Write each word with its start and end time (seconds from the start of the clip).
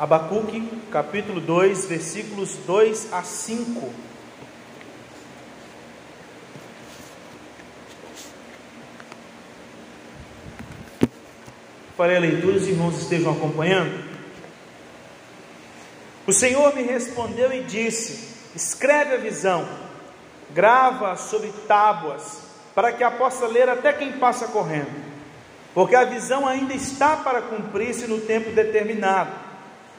Abacuque, 0.00 0.66
capítulo 0.90 1.42
2, 1.42 1.84
versículos 1.84 2.56
2 2.66 3.12
a 3.12 3.22
5. 3.22 3.92
Farei 11.98 12.16
a 12.16 12.20
leitura, 12.20 12.56
os 12.56 12.66
irmãos 12.66 12.96
estejam 12.96 13.30
acompanhando. 13.32 14.02
O 16.26 16.32
Senhor 16.32 16.74
me 16.74 16.80
respondeu 16.80 17.52
e 17.52 17.62
disse: 17.64 18.56
Escreve 18.56 19.16
a 19.16 19.18
visão, 19.18 19.68
grava 20.54 21.14
sobre 21.16 21.52
tábuas, 21.68 22.40
para 22.74 22.90
que 22.90 23.04
a 23.04 23.10
possa 23.10 23.46
ler 23.46 23.68
até 23.68 23.92
quem 23.92 24.12
passa 24.12 24.46
correndo, 24.46 24.98
porque 25.74 25.94
a 25.94 26.04
visão 26.04 26.48
ainda 26.48 26.72
está 26.72 27.18
para 27.18 27.42
cumprir-se 27.42 28.06
no 28.06 28.22
tempo 28.22 28.50
determinado 28.52 29.49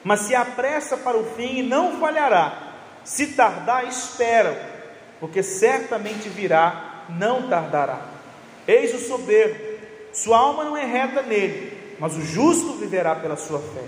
mas 0.04 0.20
se 0.20 0.34
apressa 0.34 0.96
para 0.96 1.16
o 1.16 1.24
fim 1.34 1.58
e 1.58 1.62
não 1.62 1.98
falhará. 1.98 2.74
Se 3.04 3.28
tardar, 3.28 3.86
espera, 3.86 4.70
porque 5.20 5.42
certamente 5.42 6.28
virá, 6.28 7.04
não 7.08 7.48
tardará. 7.48 8.00
Eis 8.66 8.94
o 8.94 8.98
soberbo, 8.98 9.58
sua 10.12 10.38
alma 10.38 10.64
não 10.64 10.76
é 10.76 10.84
reta 10.84 11.22
nele, 11.22 11.96
mas 11.98 12.16
o 12.16 12.22
justo 12.22 12.74
viverá 12.74 13.14
pela 13.14 13.36
sua 13.36 13.58
fé. 13.58 13.84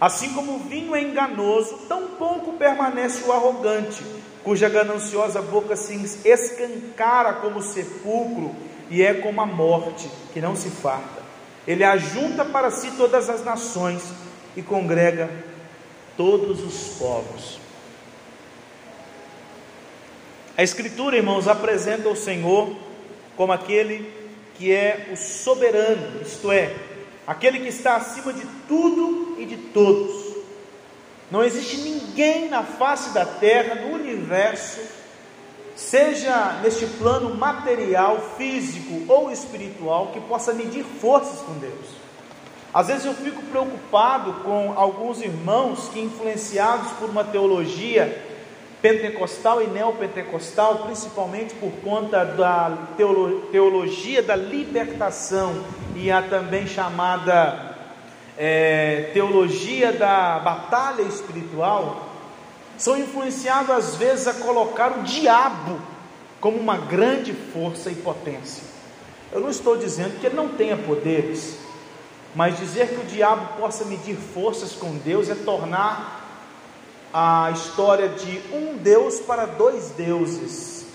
Assim 0.00 0.32
como 0.32 0.54
o 0.54 0.58
vinho 0.60 0.94
é 0.94 1.02
enganoso, 1.02 1.78
tão 1.88 2.08
pouco 2.08 2.52
permanece 2.52 3.24
o 3.24 3.32
arrogante, 3.32 4.04
cuja 4.44 4.68
gananciosa 4.68 5.42
boca 5.42 5.74
se 5.74 5.94
escancara 6.24 7.34
como 7.34 7.60
sepulcro 7.60 8.54
e 8.88 9.02
é 9.02 9.14
como 9.14 9.40
a 9.40 9.46
morte, 9.46 10.08
que 10.32 10.40
não 10.40 10.54
se 10.54 10.70
farta. 10.70 11.22
Ele 11.66 11.82
ajunta 11.84 12.44
para 12.44 12.70
si 12.70 12.92
todas 12.92 13.28
as 13.28 13.44
nações 13.44 14.02
e 14.58 14.62
congrega 14.62 15.30
todos 16.16 16.60
os 16.64 16.98
povos. 16.98 17.60
A 20.56 20.64
Escritura, 20.64 21.16
irmãos, 21.16 21.46
apresenta 21.46 22.08
o 22.08 22.16
Senhor 22.16 22.74
como 23.36 23.52
aquele 23.52 24.12
que 24.56 24.72
é 24.72 25.10
o 25.12 25.16
soberano, 25.16 26.20
isto 26.20 26.50
é, 26.50 26.74
aquele 27.24 27.60
que 27.60 27.68
está 27.68 27.94
acima 27.94 28.32
de 28.32 28.44
tudo 28.66 29.36
e 29.38 29.46
de 29.46 29.56
todos. 29.56 30.34
Não 31.30 31.44
existe 31.44 31.76
ninguém 31.76 32.48
na 32.48 32.64
face 32.64 33.10
da 33.10 33.24
terra, 33.24 33.76
no 33.76 33.94
universo, 33.94 34.80
seja 35.76 36.58
neste 36.64 36.84
plano 36.84 37.32
material, 37.36 38.34
físico 38.36 39.04
ou 39.06 39.30
espiritual, 39.30 40.08
que 40.08 40.20
possa 40.22 40.52
medir 40.52 40.84
forças 40.84 41.38
com 41.42 41.52
Deus. 41.58 41.97
Às 42.72 42.88
vezes 42.88 43.06
eu 43.06 43.14
fico 43.14 43.42
preocupado 43.42 44.34
com 44.44 44.74
alguns 44.76 45.22
irmãos 45.22 45.88
que, 45.88 46.00
influenciados 46.00 46.92
por 46.92 47.08
uma 47.08 47.24
teologia 47.24 48.24
pentecostal 48.82 49.62
e 49.62 49.66
neopentecostal, 49.66 50.84
principalmente 50.84 51.54
por 51.54 51.72
conta 51.82 52.24
da 52.24 52.76
teologia 53.50 54.22
da 54.22 54.36
libertação 54.36 55.64
e 55.96 56.10
a 56.10 56.22
também 56.22 56.66
chamada 56.66 57.76
é, 58.36 59.10
teologia 59.12 59.92
da 59.92 60.38
batalha 60.38 61.02
espiritual, 61.02 62.06
são 62.76 62.96
influenciados 62.96 63.70
às 63.70 63.96
vezes 63.96 64.28
a 64.28 64.34
colocar 64.34 64.96
o 64.98 65.02
diabo 65.02 65.80
como 66.40 66.56
uma 66.56 66.76
grande 66.76 67.32
força 67.32 67.90
e 67.90 67.96
potência. 67.96 68.62
Eu 69.32 69.40
não 69.40 69.50
estou 69.50 69.76
dizendo 69.76 70.20
que 70.20 70.26
ele 70.26 70.36
não 70.36 70.50
tenha 70.50 70.76
poderes, 70.76 71.58
mas 72.34 72.58
dizer 72.58 72.88
que 72.88 73.00
o 73.00 73.04
diabo 73.04 73.58
possa 73.58 73.84
medir 73.84 74.16
forças 74.16 74.72
com 74.72 74.96
Deus 74.98 75.28
é 75.28 75.34
tornar 75.34 76.18
a 77.12 77.50
história 77.52 78.08
de 78.08 78.40
um 78.52 78.76
Deus 78.76 79.18
para 79.20 79.46
dois 79.46 79.90
deuses, 79.96 80.86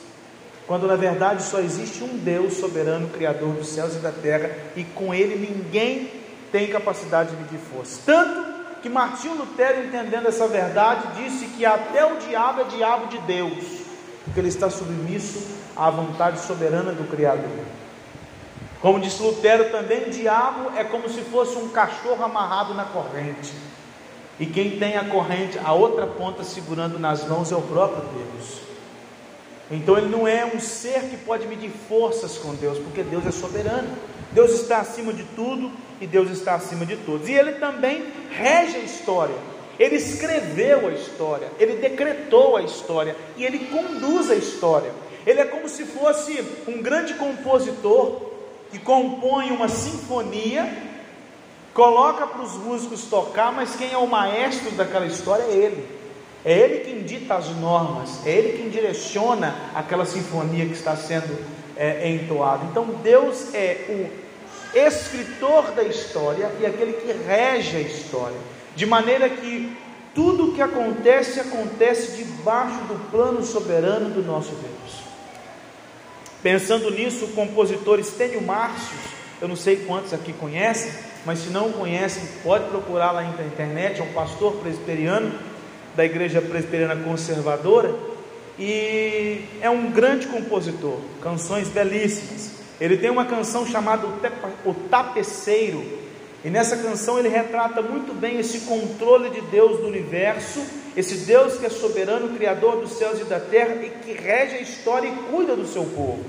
quando 0.68 0.88
na 0.88 0.96
verdade 0.96 1.44
só 1.44 1.59
existe 1.59 2.03
um 2.03 2.18
Deus 2.18 2.53
soberano, 2.53 3.09
Criador 3.09 3.53
dos 3.53 3.68
céus 3.68 3.96
e 3.96 4.00
da 4.00 4.12
terra, 4.12 4.52
e 4.75 4.84
com 4.84 5.13
ele 5.13 5.35
ninguém 5.35 6.12
tem 6.52 6.68
capacidade 6.68 7.31
de 7.31 7.41
medir 7.41 7.59
forças. 7.59 8.00
Tanto 8.06 8.53
que 8.81 8.90
Martinho 8.90 9.36
Lutero, 9.36 9.86
entendendo 9.86 10.28
essa 10.28 10.47
verdade, 10.47 11.24
disse 11.24 11.46
que 11.47 11.66
até 11.66 12.06
o 12.06 12.18
diabo 12.18 12.62
é 12.62 12.63
diabo 12.66 13.07
de 13.07 13.18
Deus, 13.19 13.63
porque 14.24 14.40
ele 14.40 14.50
está 14.50 14.69
submisso 14.69 15.47
à 15.75 15.90
vontade 15.90 16.40
soberana 16.41 16.91
do 16.91 17.09
Criador. 17.09 17.50
Como 18.83 18.99
disse 18.99 19.23
Lutero 19.23 19.69
também, 19.71 20.03
o 20.03 20.09
diabo 20.09 20.73
é 20.75 20.83
como 20.83 21.07
se 21.07 21.21
fosse 21.21 21.57
um 21.57 21.69
cachorro 21.69 22.21
amarrado 22.21 22.73
na 22.73 22.83
corrente. 22.83 23.53
E 24.38 24.45
quem 24.45 24.77
tem 24.77 24.97
a 24.97 25.05
corrente, 25.05 25.57
a 25.63 25.71
outra 25.71 26.05
ponta 26.05 26.44
segurando 26.44 26.99
nas 26.99 27.25
mãos 27.25 27.49
é 27.49 27.55
o 27.55 27.61
próprio 27.61 28.03
Deus. 28.09 28.57
Então 29.71 29.97
ele 29.97 30.09
não 30.09 30.27
é 30.27 30.45
um 30.53 30.59
ser 30.59 31.03
que 31.03 31.16
pode 31.16 31.47
medir 31.47 31.71
forças 31.88 32.38
com 32.38 32.53
Deus, 32.55 32.77
porque 32.77 33.03
Deus 33.03 33.25
é 33.25 33.31
soberano. 33.31 33.88
Deus 34.33 34.51
está 34.51 34.79
acima 34.79 35.13
de 35.13 35.23
tudo 35.33 35.71
e 36.01 36.05
Deus 36.05 36.29
está 36.29 36.55
acima 36.55 36.85
de 36.85 36.97
todos. 36.97 37.29
E 37.29 37.31
ele 37.31 37.53
também 37.53 38.05
rege 38.31 38.75
a 38.75 38.79
história. 38.79 39.35
Ele 39.79 39.95
escreveu 39.95 40.89
a 40.89 40.91
história, 40.91 41.47
ele 41.57 41.77
decretou 41.77 42.57
a 42.57 42.63
história 42.63 43.15
e 43.38 43.45
ele 43.45 43.59
conduz 43.59 44.29
a 44.29 44.35
história. 44.35 44.91
Ele 45.25 45.39
é 45.39 45.45
como 45.45 45.69
se 45.69 45.85
fosse 45.85 46.44
um 46.67 46.81
grande 46.81 47.13
compositor 47.13 48.32
que 48.73 48.79
compõe 48.79 49.51
uma 49.51 49.69
sinfonia, 49.69 50.67
coloca 51.75 52.25
para 52.25 52.41
os 52.41 52.53
músicos 52.53 53.03
tocar, 53.06 53.51
mas 53.51 53.75
quem 53.75 53.91
é 53.91 53.97
o 53.97 54.07
maestro 54.07 54.72
daquela 54.72 55.06
história 55.06 55.44
é 55.44 55.53
ele. 55.53 55.88
É 56.44 56.57
ele 56.57 56.79
quem 56.79 57.03
dita 57.03 57.35
as 57.35 57.50
normas, 57.57 58.25
é 58.25 58.31
ele 58.31 58.57
quem 58.57 58.69
direciona 58.69 59.56
aquela 59.75 60.06
sinfonia 60.06 60.66
que 60.66 60.73
está 60.73 60.95
sendo 60.95 61.38
é, 61.78 62.09
entoada. 62.09 62.66
Então 62.66 62.85
Deus 63.03 63.53
é 63.53 63.85
o 64.73 64.78
escritor 64.78 65.69
da 65.75 65.83
história 65.83 66.51
e 66.59 66.66
aquele 66.66 66.94
que 66.94 67.13
rege 67.28 67.78
a 67.78 67.81
história, 67.81 68.38
de 68.75 68.88
maneira 68.88 69.29
que 69.29 69.72
tudo 70.16 70.50
o 70.50 70.53
que 70.56 70.63
acontece 70.63 71.39
acontece 71.39 72.17
debaixo 72.17 72.79
do 72.85 73.12
plano 73.12 73.44
soberano 73.44 74.09
do 74.09 74.23
nosso 74.23 74.50
Deus. 74.50 75.03
Pensando 76.44 76.92
nisso, 76.92 77.24
o 77.24 77.30
compositor 77.30 78.00
Estênio 78.00 78.42
Márcios, 78.42 79.00
eu 79.42 79.48
não 79.48 79.56
sei 79.56 79.78
quantos 79.78 80.14
aqui 80.14 80.34
conhecem, 80.34 80.92
mas 81.26 81.40
se 81.40 81.50
não 81.50 81.72
conhecem, 81.72 82.22
pode 82.44 82.66
procurar 82.66 83.12
lá 83.14 83.22
na 83.22 83.46
internet, 83.46 84.02
é 84.02 84.04
um 84.04 84.12
pastor 84.12 84.52
presbiteriano 84.58 85.31
da 85.96 86.04
Igreja 86.04 86.42
Presbiteriana 86.42 87.02
Conservadora 87.02 87.96
e 88.59 89.46
é 89.62 89.70
um 89.70 89.90
grande 89.90 90.28
compositor, 90.28 91.00
canções 91.22 91.70
belíssimas. 91.70 92.52
Ele 92.81 92.98
tem 92.98 93.10
uma 93.10 93.24
canção 93.24 93.66
chamada 93.66 94.06
O 94.66 94.74
Tapeceiro, 94.74 95.81
e 96.44 96.50
nessa 96.50 96.75
canção 96.75 97.18
ele 97.18 97.30
retrata 97.30 97.81
muito 97.81 98.14
bem 98.14 98.38
esse 98.38 98.62
controle 98.62 99.30
de 99.30 99.40
Deus 99.44 99.80
do 99.80 99.88
universo, 99.88 100.62
esse 100.96 101.18
Deus 101.26 101.58
que 101.58 101.66
é 101.66 101.70
soberano, 101.70 102.36
criador 102.36 102.78
dos 102.78 102.94
céus 102.94 103.20
e 103.20 103.24
da 103.24 103.40
terra 103.40 103.76
e 103.76 103.90
que 103.90 104.14
rege 104.14 104.56
a 104.56 104.62
história 104.62 105.08
e 105.08 105.16
cuida 105.31 105.56
do 105.56 105.68
seu 105.68 105.84
povo. 105.84 106.24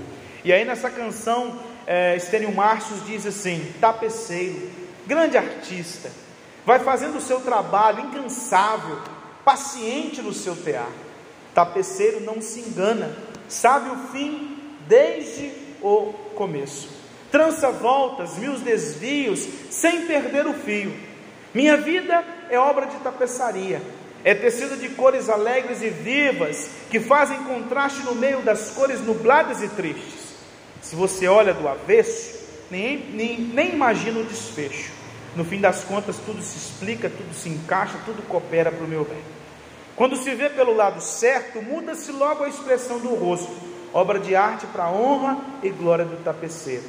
E 0.45 0.53
aí 0.53 0.65
nessa 0.65 0.91
canção, 0.91 1.59
é, 1.87 2.17
Estênio 2.17 2.53
Márcios 2.53 3.05
diz 3.07 3.27
assim: 3.27 3.73
tapeceiro, 3.81 4.71
grande 5.07 5.37
artista, 5.37 6.11
vai 6.65 6.79
fazendo 6.79 7.19
o 7.19 7.21
seu 7.21 7.41
trabalho 7.41 8.01
incansável, 8.01 8.99
paciente 9.45 10.23
no 10.23 10.33
seu 10.33 10.57
tear. 10.57 10.91
Tapeceiro 11.55 12.21
não 12.21 12.41
se 12.41 12.61
engana, 12.61 13.17
sabe 13.49 13.91
o 13.91 13.97
fim 14.09 14.59
desde 14.89 15.53
o 15.83 16.13
começo 16.35 17.05
trança 17.35 17.69
voltas, 17.69 18.39
mil 18.39 18.57
desvios, 18.61 19.45
sem 19.69 20.07
perder 20.07 20.47
o 20.47 20.55
fio. 20.55 20.95
Minha 21.53 21.77
vida 21.77 22.25
é 22.49 22.57
obra 22.57 22.87
de 22.87 22.97
tapeçaria, 22.99 23.83
é 24.25 24.35
tecido 24.35 24.77
de 24.79 24.89
cores 24.89 25.29
alegres 25.29 25.83
e 25.83 25.91
vivas, 25.91 26.71
que 26.91 26.99
fazem 26.99 27.37
contraste 27.45 28.03
no 28.03 28.15
meio 28.15 28.41
das 28.41 28.71
cores 28.71 29.01
nubladas 29.01 29.63
e 29.63 29.69
tristes. 29.69 30.35
Se 30.81 30.97
você 30.97 31.29
olha 31.29 31.53
do 31.53 31.69
avesso, 31.69 32.43
nem, 32.71 32.99
nem, 33.11 33.39
nem 33.39 33.75
imagina 33.75 34.19
o 34.21 34.25
desfecho. 34.25 34.93
No 35.37 35.45
fim 35.45 35.61
das 35.61 35.85
contas, 35.85 36.17
tudo 36.25 36.41
se 36.43 36.57
explica, 36.57 37.11
tudo 37.11 37.35
se 37.35 37.51
encaixa, 37.51 37.99
tudo 38.07 38.27
coopera 38.27 38.73
para 38.73 38.85
o 38.85 38.89
meu 38.89 39.05
bem. 39.05 39.23
Quando 39.95 40.17
se 40.17 40.35
vê 40.35 40.49
pelo 40.49 40.75
lado 40.75 41.01
certo, 41.03 41.61
muda-se 41.61 42.11
logo 42.11 42.45
a 42.45 42.49
expressão 42.49 42.99
do 42.99 43.15
rosto, 43.15 43.53
obra 43.93 44.19
de 44.19 44.35
arte 44.35 44.67
para 44.67 44.85
a 44.85 44.93
honra 44.93 45.39
e 45.63 45.69
glória 45.69 46.05
do 46.05 46.23
tapeceiro. 46.25 46.85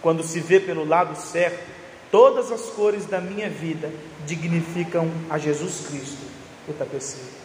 Quando 0.00 0.22
se 0.22 0.40
vê 0.40 0.58
pelo 0.58 0.84
lado 0.84 1.14
certo, 1.16 1.62
todas 2.10 2.50
as 2.50 2.62
cores 2.70 3.06
da 3.06 3.20
minha 3.20 3.50
vida 3.50 3.90
dignificam 4.26 5.10
a 5.28 5.38
Jesus 5.38 5.86
Cristo, 5.88 6.23
o 6.68 6.72
tapeceiro. 6.72 7.44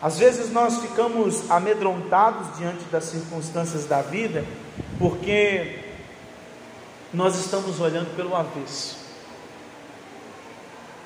Às 0.00 0.18
vezes 0.18 0.50
nós 0.50 0.78
ficamos 0.78 1.48
amedrontados 1.48 2.58
diante 2.58 2.84
das 2.86 3.04
circunstâncias 3.04 3.84
da 3.84 4.02
vida, 4.02 4.44
porque 4.98 5.78
nós 7.14 7.38
estamos 7.38 7.78
olhando 7.78 8.14
pelo 8.16 8.34
avesso. 8.34 9.00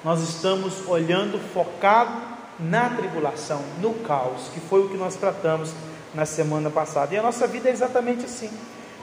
nós 0.04 0.20
estamos 0.20 0.86
olhando 0.86 1.36
focado 1.52 2.12
na 2.60 2.88
tribulação, 2.90 3.60
no 3.80 3.92
caos, 3.94 4.48
que 4.54 4.60
foi 4.60 4.84
o 4.84 4.88
que 4.88 4.96
nós 4.96 5.16
tratamos 5.16 5.72
na 6.14 6.24
semana 6.24 6.70
passada. 6.70 7.12
E 7.12 7.18
a 7.18 7.22
nossa 7.22 7.46
vida 7.46 7.68
é 7.68 7.72
exatamente 7.72 8.24
assim. 8.24 8.50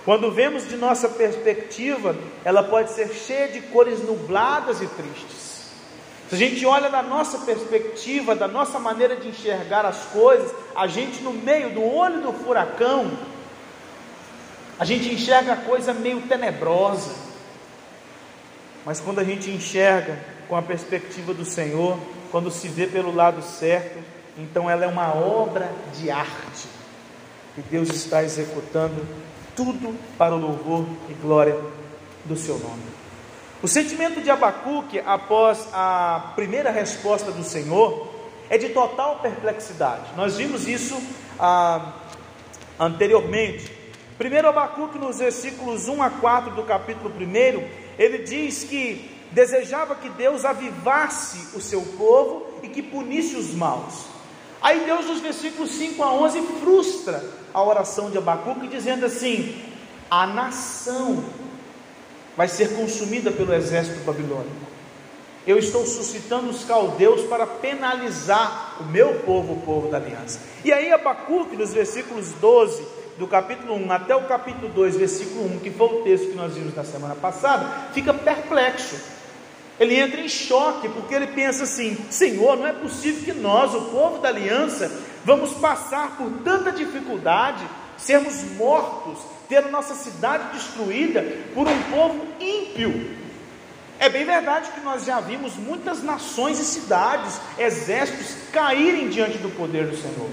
Quando 0.06 0.31
vemos 0.31 0.68
de 0.68 0.75
nossa 0.75 1.10
perspectiva, 1.10 2.15
ela 2.44 2.63
pode 2.63 2.92
ser 2.92 3.10
cheia 3.10 3.50
de 3.50 3.62
cores 3.62 4.01
nubladas 4.04 4.81
e 4.81 4.88
tristes. 4.88 5.53
Se 6.34 6.38
a 6.44 6.50
gente 6.50 6.66
olha 6.66 6.90
da 6.90 7.04
nossa 7.04 7.46
perspectiva, 7.46 8.34
da 8.34 8.48
nossa 8.48 8.80
maneira 8.80 9.16
de 9.16 9.28
enxergar 9.28 9.86
as 9.86 10.06
coisas, 10.06 10.52
a 10.76 10.88
gente 10.88 11.22
no 11.22 11.32
meio 11.32 11.70
do 11.70 11.84
olho 11.84 12.24
do 12.24 12.34
furacão, 12.34 13.12
a 14.80 14.84
gente 14.84 15.14
enxerga 15.14 15.54
a 15.54 15.58
coisa 15.58 15.94
meio 15.94 16.22
tenebrosa. 16.22 17.12
Mas 18.84 19.00
quando 19.00 19.20
a 19.20 19.24
gente 19.24 19.52
enxerga 19.52 20.18
com 20.50 20.56
a 20.56 20.62
perspectiva 20.64 21.36
do 21.36 21.46
Senhor, 21.46 22.00
quando 22.32 22.50
se 22.50 22.68
vê 22.68 22.88
pelo 22.88 23.14
lado 23.14 23.44
certo, 23.44 24.00
então 24.36 24.68
ela 24.68 24.86
é 24.86 24.88
uma 24.88 25.14
obra 25.14 25.72
de 25.94 26.10
arte 26.10 26.68
que 27.54 27.62
Deus 27.62 27.90
está 27.90 28.24
executando 28.24 29.06
tudo 29.56 29.96
para 30.18 30.34
o 30.34 30.40
louvor 30.40 30.84
e 31.12 31.14
glória 31.14 31.56
do 32.26 32.36
seu 32.36 32.58
nome. 32.58 33.03
O 33.63 33.68
sentimento 33.69 34.19
de 34.19 34.30
Abacuque 34.30 35.00
após 35.06 35.69
a 35.71 36.33
primeira 36.36 36.69
resposta 36.69 37.31
do 37.31 37.45
Senhor 37.45 38.10
é 38.50 38.57
de 38.57 38.68
total 38.68 39.19
perplexidade. 39.19 40.01
Nós 40.18 40.36
vimos 40.36 40.68
isso 40.68 41.01
ah, 41.39 41.94
anteriormente. 42.77 43.71
Primeiro 44.18 44.50
Abacuque 44.50 45.00
nos 45.00 45.19
versículos 45.19 45.88
1 45.88 46.04
a 46.04 46.10
4 46.10 46.56
do 46.56 46.63
capítulo 46.63 47.10
1, 47.10 47.65
ele 47.98 48.18
diz 48.18 48.65
que 48.65 49.10
desejava 49.31 49.95
que 49.95 50.10
Deus 50.10 50.44
avivasse 50.44 51.56
o 51.56 51.62
seu 51.62 51.83
povo 51.98 52.45
e 52.63 52.68
que 52.68 52.81
punisse 52.81 53.38
os 53.38 53.54
maus. 53.54 54.07
Aí 54.62 54.81
Deus, 54.81 55.06
nos 55.06 55.21
versículos 55.21 55.71
5 55.71 56.04
a 56.04 56.13
11, 56.13 56.42
frustra 56.60 57.24
a 57.54 57.63
oração 57.63 58.12
de 58.12 58.18
Abacuque, 58.18 58.68
dizendo 58.68 59.06
assim: 59.06 59.63
a 60.12 60.27
nação 60.27 61.24
vai 62.36 62.48
ser 62.48 62.76
consumida 62.76 63.32
pelo 63.32 63.54
exército 63.54 64.00
babilônico. 64.06 64.74
Eu 65.46 65.58
estou 65.58 65.86
suscitando 65.86 66.50
os 66.50 66.64
caldeus 66.64 67.22
para 67.24 67.46
penalizar 67.46 68.78
o 68.80 68.86
meu 68.86 69.16
povo, 69.20 69.54
o 69.54 69.62
povo 69.62 69.90
da 69.90 69.98
aliança. 69.98 70.40
E 70.64 70.72
aí, 70.72 70.92
Abacuque, 70.92 71.58
nos 71.58 71.74
versículos 71.74 72.32
12 72.40 72.86
do 73.18 73.28
capítulo 73.28 73.76
1 73.76 73.92
até 73.92 74.16
o 74.16 74.24
capítulo 74.24 74.70
2, 74.70 74.96
versículo 74.96 75.46
1, 75.56 75.60
que 75.60 75.70
foi 75.70 75.88
o 75.88 76.04
texto 76.04 76.30
que 76.30 76.36
nós 76.36 76.54
vimos 76.54 76.74
na 76.74 76.84
semana 76.84 77.16
passada, 77.16 77.90
fica 77.94 78.14
perplexo 78.14 78.96
ele 79.80 79.96
entra 79.96 80.22
em 80.22 80.30
choque, 80.30 80.88
porque 80.90 81.16
ele 81.16 81.28
pensa 81.28 81.64
assim: 81.64 81.98
Senhor, 82.10 82.58
não 82.58 82.68
é 82.68 82.74
possível 82.74 83.24
que 83.24 83.40
nós, 83.40 83.74
o 83.74 83.82
povo 83.86 84.20
da 84.20 84.30
aliança, 84.30 84.92
vamos 85.26 85.54
passar 85.54 86.16
por 86.16 86.30
tanta 86.44 86.72
dificuldade, 86.72 87.66
sermos 87.98 88.44
mortos, 88.56 89.20
ter 89.48 89.69
nossa 89.72 89.95
cidade 89.95 90.54
destruída 90.54 91.25
por 91.54 91.68
um 91.68 91.84
povo 91.92 92.25
ímpio. 92.40 93.24
É 94.00 94.10
bem 94.10 94.25
verdade 94.25 94.72
que 94.72 94.81
nós 94.81 95.06
já 95.06 95.19
vimos 95.19 95.56
muitas 95.56 96.04
nações 96.04 96.60
e 96.60 96.66
cidades, 96.66 97.40
exércitos 97.57 98.36
caírem 98.51 99.10
diante 99.10 99.38
do 99.38 99.50
poder 99.50 99.88
do 99.88 99.95
Senhor. 99.95 100.30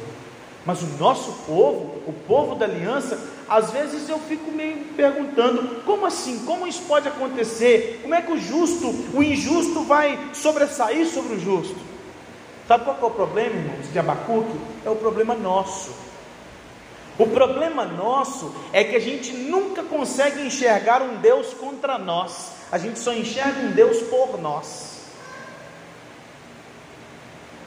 Mas 0.64 0.82
o 0.82 0.86
nosso 0.98 1.32
povo, 1.46 2.02
o 2.06 2.12
povo 2.26 2.54
da 2.54 2.66
aliança, 2.66 3.18
às 3.48 3.70
vezes 3.70 4.08
eu 4.08 4.18
fico 4.18 4.50
meio 4.50 4.76
perguntando: 4.96 5.82
como 5.84 6.04
assim? 6.04 6.44
Como 6.44 6.66
isso 6.66 6.82
pode 6.82 7.08
acontecer? 7.08 8.00
Como 8.02 8.14
é 8.14 8.20
que 8.20 8.32
o 8.32 8.38
justo, 8.38 8.88
o 9.14 9.22
injusto 9.22 9.82
vai 9.84 10.18
sobressair 10.34 11.06
sobre 11.06 11.36
o 11.36 11.40
justo? 11.40 11.76
Sabe 12.68 12.84
qual 12.84 12.98
é 13.00 13.04
o 13.04 13.10
problema, 13.10 13.56
irmãos, 13.56 13.92
de 13.92 13.98
Abacuque? 13.98 14.56
É 14.84 14.90
o 14.90 14.96
problema 14.96 15.34
nosso. 15.34 15.92
O 17.20 17.26
problema 17.26 17.84
nosso 17.84 18.50
é 18.72 18.82
que 18.82 18.96
a 18.96 18.98
gente 18.98 19.30
nunca 19.34 19.82
consegue 19.82 20.40
enxergar 20.40 21.02
um 21.02 21.16
Deus 21.16 21.52
contra 21.52 21.98
nós, 21.98 22.52
a 22.72 22.78
gente 22.78 22.98
só 22.98 23.12
enxerga 23.12 23.60
um 23.60 23.72
Deus 23.72 23.98
por 24.04 24.40
nós. 24.40 25.00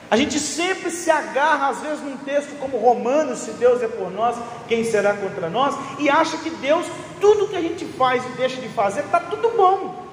A 0.10 0.18
gente 0.18 0.40
sempre 0.40 0.90
se 0.90 1.12
agarra, 1.12 1.70
às 1.70 1.82
vezes, 1.82 2.04
num 2.04 2.18
texto 2.18 2.58
como 2.60 2.80
Romanos: 2.80 3.42
se 3.42 3.52
Deus 3.52 3.84
é 3.84 3.88
por 3.88 4.10
nós, 4.10 4.36
quem 4.68 4.84
será 4.84 5.14
contra 5.14 5.52
nós? 5.52 5.76
E 6.00 6.10
acha 6.10 6.36
que 6.38 6.50
Deus, 6.50 6.88
tudo 7.22 7.48
que 7.48 7.56
a 7.56 7.62
gente 7.62 7.86
faz 7.86 8.26
e 8.26 8.30
deixa 8.30 8.60
de 8.60 8.70
fazer, 8.70 9.02
está 9.02 9.20
tudo 9.20 9.56
bom, 9.56 10.08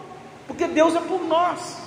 porque 0.46 0.66
Deus 0.66 0.94
é 0.94 1.00
por 1.00 1.24
nós. 1.24 1.78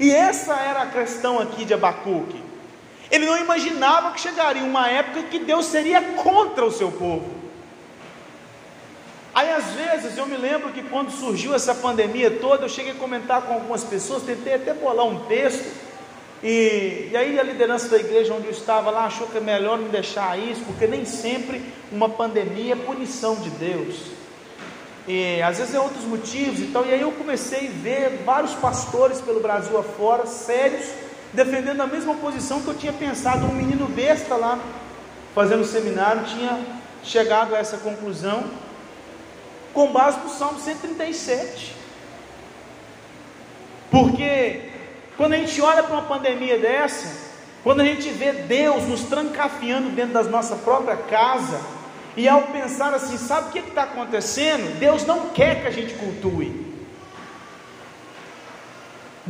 E 0.00 0.10
essa 0.10 0.54
era 0.54 0.84
a 0.84 0.86
questão 0.86 1.40
aqui 1.40 1.66
de 1.66 1.74
Abacuque. 1.74 2.49
Ele 3.10 3.26
não 3.26 3.36
imaginava 3.36 4.12
que 4.12 4.20
chegaria 4.20 4.62
uma 4.62 4.88
época 4.88 5.24
que 5.24 5.38
Deus 5.38 5.66
seria 5.66 6.00
contra 6.00 6.64
o 6.64 6.70
seu 6.70 6.92
povo. 6.92 7.28
Aí 9.34 9.50
às 9.52 9.64
vezes 9.70 10.16
eu 10.18 10.26
me 10.26 10.36
lembro 10.36 10.72
que 10.72 10.82
quando 10.82 11.10
surgiu 11.10 11.54
essa 11.54 11.74
pandemia 11.74 12.30
toda, 12.30 12.64
eu 12.64 12.68
cheguei 12.68 12.92
a 12.92 12.96
comentar 12.96 13.42
com 13.42 13.54
algumas 13.54 13.84
pessoas, 13.84 14.22
tentei 14.22 14.54
até 14.54 14.74
bolar 14.74 15.06
um 15.06 15.20
texto 15.26 15.64
e, 16.42 17.10
e, 17.12 17.16
aí 17.16 17.38
a 17.38 17.42
liderança 17.42 17.88
da 17.88 17.98
igreja 17.98 18.32
onde 18.32 18.46
eu 18.46 18.52
estava 18.52 18.90
lá 18.90 19.04
achou 19.04 19.26
que 19.26 19.36
é 19.36 19.40
melhor 19.40 19.78
não 19.78 19.88
deixar 19.88 20.38
isso, 20.38 20.62
porque 20.64 20.86
nem 20.86 21.04
sempre 21.04 21.62
uma 21.92 22.08
pandemia 22.08 22.72
é 22.72 22.76
punição 22.76 23.36
de 23.36 23.50
Deus. 23.50 23.96
E 25.06 25.42
às 25.42 25.58
vezes 25.58 25.74
é 25.74 25.80
outros 25.80 26.04
motivos 26.04 26.60
e 26.60 26.66
tal. 26.68 26.86
E 26.86 26.94
aí 26.94 27.00
eu 27.02 27.12
comecei 27.12 27.68
a 27.68 27.70
ver 27.70 28.22
vários 28.24 28.54
pastores 28.54 29.20
pelo 29.20 29.40
Brasil 29.40 29.76
afora, 29.76 30.24
sérios, 30.24 30.86
defendendo 31.32 31.80
a 31.80 31.86
mesma 31.86 32.14
posição 32.14 32.60
que 32.60 32.68
eu 32.68 32.74
tinha 32.74 32.92
pensado. 32.92 33.46
Um 33.46 33.54
menino 33.54 33.86
besta 33.86 34.36
lá, 34.36 34.58
fazendo 35.34 35.64
seminário, 35.64 36.24
tinha 36.24 36.58
chegado 37.02 37.54
a 37.54 37.58
essa 37.58 37.78
conclusão, 37.78 38.44
com 39.72 39.92
base 39.92 40.18
no 40.20 40.28
Salmo 40.28 40.60
137. 40.60 41.74
Porque 43.90 44.70
quando 45.16 45.34
a 45.34 45.36
gente 45.36 45.60
olha 45.60 45.82
para 45.82 45.94
uma 45.94 46.02
pandemia 46.02 46.58
dessa, 46.58 47.30
quando 47.62 47.80
a 47.80 47.84
gente 47.84 48.08
vê 48.10 48.32
Deus 48.32 48.84
nos 48.84 49.02
trancafiando 49.02 49.90
dentro 49.90 50.14
da 50.14 50.22
nossa 50.24 50.56
própria 50.56 50.96
casa, 50.96 51.60
e 52.16 52.28
ao 52.28 52.42
pensar 52.42 52.92
assim, 52.94 53.16
sabe 53.16 53.48
o 53.48 53.52
que 53.52 53.58
está 53.60 53.84
acontecendo? 53.84 54.78
Deus 54.78 55.06
não 55.06 55.30
quer 55.30 55.62
que 55.62 55.68
a 55.68 55.70
gente 55.70 55.94
cultue. 55.94 56.69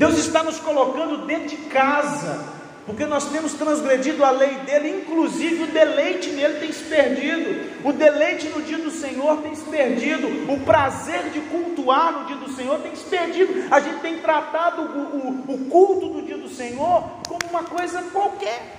Deus 0.00 0.16
está 0.16 0.42
nos 0.42 0.58
colocando 0.58 1.26
dentro 1.26 1.48
de 1.48 1.58
casa, 1.68 2.42
porque 2.86 3.04
nós 3.04 3.26
temos 3.26 3.52
transgredido 3.52 4.24
a 4.24 4.30
lei 4.30 4.54
dele, 4.60 5.02
inclusive 5.02 5.64
o 5.64 5.66
deleite 5.66 6.30
nele 6.30 6.58
tem 6.58 6.72
se 6.72 6.84
perdido, 6.84 7.70
o 7.84 7.92
deleite 7.92 8.48
no 8.48 8.62
dia 8.62 8.78
do 8.78 8.90
Senhor 8.90 9.42
tem 9.42 9.54
se 9.54 9.64
perdido, 9.64 10.50
o 10.50 10.58
prazer 10.60 11.24
de 11.24 11.40
cultuar 11.40 12.12
no 12.12 12.24
dia 12.24 12.36
do 12.36 12.50
Senhor 12.50 12.78
tem 12.78 12.96
se 12.96 13.04
perdido. 13.04 13.52
A 13.70 13.78
gente 13.78 14.00
tem 14.00 14.16
tratado 14.20 14.80
o, 14.80 15.44
o, 15.50 15.54
o 15.54 15.66
culto 15.66 16.08
do 16.08 16.22
dia 16.22 16.38
do 16.38 16.48
Senhor 16.48 17.04
como 17.28 17.50
uma 17.50 17.64
coisa 17.64 18.02
qualquer, 18.04 18.78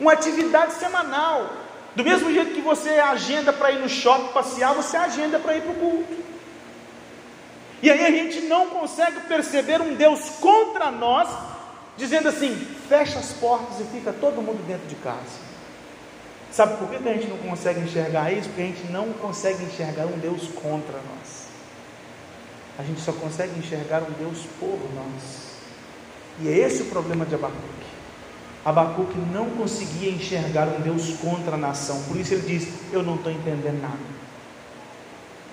uma 0.00 0.14
atividade 0.14 0.72
semanal. 0.72 1.50
Do 1.94 2.02
mesmo 2.02 2.32
jeito 2.32 2.54
que 2.54 2.62
você 2.62 2.92
agenda 2.92 3.52
para 3.52 3.72
ir 3.72 3.78
no 3.78 3.90
shopping 3.90 4.32
passear, 4.32 4.72
você 4.72 4.96
agenda 4.96 5.38
para 5.38 5.54
ir 5.54 5.60
para 5.60 5.72
o 5.72 5.74
culto. 5.74 6.23
E 7.84 7.90
aí 7.90 8.02
a 8.02 8.10
gente 8.10 8.40
não 8.46 8.70
consegue 8.70 9.20
perceber 9.28 9.78
um 9.82 9.94
Deus 9.94 10.30
contra 10.40 10.90
nós 10.90 11.28
dizendo 11.98 12.30
assim: 12.30 12.56
fecha 12.88 13.18
as 13.18 13.34
portas 13.34 13.78
e 13.78 13.84
fica 13.84 14.10
todo 14.10 14.40
mundo 14.40 14.66
dentro 14.66 14.86
de 14.86 14.94
casa. 14.94 15.44
Sabe 16.50 16.78
por 16.78 16.88
que 16.88 16.96
a 16.96 17.12
gente 17.12 17.26
não 17.26 17.36
consegue 17.36 17.80
enxergar 17.80 18.32
isso? 18.32 18.48
Porque 18.48 18.62
a 18.62 18.64
gente 18.64 18.90
não 18.90 19.12
consegue 19.12 19.64
enxergar 19.64 20.06
um 20.06 20.18
Deus 20.18 20.48
contra 20.62 20.94
nós. 20.94 21.48
A 22.78 22.82
gente 22.82 23.02
só 23.02 23.12
consegue 23.12 23.58
enxergar 23.58 24.02
um 24.02 24.12
Deus 24.12 24.46
por 24.58 24.78
nós. 24.94 25.58
E 26.40 26.48
é 26.48 26.56
esse 26.60 26.84
o 26.84 26.86
problema 26.86 27.26
de 27.26 27.34
Abacuque. 27.34 27.84
Abacuque 28.64 29.18
não 29.30 29.50
conseguia 29.50 30.10
enxergar 30.10 30.68
um 30.68 30.80
Deus 30.80 31.18
contra 31.18 31.56
a 31.56 31.58
nação. 31.58 32.02
Por 32.04 32.16
isso 32.16 32.32
ele 32.32 32.46
diz: 32.46 32.66
Eu 32.90 33.02
não 33.02 33.16
estou 33.16 33.30
entendendo 33.30 33.82
nada. 33.82 34.24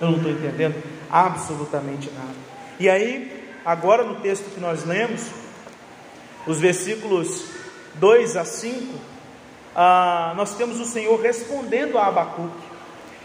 Eu 0.00 0.12
não 0.12 0.16
estou 0.16 0.32
entendendo 0.32 0.82
absolutamente 1.12 2.10
nada. 2.10 2.34
E 2.80 2.88
aí, 2.88 3.30
agora 3.64 4.02
no 4.02 4.16
texto 4.16 4.50
que 4.54 4.58
nós 4.58 4.84
lemos, 4.84 5.26
os 6.46 6.58
versículos 6.58 7.44
2 7.96 8.36
a 8.36 8.44
5, 8.44 8.94
ah, 9.76 10.32
nós 10.36 10.56
temos 10.56 10.80
o 10.80 10.86
Senhor 10.86 11.20
respondendo 11.20 11.98
a 11.98 12.06
Abacuque, 12.06 12.72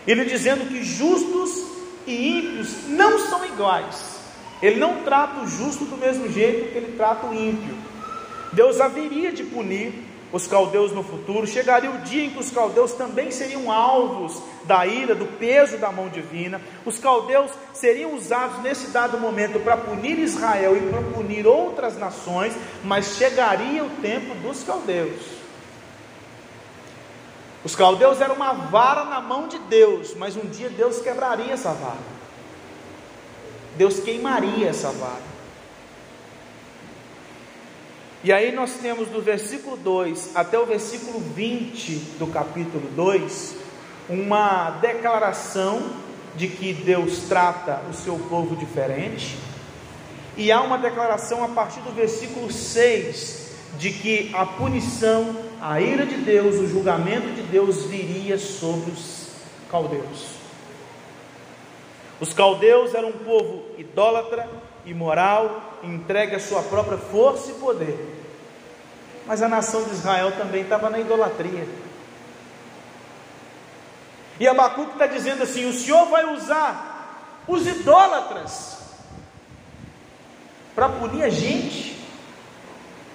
ele 0.06 0.26
dizendo 0.26 0.68
que 0.68 0.84
justos 0.84 1.66
e 2.06 2.40
ímpios 2.40 2.88
não 2.88 3.18
são 3.20 3.46
iguais, 3.46 4.20
ele 4.62 4.80
não 4.80 5.04
trata 5.04 5.42
o 5.42 5.48
justo 5.48 5.86
do 5.86 5.98
mesmo 5.98 6.30
jeito 6.32 6.72
que 6.72 6.78
ele 6.78 6.94
trata 6.98 7.28
o 7.28 7.34
ímpio. 7.34 7.76
Deus 8.54 8.80
haveria 8.80 9.32
de 9.32 9.44
punir 9.44 9.94
os 10.32 10.46
caldeus 10.46 10.92
no 10.92 11.04
futuro, 11.04 11.48
chegaria 11.48 11.90
o 11.90 12.00
dia 12.00 12.26
em 12.26 12.30
que 12.30 12.40
os 12.40 12.52
caldeus 12.52 12.92
também 12.92 13.32
seriam 13.32 13.72
alvos 13.72 14.42
da 14.66 14.86
ira, 14.86 15.16
do 15.16 15.26
peso 15.26 15.78
da 15.78 15.92
mão 15.92 16.10
divina. 16.10 16.62
Os 16.86 17.00
caldeus 17.00 17.50
seriam 17.74 18.14
usados 18.14 18.62
nesse 18.62 18.88
dado 18.88 19.18
momento 19.18 19.60
para 19.60 19.78
punir 19.78 20.20
Israel 20.20 20.76
e 20.76 20.82
para 20.90 21.02
punir 21.02 21.48
outras 21.48 21.98
nações, 21.98 22.54
mas 22.84 23.16
chegaria 23.16 23.84
o 23.84 23.90
tempo 24.02 24.36
dos 24.36 24.64
caldeus. 24.64 25.38
Os 27.64 27.76
caldeus 27.76 28.20
eram 28.22 28.36
uma 28.36 28.54
vara 28.54 29.06
na 29.06 29.22
mão 29.22 29.48
de 29.48 29.58
Deus, 29.60 30.14
mas 30.16 30.36
um 30.36 30.46
dia 30.46 30.70
Deus 30.70 31.00
quebraria 31.00 31.54
essa 31.54 31.72
vara. 31.74 32.18
Deus 33.78 34.00
queimaria 34.00 34.70
essa 34.70 34.90
vara. 34.92 35.27
E 38.24 38.34
aí 38.34 38.52
nós 38.52 38.78
temos 38.82 39.08
do 39.10 39.22
versículo 39.22 39.78
2 39.78 40.32
até 40.36 40.58
o 40.58 40.66
versículo 40.66 41.20
20 41.20 41.92
do 42.18 42.28
capítulo 42.28 42.90
2 42.96 43.56
uma 44.10 44.72
declaração 44.72 45.82
de 46.36 46.48
que 46.48 46.74
Deus 46.74 47.24
trata 47.28 47.82
o 47.90 47.94
seu 47.94 48.18
povo 48.30 48.56
diferente, 48.56 49.38
e 50.38 50.52
há 50.52 50.62
uma 50.62 50.78
declaração 50.78 51.44
a 51.44 51.48
partir 51.48 51.80
do 51.80 51.92
versículo 51.92 52.52
6 52.52 53.48
de 53.80 53.92
que 53.92 54.32
a 54.34 54.46
punição, 54.46 55.36
a 55.60 55.82
ira 55.82 56.06
de 56.06 56.16
Deus, 56.16 56.56
o 56.56 56.68
julgamento 56.68 57.28
de 57.34 57.42
Deus 57.42 57.86
viria 57.86 58.38
sobre 58.38 58.92
os 58.92 59.30
caldeus. 59.70 60.38
Os 62.20 62.34
caldeus 62.34 62.94
eram 62.94 63.10
um 63.10 63.14
povo 63.14 63.66
idólatra, 63.78 64.48
imoral, 64.88 65.80
entregue 65.84 66.36
à 66.36 66.40
sua 66.40 66.64
própria 66.64 66.98
força 66.98 67.52
e 67.52 67.56
poder. 67.56 68.16
Mas 69.26 69.42
a 69.42 69.48
nação 69.48 69.84
de 69.84 69.92
Israel 69.92 70.32
também 70.38 70.64
estava 70.64 70.90
na 70.90 71.00
idolatria. 71.00 71.68
E 74.40 74.48
Abacuque 74.48 74.94
está 74.94 75.06
dizendo 75.06 75.44
assim: 75.44 75.66
o 75.66 75.74
Senhor 75.74 76.06
vai 76.08 76.34
usar 76.34 77.44
os 77.48 77.68
idólatras 77.68 78.78
para 80.74 80.90
punir 80.90 81.24
a 81.24 81.30
gente. 81.30 81.98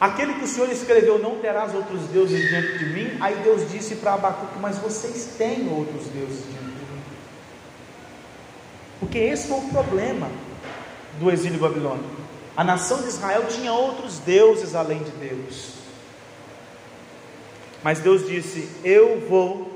Aquele 0.00 0.34
que 0.34 0.44
o 0.44 0.48
Senhor 0.48 0.68
escreveu, 0.68 1.16
não 1.20 1.38
terás 1.38 1.72
outros 1.72 2.02
deuses 2.08 2.48
diante 2.48 2.76
de 2.78 2.86
mim. 2.86 3.16
Aí 3.20 3.36
Deus 3.36 3.70
disse 3.70 3.96
para 3.96 4.14
Abacuque: 4.14 4.58
Mas 4.60 4.78
vocês 4.78 5.36
têm 5.38 5.72
outros 5.72 6.06
deuses 6.08 6.44
diante 6.44 6.64
de 6.64 6.92
mim. 6.92 7.02
Porque 8.98 9.18
esse 9.18 9.48
foi 9.48 9.58
o 9.58 9.68
problema 9.68 10.28
do 11.18 11.30
exílio 11.30 11.58
babilônico. 11.58 12.22
A 12.56 12.62
nação 12.62 13.00
de 13.00 13.08
Israel 13.08 13.46
tinha 13.48 13.72
outros 13.72 14.18
deuses 14.18 14.74
além 14.74 15.02
de 15.02 15.10
Deus. 15.12 15.72
Mas 17.82 18.00
Deus 18.00 18.26
disse: 18.26 18.68
Eu 18.84 19.20
vou 19.28 19.72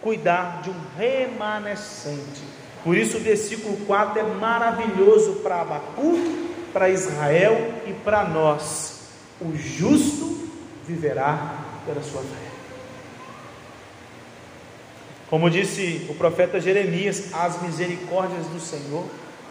cuidar 0.00 0.62
de 0.62 0.70
um 0.70 0.80
remanescente. 0.96 2.42
Por 2.84 2.96
isso 2.96 3.16
o 3.16 3.20
versículo 3.20 3.76
4 3.86 4.20
é 4.20 4.22
maravilhoso 4.22 5.40
para 5.42 5.62
Abacu, 5.62 6.18
para 6.72 6.90
Israel 6.90 7.74
e 7.86 7.92
para 7.92 8.24
nós. 8.24 9.08
O 9.40 9.56
justo 9.56 10.48
viverá 10.86 11.58
pela 11.86 12.02
sua 12.02 12.20
fé. 12.22 12.44
Como 15.28 15.50
disse 15.50 16.06
o 16.08 16.14
profeta 16.14 16.60
Jeremias, 16.60 17.34
as 17.34 17.60
misericórdias 17.62 18.46
do 18.46 18.60
Senhor 18.60 19.04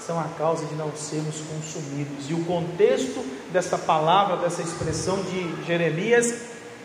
são 0.05 0.19
a 0.19 0.25
causa 0.37 0.65
de 0.65 0.75
não 0.75 0.95
sermos 0.95 1.41
consumidos. 1.41 2.29
E 2.29 2.33
o 2.33 2.43
contexto 2.45 3.23
dessa 3.51 3.77
palavra, 3.77 4.37
dessa 4.37 4.61
expressão 4.61 5.21
de 5.23 5.65
Jeremias 5.65 6.33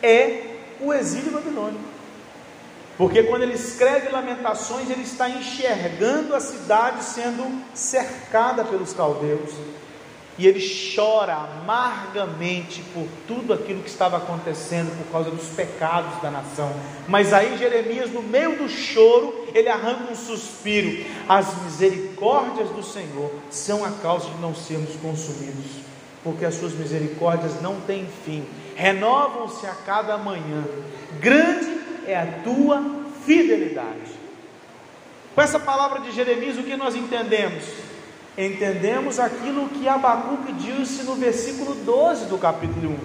é 0.02 0.56
o 0.80 0.92
exílio 0.92 1.32
babilônico. 1.32 1.98
Porque 2.96 3.22
quando 3.22 3.42
ele 3.42 3.54
escreve 3.54 4.08
Lamentações, 4.10 4.90
ele 4.90 5.02
está 5.02 5.28
enxergando 5.30 6.34
a 6.34 6.40
cidade 6.40 7.04
sendo 7.04 7.62
cercada 7.72 8.64
pelos 8.64 8.92
caldeus. 8.92 9.52
E 10.38 10.46
ele 10.46 10.60
chora 10.94 11.34
amargamente 11.34 12.80
por 12.94 13.08
tudo 13.26 13.52
aquilo 13.52 13.82
que 13.82 13.90
estava 13.90 14.18
acontecendo 14.18 14.96
por 14.96 15.10
causa 15.10 15.30
dos 15.30 15.48
pecados 15.48 16.22
da 16.22 16.30
nação. 16.30 16.72
Mas 17.08 17.32
aí 17.32 17.58
Jeremias, 17.58 18.12
no 18.12 18.22
meio 18.22 18.56
do 18.56 18.68
choro, 18.68 19.48
ele 19.52 19.68
arranca 19.68 20.12
um 20.12 20.14
suspiro. 20.14 21.04
As 21.28 21.60
misericórdias 21.64 22.70
do 22.70 22.84
Senhor 22.84 23.32
são 23.50 23.84
a 23.84 23.90
causa 23.90 24.30
de 24.30 24.38
não 24.38 24.54
sermos 24.54 24.94
consumidos, 25.02 25.66
porque 26.22 26.44
as 26.44 26.54
suas 26.54 26.72
misericórdias 26.72 27.60
não 27.60 27.80
têm 27.80 28.06
fim, 28.24 28.46
renovam-se 28.76 29.66
a 29.66 29.74
cada 29.74 30.16
manhã. 30.16 30.64
Grande 31.18 31.80
é 32.06 32.16
a 32.16 32.26
tua 32.44 32.80
fidelidade. 33.26 34.18
Com 35.34 35.42
essa 35.42 35.58
palavra 35.58 36.00
de 36.00 36.12
Jeremias, 36.12 36.56
o 36.56 36.62
que 36.62 36.76
nós 36.76 36.94
entendemos? 36.94 37.87
Entendemos 38.38 39.18
aquilo 39.18 39.68
que 39.68 39.88
Abacuque 39.88 40.52
disse 40.52 41.02
no 41.02 41.16
versículo 41.16 41.74
12 41.74 42.26
do 42.26 42.38
capítulo 42.38 42.92
1: 42.92 42.98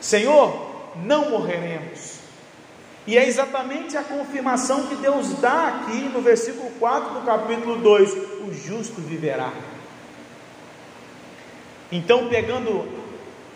Senhor, 0.00 0.90
não 0.96 1.30
morreremos. 1.30 2.18
E 3.06 3.16
é 3.16 3.24
exatamente 3.24 3.96
a 3.96 4.02
confirmação 4.02 4.88
que 4.88 4.96
Deus 4.96 5.28
dá 5.34 5.68
aqui 5.68 6.08
no 6.08 6.20
versículo 6.20 6.70
4 6.80 7.20
do 7.20 7.24
capítulo 7.24 7.76
2: 7.76 8.12
o 8.48 8.52
justo 8.52 9.00
viverá. 9.00 9.52
Então, 11.92 12.28
pegando 12.28 12.88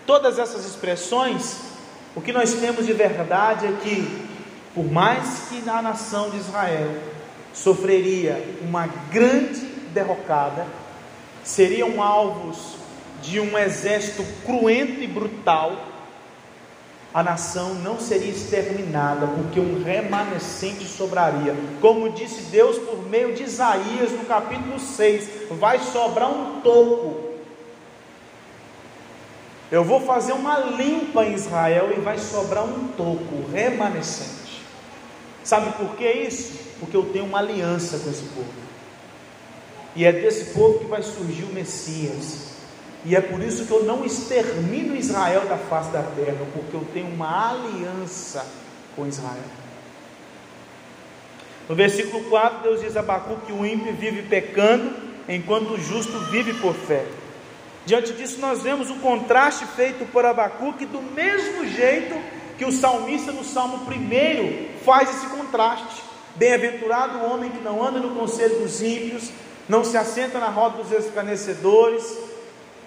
todas 0.06 0.38
essas 0.38 0.64
expressões, 0.64 1.56
o 2.14 2.20
que 2.20 2.32
nós 2.32 2.52
temos 2.54 2.86
de 2.86 2.92
verdade 2.92 3.66
é 3.66 3.72
que, 3.82 4.28
por 4.72 4.84
mais 4.84 5.48
que 5.48 5.62
na 5.62 5.82
nação 5.82 6.30
de 6.30 6.36
Israel 6.36 6.94
sofreria 7.52 8.56
uma 8.62 8.86
grande 9.10 9.66
derrocada, 9.92 10.64
seriam 11.48 12.02
alvos 12.02 12.76
de 13.22 13.40
um 13.40 13.58
exército 13.58 14.24
cruento 14.44 15.00
e 15.00 15.06
brutal, 15.06 15.86
a 17.12 17.22
nação 17.22 17.74
não 17.74 17.98
seria 17.98 18.30
exterminada, 18.30 19.26
porque 19.26 19.58
um 19.58 19.82
remanescente 19.82 20.84
sobraria. 20.84 21.56
Como 21.80 22.10
disse 22.10 22.42
Deus 22.50 22.78
por 22.78 23.08
meio 23.08 23.34
de 23.34 23.44
Isaías 23.44 24.12
no 24.12 24.24
capítulo 24.24 24.78
6: 24.78 25.28
vai 25.58 25.78
sobrar 25.78 26.30
um 26.30 26.60
toco 26.60 27.28
eu 29.70 29.84
vou 29.84 30.00
fazer 30.00 30.32
uma 30.32 30.58
limpa 30.58 31.24
em 31.24 31.34
Israel 31.34 31.92
e 31.94 32.00
vai 32.00 32.18
sobrar 32.18 32.64
um 32.64 32.88
toco 32.88 33.50
remanescente. 33.52 34.62
Sabe 35.44 35.72
por 35.72 35.94
que 35.94 36.10
isso? 36.10 36.58
Porque 36.80 36.96
eu 36.96 37.04
tenho 37.12 37.26
uma 37.26 37.38
aliança 37.38 37.98
com 37.98 38.08
esse 38.08 38.22
povo. 38.22 38.67
E 39.98 40.04
é 40.04 40.12
desse 40.12 40.54
povo 40.54 40.78
que 40.78 40.84
vai 40.84 41.02
surgir 41.02 41.42
o 41.42 41.52
Messias. 41.52 42.52
E 43.04 43.16
é 43.16 43.20
por 43.20 43.42
isso 43.42 43.66
que 43.66 43.72
eu 43.72 43.82
não 43.82 44.04
extermino 44.04 44.94
Israel 44.94 45.46
da 45.46 45.56
face 45.56 45.90
da 45.90 46.04
terra, 46.04 46.46
porque 46.54 46.72
eu 46.72 46.86
tenho 46.94 47.08
uma 47.08 47.50
aliança 47.50 48.46
com 48.94 49.08
Israel. 49.08 49.42
No 51.68 51.74
versículo 51.74 52.22
4, 52.30 52.62
Deus 52.62 52.80
diz 52.80 52.96
a 52.96 53.00
Abacu 53.00 53.40
que 53.44 53.52
o 53.52 53.66
ímpio 53.66 53.92
vive 53.94 54.22
pecando, 54.22 54.94
enquanto 55.28 55.72
o 55.72 55.80
justo 55.80 56.16
vive 56.30 56.54
por 56.54 56.74
fé. 56.74 57.04
Diante 57.84 58.12
disso, 58.12 58.38
nós 58.38 58.62
vemos 58.62 58.90
o 58.90 59.00
contraste 59.00 59.66
feito 59.66 60.06
por 60.12 60.24
Abacuque, 60.24 60.86
do 60.86 61.02
mesmo 61.02 61.66
jeito 61.66 62.14
que 62.56 62.64
o 62.64 62.70
salmista 62.70 63.32
no 63.32 63.42
Salmo 63.42 63.78
1 63.78 64.84
faz 64.84 65.10
esse 65.10 65.26
contraste. 65.26 66.04
Bem-aventurado 66.36 67.18
o 67.18 67.32
homem 67.32 67.50
que 67.50 67.60
não 67.60 67.84
anda 67.84 67.98
no 67.98 68.14
conselho 68.14 68.60
dos 68.60 68.80
ímpios, 68.80 69.32
não 69.68 69.84
se 69.84 69.96
assenta 69.96 70.38
na 70.38 70.48
roda 70.48 70.82
dos 70.82 70.92
escarnecedores, 70.92 72.16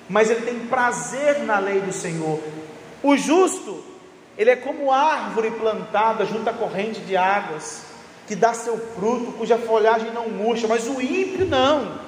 mas 0.10 0.30
ele 0.30 0.42
tem 0.42 0.60
prazer 0.68 1.40
na 1.40 1.60
lei 1.60 1.80
do 1.80 1.94
Senhor. 1.94 2.40
O 3.04 3.16
justo, 3.16 3.84
ele 4.38 4.50
é 4.50 4.56
como 4.56 4.92
árvore 4.92 5.52
plantada 5.52 6.26
junto 6.26 6.50
à 6.50 6.54
corrente 6.54 7.00
de 7.02 7.16
águas, 7.16 7.84
que 8.28 8.36
dá 8.36 8.54
seu 8.54 8.78
fruto, 8.96 9.34
cuja 9.34 9.58
folhagem 9.58 10.12
não 10.12 10.30
murcha, 10.30 10.68
mas 10.68 10.88
o 10.88 11.02
ímpio 11.02 11.46
não. 11.46 12.00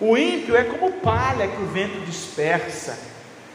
O 0.00 0.16
ímpio 0.16 0.56
é 0.56 0.64
como 0.64 0.92
palha 1.00 1.48
que 1.48 1.62
o 1.62 1.66
vento 1.66 2.00
dispersa. 2.06 2.98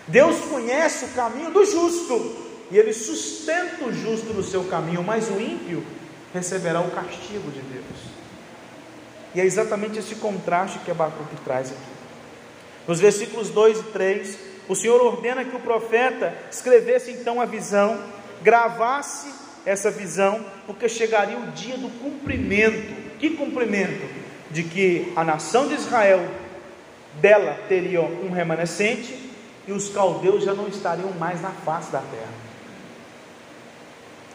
Deus 0.07 0.37
conhece 0.41 1.05
o 1.05 1.09
caminho 1.09 1.51
do 1.51 1.65
justo 1.65 2.35
e 2.69 2.77
ele 2.77 2.93
sustenta 2.93 3.85
o 3.85 3.93
justo 3.93 4.33
no 4.33 4.43
seu 4.43 4.65
caminho, 4.65 5.03
mas 5.03 5.29
o 5.29 5.39
ímpio 5.39 5.83
receberá 6.33 6.81
o 6.81 6.91
castigo 6.91 7.49
de 7.51 7.61
Deus. 7.61 8.12
E 9.33 9.41
é 9.41 9.45
exatamente 9.45 9.99
esse 9.99 10.15
contraste 10.15 10.79
que 10.79 10.91
Abacuque 10.91 11.35
traz 11.43 11.71
aqui. 11.71 11.93
Nos 12.87 12.99
versículos 12.99 13.49
2 13.49 13.79
e 13.79 13.83
3, 13.83 14.39
o 14.67 14.75
Senhor 14.75 15.01
ordena 15.01 15.43
que 15.43 15.55
o 15.55 15.59
profeta 15.59 16.33
escrevesse 16.51 17.11
então 17.11 17.41
a 17.41 17.45
visão, 17.45 17.99
gravasse 18.41 19.33
essa 19.65 19.89
visão, 19.89 20.45
porque 20.67 20.89
chegaria 20.89 21.37
o 21.37 21.51
dia 21.51 21.77
do 21.77 21.89
cumprimento. 21.99 23.17
Que 23.17 23.31
cumprimento? 23.31 24.23
de 24.53 24.63
que 24.63 25.11
a 25.15 25.23
nação 25.23 25.67
de 25.67 25.73
Israel 25.73 26.25
dela 27.19 27.57
teria 27.67 28.01
um 28.01 28.31
remanescente 28.31 29.31
e 29.67 29.71
os 29.71 29.89
caldeus 29.89 30.43
já 30.43 30.53
não 30.53 30.67
estariam 30.67 31.11
mais 31.13 31.41
na 31.41 31.49
face 31.49 31.91
da 31.91 31.99
terra. 31.99 32.43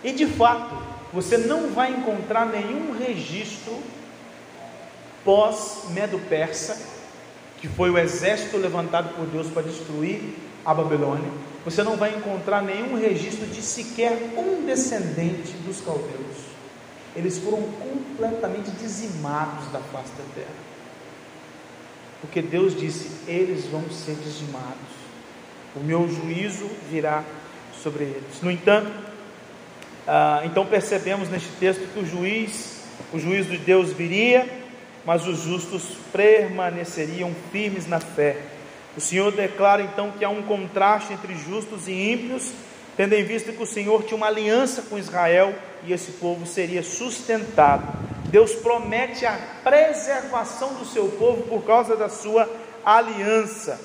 E 0.03 0.13
de 0.13 0.27
fato, 0.27 0.77
você 1.13 1.39
não 1.39 1.71
vai 1.71 1.93
encontrar 1.93 2.47
nenhum 2.47 2.99
registro 2.99 3.79
pós-Medo-Persa, 5.25 6.77
que 7.61 7.69
foi 7.69 7.91
o 7.91 7.99
exército 7.99 8.57
levantado 8.57 9.15
por 9.15 9.27
Deus 9.27 9.49
para 9.49 9.63
destruir 9.63 10.35
a 10.65 10.73
Babilônia. 10.73 11.31
Você 11.65 11.83
não 11.83 11.97
vai 11.97 12.15
encontrar 12.15 12.63
nenhum 12.63 12.97
registro 12.97 13.47
de 13.47 13.61
sequer 13.63 14.13
um 14.37 14.65
descendente 14.65 15.53
dos 15.67 15.81
caldeus. 15.81 16.49
Eles 17.17 17.39
foram 17.39 17.63
completamente 17.63 18.71
dizimados 18.71 19.67
da 19.73 19.81
face 19.81 20.13
da 20.13 20.25
terra. 20.35 20.69
Porque 22.21 22.41
Deus 22.41 22.79
disse: 22.79 23.11
eles 23.27 23.67
vão 23.67 23.89
ser 23.91 24.15
dizimados. 24.15 24.99
O 25.75 25.81
meu 25.81 26.09
juízo 26.09 26.69
virá 26.91 27.25
sobre 27.83 28.05
eles. 28.05 28.41
No 28.43 28.51
entanto, 28.51 28.91
ah, 30.07 30.43
então 30.45 30.65
percebemos 30.65 31.29
neste 31.29 31.49
texto 31.61 31.87
que 31.93 32.01
o 32.01 32.07
juiz, 32.07 32.83
o 33.13 33.19
juízo 33.19 33.51
de 33.51 33.59
Deus 33.59 33.93
viria, 33.93 34.49
mas 35.05 35.27
os 35.27 35.43
justos 35.43 35.83
permaneceriam 36.13 37.35
firmes 37.51 37.87
na 37.87 38.01
fé. 38.01 38.37
O 38.97 39.01
Senhor 39.01 39.31
declara 39.33 39.83
então 39.83 40.11
que 40.11 40.25
há 40.25 40.29
um 40.29 40.43
contraste 40.43 41.13
entre 41.13 41.35
justos 41.37 41.87
e 41.87 41.93
ímpios, 41.93 42.53
tendo 42.97 43.15
em 43.15 43.23
vista 43.23 43.53
que 43.53 43.63
o 43.63 43.67
Senhor 43.67 44.03
tinha 44.03 44.17
uma 44.17 44.27
aliança 44.27 44.83
com 44.83 44.99
Israel 44.99 45.55
e 45.85 45.93
esse 45.93 46.13
povo 46.13 46.47
seria 46.47 46.83
sustentado. 46.83 47.87
Deus 48.25 48.55
promete 48.55 49.25
a 49.25 49.39
preservação 49.63 50.75
do 50.75 50.85
seu 50.85 51.09
povo 51.09 51.43
por 51.43 51.63
causa 51.65 51.97
da 51.97 52.09
sua 52.09 52.49
aliança. 52.85 53.81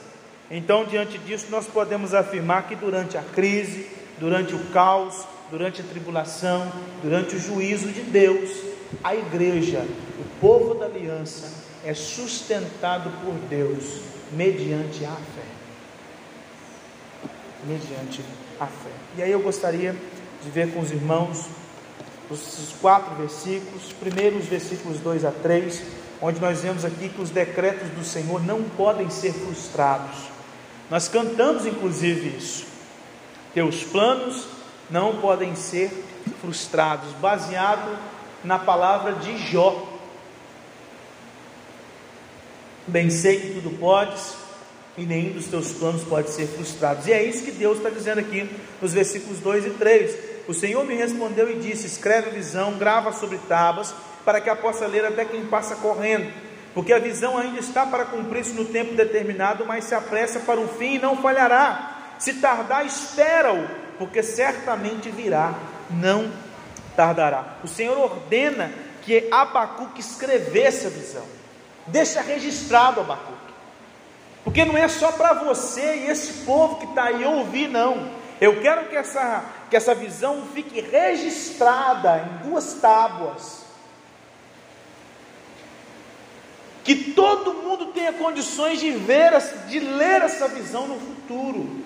Então, 0.49 0.83
diante 0.83 1.17
disso, 1.19 1.47
nós 1.49 1.67
podemos 1.67 2.13
afirmar 2.13 2.67
que 2.67 2.75
durante 2.75 3.17
a 3.17 3.21
crise, 3.21 3.87
durante 4.19 4.53
o 4.53 4.59
caos, 4.71 5.25
durante 5.49 5.81
a 5.81 5.85
tribulação, 5.85 6.71
durante 7.01 7.35
o 7.35 7.39
juízo 7.39 7.87
de 7.89 8.01
Deus, 8.01 8.72
a 9.03 9.15
igreja, 9.15 9.85
o 10.19 10.39
povo 10.41 10.75
da 10.75 10.85
aliança, 10.85 11.51
é 11.85 11.93
sustentado 11.93 13.11
por 13.23 13.33
Deus 13.49 14.01
mediante 14.31 15.05
a 15.05 15.15
fé. 15.15 15.53
Mediante 17.65 18.21
a 18.59 18.65
fé. 18.65 18.91
E 19.17 19.23
aí 19.23 19.31
eu 19.31 19.41
gostaria 19.41 19.95
de 20.43 20.49
ver 20.49 20.73
com 20.73 20.79
os 20.79 20.91
irmãos 20.91 21.45
os 22.29 22.73
quatro 22.81 23.15
versículos, 23.15 23.93
primeiro 23.99 24.37
os 24.37 24.45
versículos 24.45 24.99
2 24.99 25.25
a 25.25 25.31
3, 25.31 25.83
onde 26.21 26.39
nós 26.39 26.61
vemos 26.61 26.83
aqui 26.83 27.09
que 27.09 27.21
os 27.21 27.29
decretos 27.29 27.89
do 27.89 28.03
Senhor 28.03 28.43
não 28.43 28.63
podem 28.63 29.09
ser 29.09 29.33
frustrados. 29.33 30.15
Nós 30.89 31.07
cantamos 31.07 31.65
inclusive 31.65 32.37
isso. 32.37 32.65
Teus 33.53 33.83
planos 33.83 34.47
não 34.89 35.17
podem 35.17 35.55
ser 35.55 35.91
frustrados, 36.41 37.11
baseado 37.21 37.97
na 38.43 38.59
palavra 38.59 39.13
de 39.13 39.37
Jó. 39.37 39.89
Bem 42.85 43.09
sei 43.09 43.39
que 43.39 43.53
tudo 43.53 43.77
podes, 43.77 44.35
e 44.97 45.03
nenhum 45.03 45.33
dos 45.33 45.47
teus 45.47 45.71
planos 45.71 46.03
pode 46.03 46.29
ser 46.29 46.47
frustrado. 46.47 47.07
E 47.07 47.13
é 47.13 47.23
isso 47.23 47.43
que 47.43 47.51
Deus 47.51 47.77
está 47.77 47.89
dizendo 47.89 48.19
aqui 48.19 48.49
nos 48.81 48.93
versículos 48.93 49.39
2 49.39 49.67
e 49.67 49.69
3. 49.71 50.17
O 50.47 50.53
Senhor 50.53 50.83
me 50.85 50.93
respondeu 50.93 51.49
e 51.49 51.59
disse: 51.59 51.87
Escreve 51.87 52.29
a 52.29 52.33
visão, 52.33 52.77
grava 52.77 53.13
sobre 53.13 53.37
tábuas, 53.47 53.95
para 54.25 54.41
que 54.41 54.49
a 54.49 54.55
possa 54.55 54.85
ler 54.85 55.05
até 55.05 55.23
quem 55.23 55.45
passa 55.45 55.75
correndo. 55.77 56.31
Porque 56.73 56.91
a 56.91 56.99
visão 56.99 57.37
ainda 57.37 57.59
está 57.59 57.85
para 57.85 58.05
cumprir-se 58.05 58.53
no 58.53 58.65
tempo 58.65 58.95
determinado, 58.95 59.65
mas 59.65 59.85
se 59.85 59.95
apressa 59.95 60.39
para 60.39 60.59
o 60.59 60.67
fim 60.67 60.95
e 60.95 60.99
não 60.99 61.17
falhará. 61.17 62.15
Se 62.19 62.33
tardar, 62.35 62.85
espera-o, 62.85 63.67
porque 63.97 64.23
certamente 64.23 65.09
virá, 65.09 65.53
não 65.89 66.31
tardará. 66.95 67.57
O 67.63 67.67
Senhor 67.67 67.97
ordena 67.97 68.71
que 69.03 69.27
Abacuque 69.31 69.99
escrevesse 69.99 70.87
a 70.87 70.89
visão. 70.89 71.25
Deixa 71.87 72.21
registrado 72.21 73.01
Abacuque. 73.01 73.53
Porque 74.43 74.65
não 74.65 74.77
é 74.77 74.87
só 74.87 75.11
para 75.11 75.33
você 75.33 75.95
e 75.95 76.09
esse 76.09 76.45
povo 76.45 76.77
que 76.77 76.85
está 76.85 77.05
aí 77.05 77.23
ouvir, 77.25 77.67
não. 77.67 78.09
Eu 78.41 78.61
quero 78.61 78.89
que 78.89 78.95
essa 78.95 79.43
que 79.73 79.77
essa 79.77 79.95
visão 79.95 80.43
fique 80.53 80.79
registrada 80.81 82.19
em 82.19 82.47
duas 82.47 82.75
tábuas. 82.75 83.63
Que 86.83 87.11
todo 87.13 87.55
mundo 87.55 87.87
tenha 87.87 88.13
condições 88.13 88.79
de 88.79 88.91
ver, 88.91 89.31
de 89.67 89.79
ler 89.79 90.21
essa 90.21 90.47
visão 90.47 90.87
no 90.87 90.99
futuro. 90.99 91.83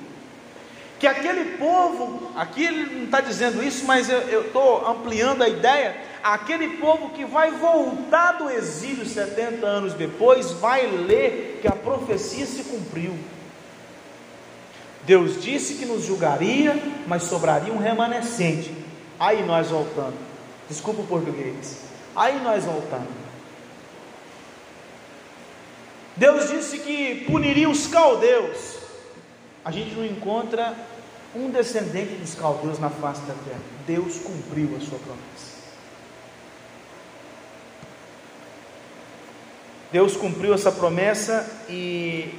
Que 1.00 1.06
aquele 1.06 1.58
povo, 1.58 2.32
aqui 2.36 2.66
ele 2.66 2.96
não 2.96 3.06
está 3.06 3.22
dizendo 3.22 3.64
isso, 3.64 3.86
mas 3.86 4.10
eu 4.10 4.48
estou 4.48 4.88
ampliando 4.88 5.44
a 5.44 5.50
ideia. 5.50 5.96
Aquele 6.24 6.78
povo 6.78 7.10
que 7.10 7.24
vai 7.24 7.52
voltar 7.52 8.34
do 8.34 8.50
exílio 8.50 9.06
70 9.06 9.66
anos 9.66 9.94
depois, 9.94 10.52
vai 10.54 10.88
ler 10.88 11.60
que 11.62 11.68
a 11.68 11.72
profecia 11.72 12.46
se 12.46 12.64
cumpriu. 12.64 13.16
Deus 15.04 15.42
disse 15.42 15.76
que 15.76 15.86
nos 15.86 16.04
julgaria, 16.04 16.76
mas 17.06 17.24
sobraria 17.24 17.72
um 17.72 17.78
remanescente. 17.78 18.74
Aí 19.20 19.44
nós 19.46 19.70
voltando. 19.70 20.18
Desculpa 20.68 21.02
o 21.02 21.08
português. 21.08 21.84
Aí 22.16 22.42
nós 22.44 22.66
voltando. 22.66 23.08
Deus 26.16 26.50
disse 26.50 26.80
que 26.80 27.24
puniria 27.26 27.70
os 27.70 27.86
caldeus. 27.88 28.77
A 29.68 29.72
gente 29.72 29.94
não 29.96 30.06
encontra 30.06 30.74
um 31.36 31.50
descendente 31.50 32.16
dos 32.16 32.34
caldeus 32.36 32.80
na 32.80 32.90
face 32.90 33.20
da 33.24 33.34
terra. 33.34 33.60
Deus 33.86 34.18
cumpriu 34.18 34.74
a 34.78 34.80
sua 34.80 34.98
promessa. 34.98 35.58
Deus 39.92 40.16
cumpriu 40.16 40.54
essa 40.54 40.72
promessa 40.72 41.46
e 41.68 42.34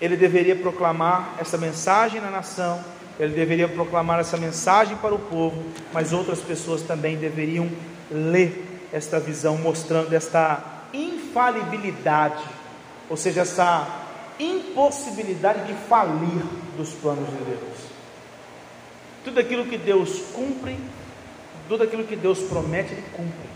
ele 0.00 0.16
deveria 0.16 0.54
proclamar 0.54 1.34
essa 1.40 1.58
mensagem 1.58 2.20
na 2.20 2.30
nação, 2.30 2.84
ele 3.18 3.34
deveria 3.34 3.66
proclamar 3.66 4.20
essa 4.20 4.36
mensagem 4.36 4.96
para 4.98 5.16
o 5.16 5.18
povo, 5.18 5.64
mas 5.92 6.12
outras 6.12 6.38
pessoas 6.38 6.82
também 6.82 7.16
deveriam 7.16 7.68
ler 8.08 8.88
esta 8.92 9.18
visão, 9.18 9.58
mostrando 9.58 10.12
esta 10.12 10.62
infalibilidade, 10.92 12.44
ou 13.10 13.16
seja, 13.16 13.40
essa 13.40 14.03
impossibilidade 14.38 15.66
de 15.66 15.74
falir 15.88 16.42
dos 16.76 16.92
planos 16.92 17.28
de 17.28 17.44
Deus. 17.44 17.78
Tudo 19.24 19.40
aquilo 19.40 19.66
que 19.66 19.78
Deus 19.78 20.20
cumpre, 20.32 20.78
tudo 21.68 21.84
aquilo 21.84 22.04
que 22.04 22.16
Deus 22.16 22.40
promete, 22.40 22.92
Ele 22.92 23.04
cumpre. 23.12 23.48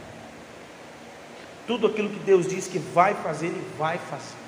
Tudo 1.67 1.87
aquilo 1.89 2.09
que 2.09 2.21
Deus 2.21 2.47
diz 2.47 2.67
que 2.67 2.79
vai 2.79 3.15
fazer, 3.15 3.47
Ele 3.47 3.67
vai 3.79 3.99
fazer. 3.99 4.39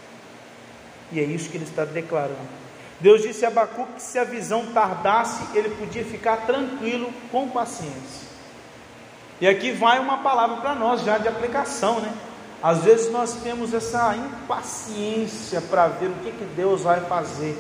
E 1.13 1.21
é 1.21 1.25
isso 1.25 1.51
que 1.51 1.57
ele 1.57 1.65
está 1.65 1.85
declarando. 1.85 2.61
Deus 3.01 3.23
disse 3.23 3.45
a 3.45 3.49
Abacuque 3.49 3.95
que 3.95 4.03
se 4.03 4.19
a 4.19 4.25
visão 4.25 4.67
tardasse, 4.73 5.57
ele 5.57 5.71
podia 5.71 6.05
ficar 6.05 6.39
tranquilo, 6.47 7.13
com 7.33 7.49
paciência. 7.49 8.29
E 9.41 9.49
aqui 9.49 9.73
vai 9.73 9.99
uma 9.99 10.19
palavra 10.19 10.59
para 10.59 10.75
nós 10.75 11.03
já 11.03 11.17
de 11.17 11.27
aplicação, 11.27 11.99
né? 12.01 12.13
Às 12.63 12.85
vezes 12.85 13.11
nós 13.11 13.35
temos 13.43 13.73
essa 13.73 14.15
impaciência 14.15 15.63
para 15.63 15.89
ver 15.89 16.09
o 16.09 16.15
que, 16.23 16.31
que 16.31 16.45
Deus 16.57 16.83
vai 16.83 17.01
fazer. 17.01 17.57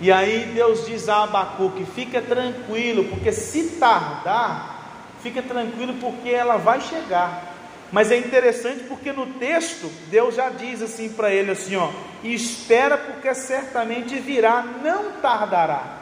E 0.00 0.10
aí 0.10 0.50
Deus 0.54 0.86
diz 0.86 1.08
a 1.08 1.24
Abacuque: 1.24 1.84
fica 1.84 2.20
tranquilo, 2.20 3.04
porque 3.04 3.30
se 3.30 3.76
tardar, 3.78 5.14
fica 5.22 5.42
tranquilo, 5.42 5.94
porque 6.00 6.30
ela 6.30 6.56
vai 6.56 6.80
chegar. 6.80 7.50
Mas 7.92 8.10
é 8.10 8.16
interessante 8.16 8.84
porque 8.84 9.12
no 9.12 9.26
texto 9.34 9.90
Deus 10.08 10.36
já 10.36 10.48
diz 10.48 10.80
assim 10.80 11.08
para 11.08 11.32
ele 11.32 11.50
assim, 11.50 11.74
ó, 11.76 11.90
espera 12.22 12.96
porque 12.96 13.34
certamente 13.34 14.18
virá, 14.18 14.64
não 14.82 15.12
tardará. 15.20 15.98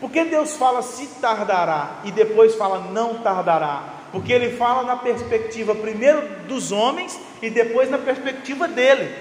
Porque 0.00 0.24
Deus 0.24 0.56
fala 0.56 0.80
se 0.80 1.06
tardará 1.20 2.00
e 2.04 2.12
depois 2.12 2.54
fala 2.54 2.78
não 2.92 3.18
tardará? 3.18 3.97
Porque 4.10 4.32
ele 4.32 4.56
fala 4.56 4.82
na 4.82 4.96
perspectiva 4.96 5.74
primeiro 5.74 6.26
dos 6.46 6.72
homens 6.72 7.18
e 7.42 7.50
depois 7.50 7.90
na 7.90 7.98
perspectiva 7.98 8.66
dele. 8.66 9.14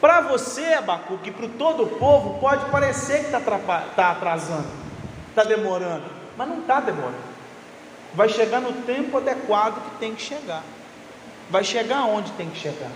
Para 0.00 0.20
você, 0.22 0.74
Abacuque, 0.74 1.30
para 1.30 1.48
todo 1.58 1.84
o 1.84 1.98
povo, 1.98 2.38
pode 2.38 2.70
parecer 2.70 3.20
que 3.24 3.36
está 3.36 3.40
tá 3.96 4.10
atrasando, 4.12 4.68
está 5.30 5.44
demorando, 5.44 6.04
mas 6.36 6.48
não 6.48 6.60
está 6.60 6.80
demorando 6.80 7.28
vai 8.14 8.28
chegar 8.28 8.60
no 8.60 8.72
tempo 8.82 9.16
adequado 9.16 9.82
que 9.84 9.98
tem 9.98 10.14
que 10.14 10.22
chegar. 10.22 10.62
Vai 11.50 11.64
chegar 11.64 12.04
onde 12.04 12.30
tem 12.32 12.48
que 12.50 12.58
chegar. 12.58 12.90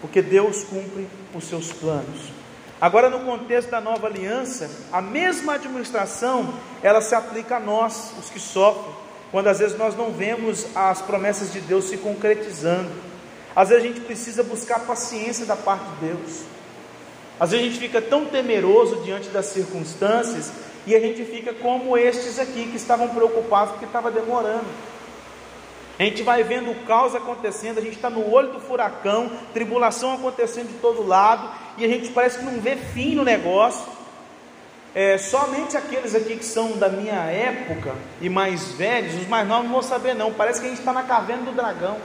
Porque 0.00 0.22
Deus 0.22 0.64
cumpre 0.64 1.08
os 1.34 1.44
seus 1.44 1.72
planos. 1.72 2.32
Agora, 2.80 3.10
no 3.10 3.20
contexto 3.20 3.70
da 3.70 3.80
nova 3.80 4.06
aliança, 4.06 4.70
a 4.92 5.02
mesma 5.02 5.54
administração 5.54 6.54
ela 6.82 7.00
se 7.00 7.14
aplica 7.14 7.56
a 7.56 7.60
nós, 7.60 8.12
os 8.18 8.30
que 8.30 8.38
sofrem, 8.38 8.94
quando 9.32 9.48
às 9.48 9.58
vezes 9.58 9.76
nós 9.76 9.96
não 9.96 10.12
vemos 10.12 10.66
as 10.74 11.02
promessas 11.02 11.52
de 11.52 11.60
Deus 11.60 11.86
se 11.86 11.96
concretizando. 11.96 12.90
Às 13.54 13.70
vezes 13.70 13.84
a 13.84 13.86
gente 13.88 14.00
precisa 14.00 14.42
buscar 14.44 14.80
paciência 14.80 15.44
da 15.44 15.56
parte 15.56 15.84
de 15.84 16.06
Deus. 16.06 16.42
Às 17.40 17.50
vezes 17.50 17.66
a 17.66 17.68
gente 17.68 17.80
fica 17.80 18.00
tão 18.00 18.26
temeroso 18.26 19.02
diante 19.02 19.28
das 19.28 19.46
circunstâncias 19.46 20.52
e 20.86 20.94
a 20.94 21.00
gente 21.00 21.24
fica 21.24 21.52
como 21.52 21.98
estes 21.98 22.38
aqui 22.38 22.66
que 22.66 22.76
estavam 22.76 23.08
preocupados 23.08 23.72
porque 23.72 23.86
estava 23.86 24.10
demorando. 24.10 24.66
A 25.98 26.04
gente 26.04 26.22
vai 26.22 26.44
vendo 26.44 26.70
o 26.70 26.86
caos 26.86 27.16
acontecendo, 27.16 27.78
a 27.78 27.80
gente 27.80 27.96
está 27.96 28.08
no 28.08 28.32
olho 28.32 28.52
do 28.52 28.60
furacão, 28.60 29.30
tribulação 29.52 30.14
acontecendo 30.14 30.68
de 30.68 30.78
todo 30.78 31.04
lado, 31.04 31.50
e 31.78 31.84
a 31.84 31.88
gente 31.88 32.10
parece 32.10 32.38
que 32.38 32.44
não 32.44 32.60
vê 32.60 32.76
fim 32.76 33.14
no 33.14 33.24
negócio. 33.24 33.98
É, 34.94 35.16
somente 35.16 35.76
aqueles 35.76 36.14
aqui 36.14 36.36
que 36.36 36.44
são 36.44 36.72
da 36.72 36.88
minha 36.88 37.14
época 37.14 37.94
e 38.20 38.28
mais 38.28 38.72
velhos, 38.72 39.14
os 39.14 39.28
mais 39.28 39.46
novos 39.46 39.64
não 39.66 39.72
vão 39.74 39.82
saber 39.82 40.14
não. 40.14 40.32
Parece 40.32 40.60
que 40.60 40.66
a 40.66 40.70
gente 40.70 40.80
está 40.80 40.92
na 40.92 41.04
caverna 41.04 41.44
do 41.44 41.52
dragão. 41.52 41.98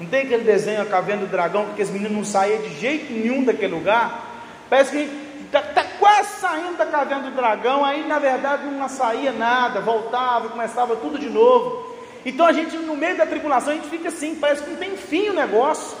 Não 0.00 0.06
tem 0.06 0.22
aquele 0.22 0.44
desenho, 0.44 0.80
a 0.80 0.86
caverna 0.86 1.26
do 1.26 1.30
dragão, 1.30 1.66
porque 1.66 1.82
os 1.82 1.90
meninos 1.90 2.12
não 2.12 2.24
saíam 2.24 2.62
de 2.62 2.80
jeito 2.80 3.12
nenhum 3.12 3.44
daquele 3.44 3.74
lugar. 3.74 4.28
Parece 4.68 4.90
que 4.90 4.96
a 4.96 5.00
gente 5.00 5.12
está 5.44 5.62
tá 5.62 5.84
quase 5.98 6.40
saindo 6.40 6.78
da 6.78 6.86
caverna 6.86 7.30
do 7.30 7.36
dragão, 7.36 7.84
aí 7.84 8.06
na 8.06 8.18
verdade 8.18 8.64
não 8.64 8.88
saía 8.88 9.30
nada, 9.30 9.80
voltava 9.80 10.48
começava 10.48 10.96
tudo 10.96 11.18
de 11.18 11.28
novo. 11.28 11.94
Então 12.24 12.46
a 12.46 12.52
gente, 12.52 12.76
no 12.76 12.96
meio 12.96 13.16
da 13.16 13.26
tribulação, 13.26 13.72
a 13.72 13.76
gente 13.76 13.88
fica 13.88 14.08
assim, 14.08 14.34
parece 14.34 14.62
que 14.62 14.70
não 14.70 14.76
tem 14.76 14.96
fim 14.96 15.28
o 15.28 15.34
negócio. 15.34 15.96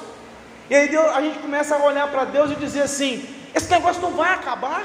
E 0.70 0.74
aí 0.74 0.88
Deus, 0.88 1.06
a 1.08 1.20
gente 1.20 1.40
começa 1.40 1.74
a 1.74 1.84
olhar 1.84 2.08
para 2.08 2.24
Deus 2.24 2.52
e 2.52 2.54
dizer 2.54 2.82
assim: 2.82 3.28
esse 3.52 3.68
negócio 3.68 4.00
não 4.00 4.12
vai 4.12 4.32
acabar. 4.32 4.84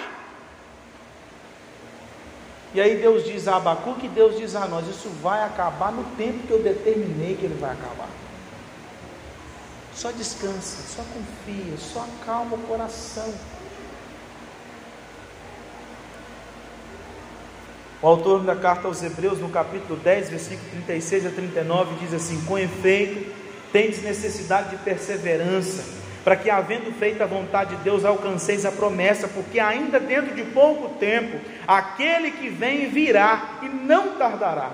E 2.73 2.81
aí 2.81 2.97
Deus 2.97 3.23
diz 3.23 3.47
a 3.47 3.57
Abacuque, 3.57 4.07
Deus 4.07 4.35
diz 4.35 4.55
a 4.55 4.67
nós: 4.67 4.87
Isso 4.87 5.07
vai 5.21 5.43
acabar 5.43 5.91
no 5.91 6.03
tempo 6.17 6.47
que 6.47 6.51
eu 6.51 6.63
determinei 6.63 7.37
que 7.37 7.45
ele 7.45 7.57
vai 7.59 7.71
acabar. 7.71 8.09
Só 9.93 10.11
descansa, 10.11 10.81
só 10.87 11.03
confia, 11.03 11.77
só 11.77 12.05
acalma 12.19 12.55
o 12.55 12.59
coração. 12.61 13.33
O 18.01 18.07
autor 18.07 18.43
da 18.43 18.55
carta 18.55 18.87
aos 18.87 19.01
Hebreus, 19.01 19.39
no 19.39 19.49
capítulo 19.49 19.97
10, 19.99 20.31
versículo 20.31 20.69
36 20.71 21.27
a 21.27 21.29
39, 21.29 21.95
diz 21.99 22.13
assim: 22.13 22.43
Com 22.45 22.57
efeito, 22.57 23.44
tendes 23.75 24.01
necessidade 24.01 24.69
de 24.69 24.77
perseverança, 24.77 25.83
para 26.23 26.37
que, 26.37 26.49
havendo 26.49 26.93
feito 26.93 27.21
a 27.21 27.25
vontade 27.25 27.75
de 27.75 27.83
Deus, 27.83 28.05
alcanceis 28.05 28.65
a 28.65 28.71
promessa, 28.71 29.27
porque 29.27 29.59
ainda 29.59 29.99
dentro 29.99 30.33
de 30.33 30.43
pouco 30.45 30.97
tempo, 30.97 31.37
aquele 31.67 32.31
que 32.31 32.47
vem 32.47 32.87
virá 32.87 33.59
e 33.61 33.65
não 33.65 34.15
tardará. 34.15 34.71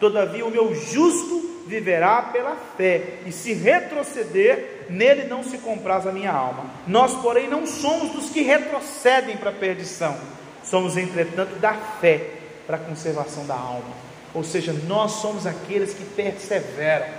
Todavia, 0.00 0.46
o 0.46 0.50
meu 0.50 0.74
justo 0.74 1.64
viverá 1.66 2.22
pela 2.22 2.56
fé, 2.74 3.18
e 3.26 3.32
se 3.32 3.52
retroceder, 3.52 4.86
nele 4.88 5.24
não 5.24 5.44
se 5.44 5.58
compraz 5.58 6.06
a 6.06 6.12
minha 6.12 6.32
alma. 6.32 6.64
Nós, 6.86 7.12
porém, 7.16 7.50
não 7.50 7.66
somos 7.66 8.12
dos 8.12 8.30
que 8.30 8.40
retrocedem 8.40 9.36
para 9.36 9.50
a 9.50 9.52
perdição, 9.52 10.16
somos, 10.64 10.96
entretanto, 10.96 11.56
da 11.56 11.74
fé 12.00 12.30
para 12.66 12.76
a 12.76 12.80
conservação 12.80 13.44
da 13.46 13.56
alma. 13.56 14.08
Ou 14.32 14.42
seja, 14.42 14.72
nós 14.86 15.12
somos 15.12 15.46
aqueles 15.46 15.92
que 15.92 16.04
perseveram, 16.04 17.17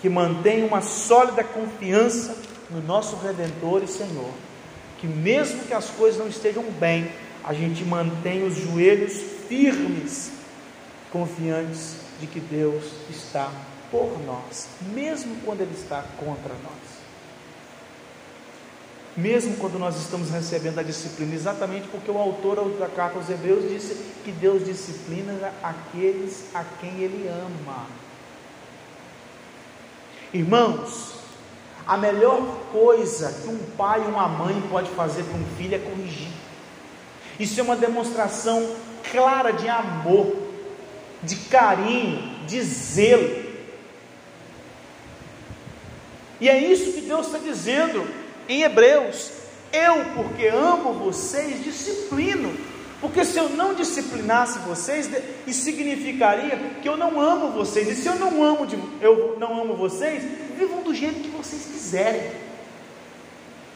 que 0.00 0.08
mantêm 0.08 0.64
uma 0.64 0.80
sólida 0.80 1.42
confiança 1.42 2.36
no 2.70 2.80
nosso 2.82 3.16
Redentor 3.16 3.82
e 3.82 3.88
Senhor. 3.88 4.30
Que 4.98 5.06
mesmo 5.06 5.64
que 5.64 5.74
as 5.74 5.90
coisas 5.90 6.18
não 6.18 6.28
estejam 6.28 6.64
bem, 6.78 7.10
a 7.44 7.54
gente 7.54 7.84
mantém 7.84 8.44
os 8.44 8.56
joelhos 8.56 9.14
firmes, 9.48 10.32
confiantes 11.12 11.96
de 12.20 12.26
que 12.26 12.40
Deus 12.40 12.84
está 13.08 13.50
por 13.90 14.18
nós, 14.26 14.68
mesmo 14.92 15.36
quando 15.44 15.60
Ele 15.60 15.74
está 15.74 16.04
contra 16.18 16.52
nós 16.62 16.98
mesmo 19.18 19.56
quando 19.56 19.80
nós 19.80 19.96
estamos 19.96 20.30
recebendo 20.30 20.78
a 20.78 20.82
disciplina, 20.82 21.34
exatamente 21.34 21.88
porque 21.88 22.08
o 22.08 22.16
autor 22.16 22.70
da 22.78 22.86
carta 22.86 23.18
aos 23.18 23.28
Hebreus 23.28 23.68
disse 23.68 23.96
que 24.24 24.30
Deus 24.30 24.64
disciplina 24.64 25.52
aqueles 25.60 26.44
a 26.54 26.62
quem 26.80 27.00
Ele 27.00 27.26
ama. 27.26 27.86
Irmãos, 30.32 31.14
a 31.86 31.96
melhor 31.96 32.42
coisa 32.70 33.32
que 33.32 33.48
um 33.48 33.58
pai 33.76 34.02
e 34.02 34.10
uma 34.10 34.28
mãe 34.28 34.62
pode 34.68 34.90
fazer 34.90 35.22
para 35.22 35.38
um 35.38 35.46
filho 35.56 35.74
é 35.74 35.78
corrigir. 35.78 36.28
Isso 37.40 37.58
é 37.58 37.62
uma 37.62 37.76
demonstração 37.76 38.76
clara 39.10 39.52
de 39.52 39.68
amor, 39.68 40.36
de 41.22 41.36
carinho, 41.36 42.44
de 42.46 42.60
zelo. 42.62 43.48
E 46.40 46.48
é 46.48 46.58
isso 46.58 46.92
que 46.92 47.00
Deus 47.00 47.26
está 47.26 47.38
dizendo 47.38 48.06
em 48.48 48.62
Hebreus, 48.62 49.30
eu, 49.72 50.04
porque 50.14 50.46
amo 50.46 50.92
vocês, 50.94 51.64
disciplino. 51.64 52.54
Porque 53.00 53.24
se 53.24 53.38
eu 53.38 53.48
não 53.50 53.74
disciplinasse 53.74 54.58
vocês, 54.60 55.08
isso 55.46 55.62
significaria 55.62 56.56
que 56.82 56.88
eu 56.88 56.96
não 56.96 57.20
amo 57.20 57.52
vocês. 57.52 57.88
E 57.88 57.94
se 57.94 58.08
eu 58.08 58.16
não 58.16 58.42
amo, 58.42 58.66
de, 58.66 58.76
eu 59.00 59.36
não 59.38 59.60
amo 59.60 59.74
vocês, 59.74 60.24
vivam 60.56 60.82
do 60.82 60.92
jeito 60.92 61.20
que 61.20 61.28
vocês 61.28 61.64
quiserem. 61.64 62.32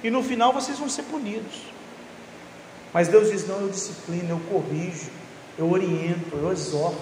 E 0.02 0.10
no 0.10 0.22
final 0.22 0.52
vocês 0.52 0.78
vão 0.78 0.88
ser 0.88 1.04
punidos. 1.04 1.62
Mas 2.92 3.06
Deus 3.06 3.30
diz: 3.30 3.46
não, 3.46 3.60
eu 3.60 3.68
disciplino, 3.68 4.30
eu 4.30 4.40
corrijo, 4.50 5.08
eu 5.56 5.70
oriento, 5.70 6.36
eu 6.36 6.50
exorto, 6.50 6.98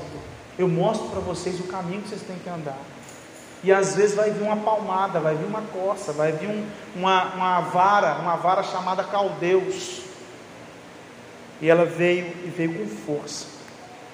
eu 0.59 0.69
mostro 0.69 1.09
para 1.09 1.21
vocês 1.21 1.59
o 1.59 1.65
caminho 1.65 2.03
que 2.03 2.11
vocês 2.11 2.23
têm 2.23 2.39
que 2.39 2.51
andar. 2.51 2.79
E 3.65 3.73
às 3.73 3.95
vezes 3.95 4.15
vai 4.15 4.31
vir 4.31 4.43
uma 4.43 4.57
palmada, 4.57 5.21
vai 5.21 5.35
vir 5.35 5.47
uma 5.47 5.63
coça, 5.63 6.13
vai 6.13 6.33
vir 6.33 6.49
um, 6.49 6.67
uma, 6.97 7.35
uma 7.35 7.61
vara, 7.61 8.15
uma 8.21 8.37
vara 8.37 8.63
chamada 8.63 9.05
caldeus. 9.05 10.10
E 11.61 11.69
ela 11.69 11.85
veio 11.85 12.27
e 12.45 12.49
veio 12.49 12.75
com 12.75 12.87
força. 12.87 13.47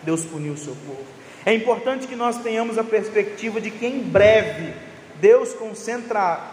Deus 0.03 0.25
puniu 0.25 0.55
o 0.55 0.59
seu 0.59 0.75
povo. 0.87 1.05
É 1.45 1.55
importante 1.55 2.07
que 2.07 2.17
nós 2.17 2.39
tenhamos 2.39 2.77
a 2.77 2.85
perspectiva 2.85 3.61
de 3.61 3.71
que 3.71 3.87
em 3.87 4.01
breve 4.01 4.75
Deus 5.21 5.55
consertará 5.55 6.51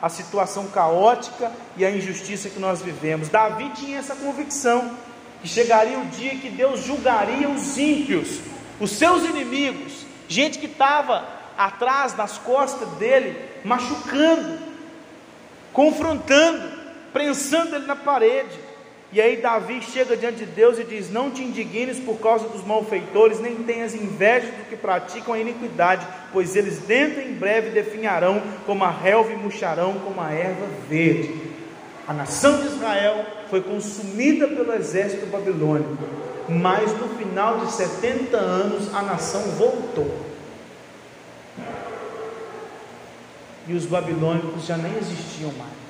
a 0.00 0.08
situação 0.08 0.68
caótica 0.68 1.50
e 1.76 1.84
a 1.84 1.90
injustiça 1.90 2.50
que 2.50 2.58
nós 2.58 2.82
vivemos. 2.82 3.28
Davi 3.28 3.70
tinha 3.70 3.98
essa 3.98 4.14
convicção 4.14 4.96
que 5.40 5.48
chegaria 5.48 5.98
o 5.98 6.06
dia 6.06 6.36
que 6.36 6.50
Deus 6.50 6.84
julgaria 6.84 7.48
os 7.48 7.78
ímpios, 7.78 8.40
os 8.78 8.90
seus 8.90 9.24
inimigos, 9.24 10.04
gente 10.28 10.58
que 10.58 10.66
estava 10.66 11.26
atrás, 11.56 12.14
nas 12.14 12.36
costas 12.38 12.88
dele, 12.98 13.36
machucando, 13.64 14.58
confrontando, 15.72 16.70
prensando 17.12 17.74
ele 17.74 17.86
na 17.86 17.96
parede. 17.96 18.65
E 19.16 19.20
aí 19.22 19.38
Davi 19.38 19.80
chega 19.80 20.14
diante 20.14 20.44
de 20.44 20.44
Deus 20.44 20.78
e 20.78 20.84
diz: 20.84 21.10
Não 21.10 21.30
te 21.30 21.42
indignes 21.42 21.98
por 21.98 22.18
causa 22.18 22.50
dos 22.50 22.62
malfeitores, 22.62 23.40
nem 23.40 23.54
tenhas 23.62 23.94
inveja 23.94 24.48
do 24.48 24.68
que 24.68 24.76
praticam 24.76 25.32
a 25.32 25.38
iniquidade, 25.38 26.06
pois 26.34 26.54
eles 26.54 26.80
dentro 26.80 27.22
em 27.22 27.32
breve 27.32 27.70
definharão 27.70 28.42
como 28.66 28.84
a 28.84 28.90
relva 28.90 29.32
e 29.32 29.36
murcharão 29.36 29.94
como 30.00 30.20
a 30.20 30.30
erva 30.30 30.66
verde. 30.86 31.32
A 32.06 32.12
nação 32.12 32.60
de 32.60 32.66
Israel 32.66 33.24
foi 33.48 33.62
consumida 33.62 34.48
pelo 34.48 34.74
exército 34.74 35.24
babilônico, 35.24 35.96
mas 36.46 36.92
no 37.00 37.08
final 37.16 37.60
de 37.60 37.72
70 37.72 38.36
anos 38.36 38.94
a 38.94 39.00
nação 39.00 39.40
voltou. 39.52 40.26
e 43.68 43.74
os 43.74 43.84
babilônicos 43.84 44.64
já 44.64 44.76
nem 44.76 44.96
existiam 44.96 45.50
mais. 45.54 45.85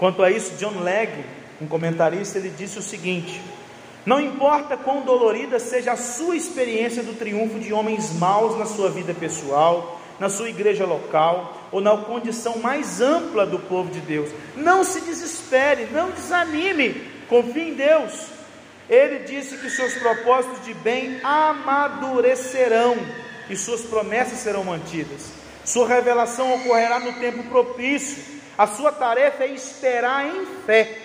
Quanto 0.00 0.22
a 0.22 0.30
isso, 0.30 0.54
John 0.56 0.80
Legg, 0.80 1.12
um 1.60 1.66
comentarista, 1.66 2.38
ele 2.38 2.48
disse 2.48 2.78
o 2.78 2.82
seguinte: 2.82 3.38
Não 4.06 4.18
importa 4.18 4.74
quão 4.74 5.02
dolorida 5.02 5.58
seja 5.58 5.92
a 5.92 5.96
sua 5.98 6.34
experiência 6.34 7.02
do 7.02 7.12
triunfo 7.12 7.58
de 7.58 7.70
homens 7.70 8.10
maus 8.14 8.58
na 8.58 8.64
sua 8.64 8.88
vida 8.88 9.12
pessoal, 9.12 10.00
na 10.18 10.30
sua 10.30 10.48
igreja 10.48 10.86
local 10.86 11.54
ou 11.70 11.82
na 11.82 11.94
condição 11.98 12.60
mais 12.60 13.02
ampla 13.02 13.44
do 13.44 13.58
povo 13.58 13.90
de 13.90 14.00
Deus, 14.00 14.30
não 14.56 14.84
se 14.84 15.02
desespere, 15.02 15.86
não 15.92 16.10
desanime, 16.12 16.94
confie 17.28 17.68
em 17.68 17.74
Deus. 17.74 18.28
Ele 18.88 19.18
disse 19.26 19.58
que 19.58 19.68
seus 19.68 19.92
propósitos 19.98 20.64
de 20.64 20.72
bem 20.72 21.20
amadurecerão 21.22 22.96
e 23.50 23.54
suas 23.54 23.82
promessas 23.82 24.38
serão 24.38 24.64
mantidas. 24.64 25.30
Sua 25.62 25.86
revelação 25.86 26.54
ocorrerá 26.54 26.98
no 27.00 27.12
tempo 27.20 27.42
propício. 27.50 28.39
A 28.60 28.66
sua 28.66 28.92
tarefa 28.92 29.44
é 29.44 29.54
esperar 29.54 30.26
em 30.26 30.44
fé. 30.66 30.98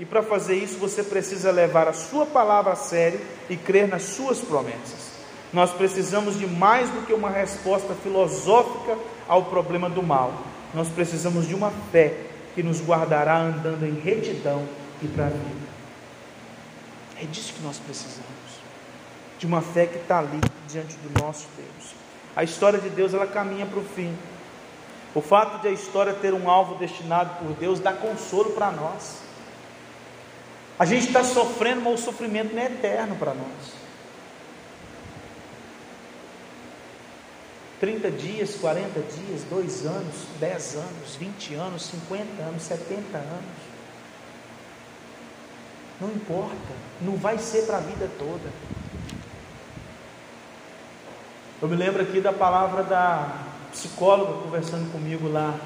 E 0.00 0.04
para 0.06 0.22
fazer 0.22 0.54
isso, 0.54 0.78
você 0.78 1.02
precisa 1.02 1.50
levar 1.50 1.86
a 1.86 1.92
sua 1.92 2.24
palavra 2.24 2.72
a 2.72 2.74
sério 2.74 3.20
e 3.50 3.54
crer 3.54 3.86
nas 3.86 4.04
suas 4.04 4.40
promessas. 4.40 5.12
Nós 5.52 5.70
precisamos 5.72 6.38
de 6.38 6.46
mais 6.46 6.88
do 6.88 7.04
que 7.04 7.12
uma 7.12 7.28
resposta 7.28 7.94
filosófica 7.96 8.96
ao 9.28 9.44
problema 9.44 9.90
do 9.90 10.02
mal. 10.02 10.32
Nós 10.72 10.88
precisamos 10.88 11.46
de 11.46 11.54
uma 11.54 11.70
fé 11.92 12.16
que 12.54 12.62
nos 12.62 12.80
guardará 12.80 13.36
andando 13.36 13.84
em 13.84 14.00
retidão 14.00 14.66
e 15.02 15.06
para 15.06 15.26
a 15.26 15.28
vida. 15.28 15.68
É 17.20 17.26
disso 17.26 17.52
que 17.52 17.62
nós 17.62 17.76
precisamos. 17.76 18.24
De 19.38 19.44
uma 19.44 19.60
fé 19.60 19.84
que 19.84 19.98
está 19.98 20.20
ali 20.20 20.40
diante 20.66 20.96
do 20.96 21.22
nosso 21.22 21.46
Deus. 21.58 21.92
A 22.34 22.42
história 22.42 22.78
de 22.78 22.88
Deus 22.88 23.12
ela 23.12 23.26
caminha 23.26 23.66
para 23.66 23.80
o 23.80 23.84
fim. 23.84 24.16
O 25.14 25.20
fato 25.20 25.60
de 25.60 25.68
a 25.68 25.70
história 25.70 26.14
ter 26.14 26.32
um 26.32 26.48
alvo 26.48 26.76
destinado 26.76 27.38
por 27.38 27.54
Deus 27.54 27.80
dá 27.80 27.92
consolo 27.92 28.50
para 28.52 28.70
nós. 28.70 29.18
A 30.78 30.86
gente 30.86 31.06
está 31.06 31.22
sofrendo, 31.22 31.82
mas 31.82 32.00
o 32.00 32.02
sofrimento 32.02 32.54
não 32.54 32.62
é 32.62 32.66
eterno 32.66 33.16
para 33.16 33.34
nós. 33.34 33.82
30 37.78 38.10
dias, 38.12 38.54
40 38.54 39.00
dias, 39.00 39.42
2 39.50 39.86
anos, 39.86 40.14
10 40.38 40.76
anos, 40.76 41.16
20 41.16 41.54
anos, 41.54 41.82
50 41.86 42.42
anos, 42.42 42.62
70 42.62 43.18
anos. 43.18 43.72
Não 46.00 46.08
importa, 46.08 46.54
não 47.00 47.16
vai 47.16 47.38
ser 47.38 47.66
para 47.66 47.78
a 47.78 47.80
vida 47.80 48.08
toda. 48.18 48.50
Eu 51.60 51.68
me 51.68 51.76
lembro 51.76 52.02
aqui 52.02 52.20
da 52.20 52.32
palavra 52.32 52.82
da 52.82 53.51
psicóloga 53.72 54.34
conversando 54.42 54.90
comigo 54.92 55.28
lá 55.28 55.58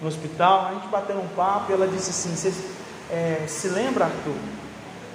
no 0.00 0.08
hospital, 0.08 0.66
a 0.66 0.74
gente 0.74 0.88
bateu 0.88 1.16
um 1.16 1.28
papo 1.28 1.70
e 1.70 1.74
ela 1.74 1.86
disse 1.86 2.10
assim: 2.10 2.34
Você 2.34 2.52
é, 3.10 3.46
se 3.46 3.68
lembra, 3.68 4.06
Arthur, 4.06 4.34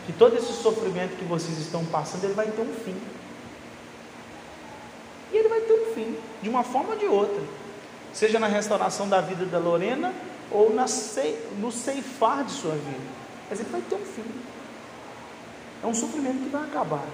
que 0.06 0.14
todo 0.14 0.36
esse 0.38 0.54
sofrimento 0.54 1.18
que 1.18 1.26
vocês 1.26 1.58
estão 1.60 1.84
passando, 1.86 2.24
ele 2.24 2.34
vai 2.34 2.48
ter 2.48 2.62
um 2.62 2.74
fim. 2.74 2.96
E 5.32 5.38
ele 5.38 5.50
vai 5.50 5.62
ter 5.62 5.74
um 5.74 5.94
fim, 5.94 6.16
de 6.42 6.50
uma 6.50 6.64
forma 6.64 6.94
ou 6.94 6.98
de 6.98 7.06
outra. 7.06 7.42
Seja 8.14 8.40
na 8.40 8.48
restauração 8.48 9.08
da 9.08 9.22
vida 9.22 9.46
da 9.46 9.60
Lorena 9.60 10.14
ou 10.52 10.74
na, 10.74 10.86
no 11.60 11.72
ceifar 11.72 12.44
de 12.44 12.52
sua 12.52 12.74
vida. 12.74 13.22
Mas 13.50 13.60
ele 13.60 13.70
vai 13.70 13.82
ter 13.82 13.96
um 13.96 14.06
fim. 14.06 14.26
É 15.84 15.88
um 15.88 15.94
sofrimento 15.94 16.44
que 16.44 16.50
vai 16.50 16.64
acabar. 16.64 17.06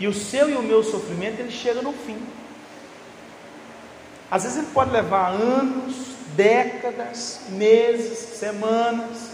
E 0.00 0.08
o 0.08 0.12
seu 0.12 0.50
e 0.50 0.54
o 0.54 0.62
meu 0.62 0.82
sofrimento, 0.82 1.40
ele 1.40 1.52
chega 1.52 1.80
no 1.80 1.92
fim. 1.92 2.18
Às 4.32 4.44
vezes 4.44 4.56
ele 4.56 4.68
pode 4.68 4.90
levar 4.90 5.28
anos, 5.28 5.94
décadas, 6.34 7.40
meses, 7.50 8.16
semanas, 8.16 9.28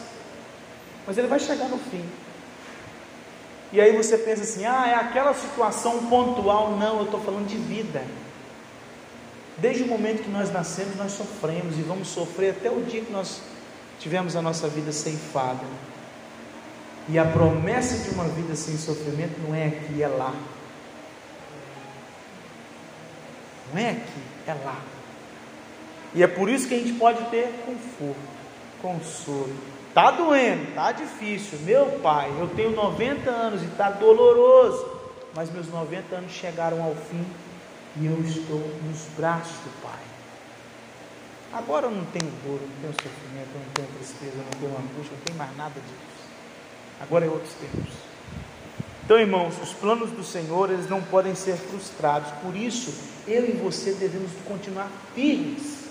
mas 1.07 1.17
ele 1.17 1.29
vai 1.29 1.39
chegar 1.39 1.69
no 1.69 1.79
fim. 1.79 2.05
E 3.73 3.81
aí 3.81 3.97
você 3.97 4.19
pensa 4.19 4.43
assim: 4.43 4.65
ah, 4.65 4.89
é 4.89 4.95
aquela 4.97 5.33
situação 5.35 6.07
pontual. 6.07 6.73
Não, 6.77 6.99
eu 6.99 7.05
estou 7.05 7.21
falando 7.21 7.47
de 7.47 7.57
vida. 7.57 8.03
Desde 9.57 9.85
o 9.85 9.87
momento 9.87 10.25
que 10.25 10.31
nós 10.31 10.53
nascemos, 10.53 10.97
nós 10.97 11.13
sofremos 11.13 11.79
e 11.79 11.83
vamos 11.83 12.09
sofrer 12.09 12.51
até 12.51 12.69
o 12.69 12.83
dia 12.83 13.01
que 13.01 13.13
nós 13.13 13.41
tivemos 14.01 14.35
a 14.35 14.43
nossa 14.43 14.67
vida 14.67 14.91
ceifada. 14.91 15.65
E 17.09 17.21
a 17.21 17.25
promessa 17.25 17.99
de 17.99 18.11
uma 18.11 18.25
vida 18.25 18.57
sem 18.57 18.77
sofrimento 18.77 19.39
não 19.47 19.55
é 19.55 19.69
aqui, 19.69 20.03
é 20.03 20.09
lá. 20.09 20.35
Não 23.73 23.81
é 23.81 23.91
aqui, 23.91 24.23
é 24.51 24.55
lá. 24.55 24.81
E 26.15 26.23
é 26.23 26.27
por 26.27 26.49
isso 26.49 26.67
que 26.69 26.75
a 26.75 26.79
gente 26.79 26.95
pode 26.95 27.23
ter 27.27 27.49
conforto, 27.65 28.17
consolo. 28.81 29.55
Tá 29.95 30.11
doendo, 30.11 30.75
tá 30.75 30.93
difícil. 30.93 31.59
Meu 31.61 31.87
pai, 32.01 32.33
eu 32.39 32.49
tenho 32.49 32.71
90 32.71 33.31
anos 33.31 33.63
e 33.63 33.67
tá 33.69 33.91
doloroso, 33.91 34.87
mas 35.35 35.51
meus 35.51 35.69
90 35.69 36.17
anos 36.17 36.33
chegaram 36.33 36.83
ao 36.83 36.95
fim 36.95 37.25
e 37.97 38.07
eu 38.07 38.21
estou 38.23 38.61
nos 38.85 39.03
braços 39.17 39.57
do 39.59 39.83
Pai. 39.83 40.01
Agora 41.53 41.87
eu 41.87 41.91
não 41.91 42.05
tenho 42.07 42.31
dor, 42.45 42.61
não 42.61 42.81
tenho 42.81 42.93
sofrimento, 42.93 43.49
não 43.55 43.73
tenho 43.75 43.89
tristeza, 43.97 44.37
não 44.37 44.61
tenho 44.61 44.73
angústia, 44.73 45.17
não 45.17 45.25
tenho 45.25 45.39
mais 45.39 45.57
nada 45.57 45.81
disso. 45.81 46.29
Agora 47.01 47.25
é 47.25 47.29
outros 47.29 47.53
tempos. 47.55 48.08
Então, 49.09 49.19
irmãos, 49.19 49.55
os 49.63 49.73
planos 49.73 50.11
do 50.11 50.23
Senhor, 50.23 50.71
eles 50.71 50.87
não 50.87 51.01
podem 51.01 51.35
ser 51.35 51.57
frustrados. 51.57 52.31
Por 52.43 52.55
isso, 52.55 52.93
eu 53.27 53.49
e 53.49 53.53
você 53.53 53.93
devemos 53.93 54.31
continuar 54.47 54.91
firmes. 55.15 55.89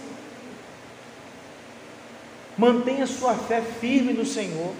Mantenha 2.55 3.07
sua 3.07 3.33
fé 3.33 3.59
firme 3.59 4.13
no 4.13 4.23
Senhor, 4.23 4.71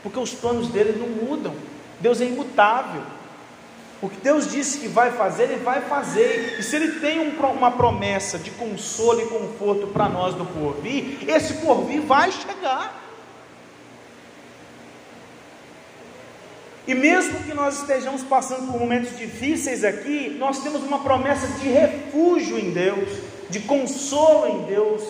porque 0.00 0.16
os 0.16 0.32
planos 0.32 0.68
dele 0.68 0.96
não 0.96 1.08
mudam. 1.08 1.56
Deus 1.98 2.20
é 2.20 2.24
imutável. 2.26 3.02
O 4.00 4.08
que 4.08 4.18
Deus 4.18 4.48
disse 4.48 4.78
que 4.78 4.86
vai 4.86 5.10
fazer, 5.10 5.50
Ele 5.50 5.64
vai 5.64 5.80
fazer. 5.80 6.60
E 6.60 6.62
se 6.62 6.76
Ele 6.76 7.00
tem 7.00 7.18
um, 7.18 7.36
uma 7.46 7.72
promessa 7.72 8.38
de 8.38 8.52
consolo 8.52 9.22
e 9.22 9.26
conforto 9.26 9.88
para 9.88 10.08
nós 10.08 10.36
do 10.36 10.44
porvir, 10.44 11.28
esse 11.28 11.54
porvir 11.54 12.00
vai 12.02 12.30
chegar. 12.30 13.01
E 16.86 16.94
mesmo 16.94 17.44
que 17.44 17.54
nós 17.54 17.80
estejamos 17.80 18.22
passando 18.22 18.72
por 18.72 18.80
momentos 18.80 19.16
difíceis 19.16 19.84
aqui, 19.84 20.34
nós 20.38 20.62
temos 20.62 20.82
uma 20.82 20.98
promessa 20.98 21.46
de 21.58 21.68
refúgio 21.68 22.58
em 22.58 22.72
Deus, 22.72 23.08
de 23.48 23.60
consolo 23.60 24.48
em 24.48 24.66
Deus, 24.66 25.02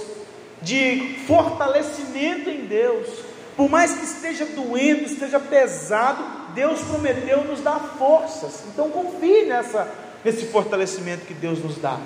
de 0.61 1.16
fortalecimento 1.26 2.50
em 2.50 2.66
Deus. 2.66 3.08
Por 3.56 3.70
mais 3.70 3.94
que 3.94 4.04
esteja 4.04 4.44
doendo, 4.44 5.04
esteja 5.04 5.40
pesado, 5.40 6.22
Deus 6.54 6.80
prometeu 6.80 7.44
nos 7.44 7.61
dar 7.61 7.80
forças. 7.98 8.64
Então 8.72 8.90
confie 8.90 9.46
nessa, 9.46 9.90
nesse 10.22 10.46
fortalecimento 10.46 11.24
que 11.24 11.35
Deus 11.35 11.58
nos 11.62 11.78
dá. 11.78 11.98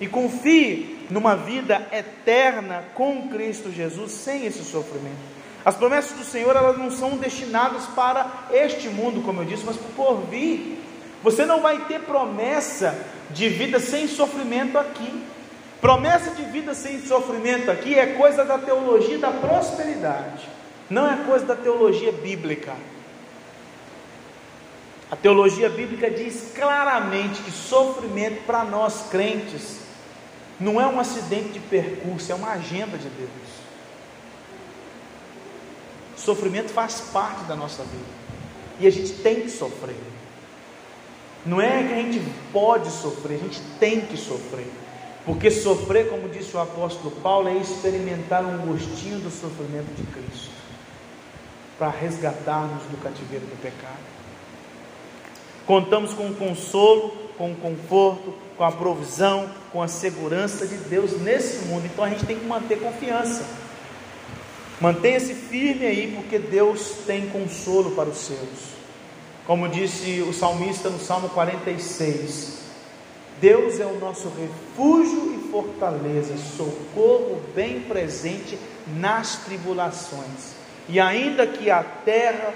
E 0.00 0.06
confie 0.06 1.06
numa 1.10 1.34
vida 1.34 1.86
eterna 1.92 2.84
com 2.94 3.28
Cristo 3.28 3.70
Jesus, 3.70 4.12
sem 4.12 4.46
esse 4.46 4.64
sofrimento. 4.64 5.37
As 5.64 5.74
promessas 5.74 6.16
do 6.16 6.24
Senhor, 6.24 6.54
elas 6.56 6.78
não 6.78 6.90
são 6.90 7.16
destinadas 7.16 7.84
para 7.86 8.26
este 8.50 8.88
mundo, 8.88 9.22
como 9.22 9.42
eu 9.42 9.44
disse, 9.44 9.64
mas 9.64 9.76
para 9.76 9.90
por 9.94 10.22
vir. 10.30 10.82
Você 11.22 11.44
não 11.44 11.60
vai 11.60 11.84
ter 11.86 12.00
promessa 12.00 12.96
de 13.30 13.48
vida 13.48 13.80
sem 13.80 14.06
sofrimento 14.06 14.78
aqui. 14.78 15.24
Promessa 15.80 16.30
de 16.30 16.42
vida 16.42 16.74
sem 16.74 17.00
sofrimento 17.00 17.70
aqui 17.70 17.94
é 17.94 18.14
coisa 18.14 18.44
da 18.44 18.58
teologia 18.58 19.18
da 19.18 19.30
prosperidade, 19.30 20.48
não 20.90 21.08
é 21.08 21.16
coisa 21.24 21.46
da 21.46 21.54
teologia 21.54 22.10
bíblica. 22.10 22.72
A 25.10 25.16
teologia 25.16 25.70
bíblica 25.70 26.10
diz 26.10 26.52
claramente 26.54 27.40
que 27.42 27.50
sofrimento 27.50 28.44
para 28.44 28.64
nós 28.64 29.06
crentes 29.08 29.78
não 30.58 30.80
é 30.80 30.86
um 30.86 30.98
acidente 30.98 31.50
de 31.50 31.60
percurso, 31.60 32.30
é 32.32 32.34
uma 32.34 32.50
agenda 32.50 32.98
de 32.98 33.08
Deus. 33.08 33.47
Sofrimento 36.28 36.68
faz 36.68 37.00
parte 37.10 37.44
da 37.44 37.56
nossa 37.56 37.82
vida. 37.84 38.04
E 38.78 38.86
a 38.86 38.90
gente 38.90 39.14
tem 39.22 39.40
que 39.40 39.48
sofrer. 39.48 39.96
Não 41.46 41.58
é 41.58 41.82
que 41.82 41.94
a 41.94 41.96
gente 41.96 42.22
pode 42.52 42.90
sofrer, 42.90 43.36
a 43.36 43.44
gente 43.44 43.62
tem 43.80 44.02
que 44.02 44.14
sofrer. 44.18 44.70
Porque 45.24 45.50
sofrer, 45.50 46.10
como 46.10 46.28
disse 46.28 46.54
o 46.54 46.60
apóstolo 46.60 47.12
Paulo, 47.22 47.48
é 47.48 47.56
experimentar 47.56 48.44
um 48.44 48.58
gostinho 48.58 49.18
do 49.20 49.30
sofrimento 49.30 49.86
de 49.96 50.02
Cristo 50.02 50.50
para 51.78 51.88
resgatar-nos 51.88 52.82
do 52.82 53.02
cativeiro 53.02 53.46
do 53.46 53.62
pecado. 53.62 53.96
Contamos 55.64 56.12
com 56.12 56.28
o 56.28 56.34
consolo, 56.34 57.10
com 57.38 57.52
o 57.52 57.56
conforto, 57.56 58.34
com 58.54 58.64
a 58.64 58.70
provisão, 58.72 59.48
com 59.72 59.82
a 59.82 59.88
segurança 59.88 60.66
de 60.66 60.76
Deus 60.76 61.18
nesse 61.22 61.64
mundo. 61.64 61.86
Então 61.86 62.04
a 62.04 62.10
gente 62.10 62.26
tem 62.26 62.38
que 62.38 62.44
manter 62.44 62.78
confiança. 62.80 63.67
Mantenha-se 64.80 65.34
firme 65.34 65.86
aí, 65.86 66.12
porque 66.14 66.38
Deus 66.38 66.98
tem 67.04 67.28
consolo 67.30 67.92
para 67.92 68.08
os 68.08 68.18
seus. 68.18 68.78
Como 69.44 69.68
disse 69.68 70.20
o 70.22 70.32
salmista 70.32 70.88
no 70.88 71.00
Salmo 71.00 71.28
46, 71.30 72.58
Deus 73.40 73.80
é 73.80 73.86
o 73.86 73.98
nosso 73.98 74.28
refúgio 74.28 75.34
e 75.34 75.50
fortaleza, 75.50 76.36
socorro 76.36 77.42
bem 77.56 77.80
presente 77.80 78.56
nas 78.86 79.36
tribulações. 79.44 80.54
E 80.88 81.00
ainda 81.00 81.44
que 81.46 81.70
a 81.70 81.82
terra 81.82 82.54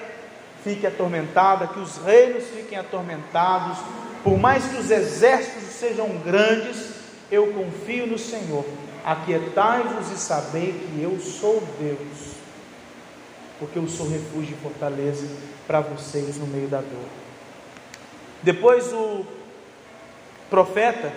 fique 0.63 0.87
atormentada, 0.87 1.67
que 1.67 1.81
os 1.81 1.97
reinos 1.97 2.45
fiquem 2.45 2.79
atormentados, 2.79 3.79
por 4.23 4.39
mais 4.39 4.65
que 4.65 4.77
os 4.77 4.93
exércitos 4.93 5.71
sejam 5.71 6.09
grandes, 6.25 6.91
eu 7.33 7.49
confio 7.49 8.07
no 8.07 8.19
Senhor 8.19 8.65
Aquietai-vos 9.05 10.13
e 10.13 10.17
sabei 10.17 10.73
que 10.73 11.03
eu 11.03 11.19
sou 11.21 11.61
Deus, 11.81 12.37
porque 13.59 13.79
eu 13.79 13.89
sou 13.89 14.09
refúgio 14.09 14.57
e 14.57 14.63
fortaleza 14.63 15.27
para 15.67 15.81
vocês 15.81 16.37
no 16.37 16.47
meio 16.47 16.69
da 16.69 16.81
dor. 16.81 17.09
Depois 18.43 18.93
o 18.93 19.25
profeta, 20.49 21.13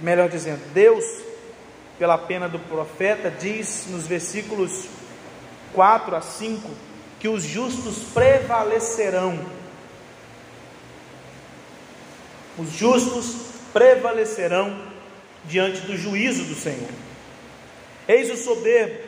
melhor 0.00 0.28
dizendo, 0.28 0.60
Deus, 0.74 1.04
pela 1.98 2.18
pena 2.18 2.48
do 2.48 2.58
profeta, 2.58 3.30
diz 3.30 3.86
nos 3.88 4.06
versículos 4.06 4.84
4 5.72 6.16
a 6.16 6.20
5 6.20 6.68
que 7.18 7.28
os 7.28 7.42
justos 7.42 8.04
prevalecerão. 8.12 9.38
Os 12.58 12.70
justos 12.70 13.36
prevalecerão 13.72 14.78
diante 15.44 15.80
do 15.82 15.96
juízo 15.96 16.44
do 16.44 16.54
Senhor. 16.54 17.05
Eis 18.08 18.30
o 18.30 18.36
soberbo, 18.36 18.98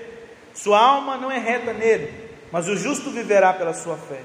sua 0.54 0.80
alma 0.80 1.16
não 1.16 1.30
é 1.30 1.38
reta 1.38 1.72
nele, 1.72 2.12
mas 2.50 2.66
o 2.68 2.76
justo 2.76 3.10
viverá 3.10 3.52
pela 3.52 3.72
sua 3.72 3.96
fé. 3.96 4.20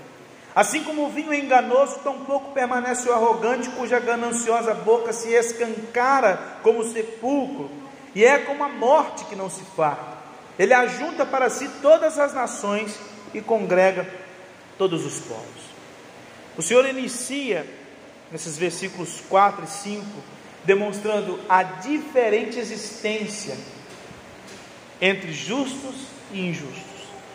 Assim 0.56 0.84
como 0.84 1.06
o 1.06 1.10
vinho 1.10 1.34
é 1.34 1.38
enganoso, 1.38 2.00
tampouco 2.00 2.52
permanece 2.52 3.10
o 3.10 3.14
arrogante, 3.14 3.70
cuja 3.70 4.00
gananciosa 4.00 4.74
boca 4.74 5.12
se 5.12 5.30
escancara 5.30 6.58
como 6.62 6.80
o 6.80 6.92
sepulcro, 6.92 7.70
e 8.16 8.24
é 8.24 8.38
como 8.40 8.64
a 8.64 8.70
morte 8.70 9.26
que 9.26 9.36
não 9.36 9.50
se 9.50 9.64
farta. 9.76 10.18
Ele 10.58 10.74
ajunta 10.74 11.26
para 11.26 11.50
si 11.50 11.68
todas 11.82 12.20
as 12.20 12.34
nações 12.34 13.00
e 13.34 13.42
congrega 13.42 14.08
todos 14.78 15.06
os 15.06 15.20
povos. 15.20 15.64
O 16.56 16.62
Senhor 16.62 16.88
inicia 16.88 17.66
nesses 18.32 18.58
versículos 18.58 19.22
4 19.30 19.64
e 19.64 19.68
5, 19.68 20.06
demonstrando 20.64 21.40
a 21.50 21.64
diferente 21.64 22.60
existência 22.60 23.58
entre 25.04 25.34
justos 25.34 26.08
e 26.32 26.48
injustos. 26.48 26.82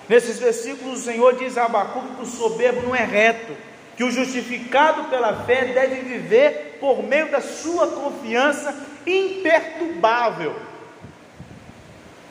Nesses 0.09 0.39
versículos, 0.39 1.01
o 1.01 1.05
Senhor 1.05 1.37
diz 1.37 1.59
a 1.59 1.67
Abacuque 1.67 2.15
que 2.15 2.23
o 2.23 2.27
soberbo 2.27 2.81
não 2.81 2.97
é 2.97 3.05
reto, 3.05 3.55
que 3.95 4.03
o 4.03 4.11
justificado 4.11 5.05
pela 5.11 5.45
fé 5.45 5.67
deve 5.67 5.97
viver 5.97 6.79
por 6.81 7.03
meio 7.03 7.31
da 7.31 7.43
sua 7.43 7.89
confiança 7.89 8.75
imperturbável. 9.07 10.57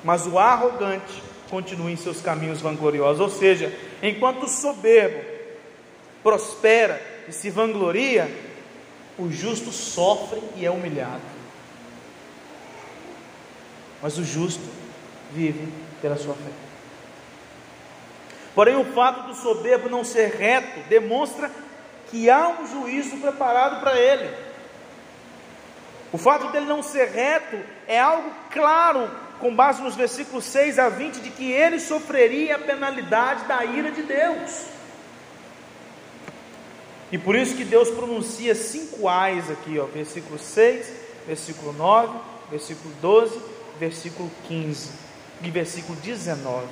Mas 0.04 0.26
o 0.26 0.40
arrogante 0.40 1.22
continua 1.52 1.92
em 1.92 1.98
seus 1.98 2.20
caminhos 2.20 2.60
vangloriosos, 2.60 3.22
ou 3.22 3.30
seja, 3.30 3.72
enquanto 4.02 4.46
o 4.46 4.50
soberbo 4.50 5.24
prospera 6.24 7.00
e 7.28 7.32
se 7.32 7.52
vangloria, 7.52 8.28
o 9.20 9.30
justo 9.30 9.72
sofre 9.72 10.42
e 10.56 10.66
é 10.66 10.72
humilhado. 10.72 11.22
Mas 14.02 14.18
o 14.18 14.24
justo 14.24 14.87
vive 15.34 15.72
pela 16.02 16.18
sua 16.18 16.34
fé. 16.34 16.52
Porém, 18.56 18.76
o 18.76 18.86
fato 18.86 19.28
do 19.28 19.36
soberbo 19.36 19.88
não 19.88 20.04
ser 20.04 20.32
reto 20.32 20.80
demonstra 20.90 21.52
que 22.10 22.30
há 22.30 22.48
um 22.60 22.68
juízo 22.68 23.18
preparado 23.18 23.82
para 23.82 24.00
ele. 24.00 24.34
O 26.12 26.18
fato 26.18 26.52
dele 26.52 26.66
não 26.66 26.82
ser 26.82 27.10
reto 27.10 27.60
é 27.88 28.00
algo 28.00 28.32
claro, 28.50 29.12
com 29.40 29.54
base 29.54 29.82
nos 29.84 29.96
versículos 29.96 30.46
6 30.46 30.80
a 30.80 30.90
20, 30.90 31.20
de 31.20 31.30
que 31.30 31.52
ele 31.52 31.80
sofreria 31.80 32.56
a 32.56 32.60
penalidade 32.60 33.46
da 33.46 33.64
ira 33.64 33.92
de 33.92 34.02
Deus. 34.02 34.66
E 37.12 37.18
por 37.18 37.36
isso 37.36 37.56
que 37.56 37.64
Deus 37.64 37.92
pronuncia 37.92 38.56
cinco 38.56 39.08
ais 39.08 39.52
aqui, 39.52 39.78
ó, 39.78 39.86
versículo 39.86 40.40
6, 40.40 40.92
versículo 41.28 41.74
9, 41.74 42.18
versículo 42.50 42.92
12, 43.02 43.40
versículo 43.80 44.32
15 44.48 45.07
e 45.42 45.52
versículo 45.52 45.98
19. 46.00 46.68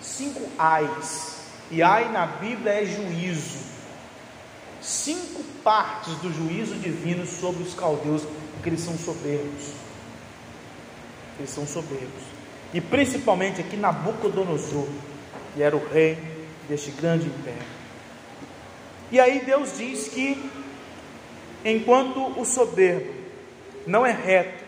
Cinco 0.00 0.48
ais. 0.58 1.36
E 1.70 1.82
ai 1.82 2.10
na 2.10 2.26
Bíblia 2.26 2.82
é 2.82 2.84
juízo. 2.84 3.58
Cinco 4.80 5.42
partes 5.64 6.14
do 6.16 6.32
juízo 6.32 6.76
divino 6.76 7.26
sobre 7.26 7.62
os 7.62 7.74
caldeus, 7.74 8.22
porque 8.54 8.68
eles 8.68 8.80
são 8.80 8.96
soberbos. 8.96 9.72
Eles 11.38 11.50
são 11.50 11.66
soberbos. 11.66 12.22
E 12.72 12.80
principalmente 12.80 13.60
aqui 13.60 13.76
Nabucodonosor, 13.76 14.86
que 15.54 15.62
era 15.62 15.76
o 15.76 15.88
rei 15.88 16.18
deste 16.68 16.90
grande 16.90 17.26
império. 17.26 17.76
E 19.10 19.20
aí 19.20 19.40
Deus 19.44 19.76
diz 19.76 20.08
que, 20.08 20.50
enquanto 21.64 22.38
o 22.38 22.44
soberbo 22.44 23.12
não 23.86 24.04
é 24.04 24.10
reto, 24.12 24.64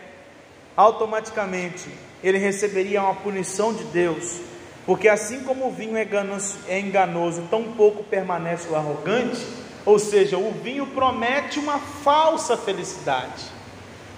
automaticamente 0.75 1.89
ele 2.23 2.37
receberia 2.37 3.01
uma 3.01 3.15
punição 3.15 3.73
de 3.73 3.83
Deus, 3.85 4.39
porque 4.85 5.07
assim 5.07 5.41
como 5.41 5.67
o 5.67 5.71
vinho 5.71 5.95
é 5.97 6.03
enganoso, 6.03 6.57
é 6.67 6.79
enganoso 6.79 7.43
tão 7.49 7.63
pouco 7.63 8.03
permanece 8.03 8.67
o 8.69 8.75
arrogante, 8.75 9.45
ou 9.85 9.97
seja, 9.97 10.37
o 10.37 10.51
vinho 10.51 10.87
promete 10.87 11.59
uma 11.59 11.79
falsa 11.79 12.57
felicidade, 12.57 13.45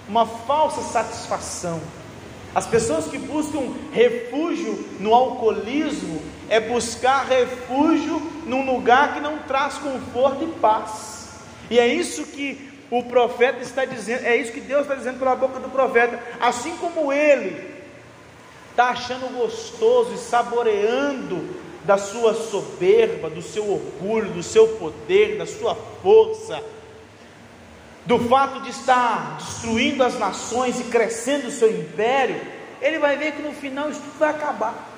uma 0.08 0.26
falsa 0.26 0.82
satisfação. 0.82 1.80
As 2.54 2.66
pessoas 2.66 3.06
que 3.06 3.16
buscam 3.16 3.72
refúgio 3.92 4.84
no 5.00 5.14
alcoolismo 5.14 6.20
é 6.50 6.60
buscar 6.60 7.26
refúgio 7.26 8.20
num 8.46 8.66
lugar 8.66 9.14
que 9.14 9.20
não 9.20 9.38
traz 9.38 9.78
conforto 9.78 10.44
e 10.44 10.48
paz. 10.60 11.30
E 11.70 11.78
é 11.78 11.86
isso 11.86 12.24
que 12.24 12.70
o 12.90 13.02
profeta 13.04 13.62
está 13.62 13.86
dizendo, 13.86 14.26
é 14.26 14.36
isso 14.36 14.52
que 14.52 14.60
Deus 14.60 14.82
está 14.82 14.94
dizendo 14.94 15.18
pela 15.18 15.34
boca 15.34 15.58
do 15.58 15.70
profeta. 15.70 16.20
Assim 16.38 16.76
como 16.76 17.10
ele 17.10 17.71
está 18.72 18.88
achando 18.88 19.32
gostoso 19.36 20.14
e 20.14 20.18
saboreando 20.18 21.62
da 21.84 21.96
sua 21.96 22.34
soberba, 22.34 23.30
do 23.30 23.42
seu 23.42 23.70
orgulho, 23.70 24.30
do 24.30 24.42
seu 24.42 24.66
poder, 24.68 25.38
da 25.38 25.46
sua 25.46 25.76
força, 26.02 26.62
do 28.04 28.18
fato 28.18 28.62
de 28.62 28.70
estar 28.70 29.36
destruindo 29.38 30.02
as 30.02 30.18
nações 30.18 30.80
e 30.80 30.84
crescendo 30.84 31.48
o 31.48 31.52
seu 31.52 31.70
império, 31.70 32.40
ele 32.80 32.98
vai 32.98 33.16
ver 33.16 33.32
que 33.32 33.42
no 33.42 33.52
final 33.52 33.90
isso 33.90 34.00
tudo 34.00 34.18
vai 34.18 34.30
acabar. 34.30 34.88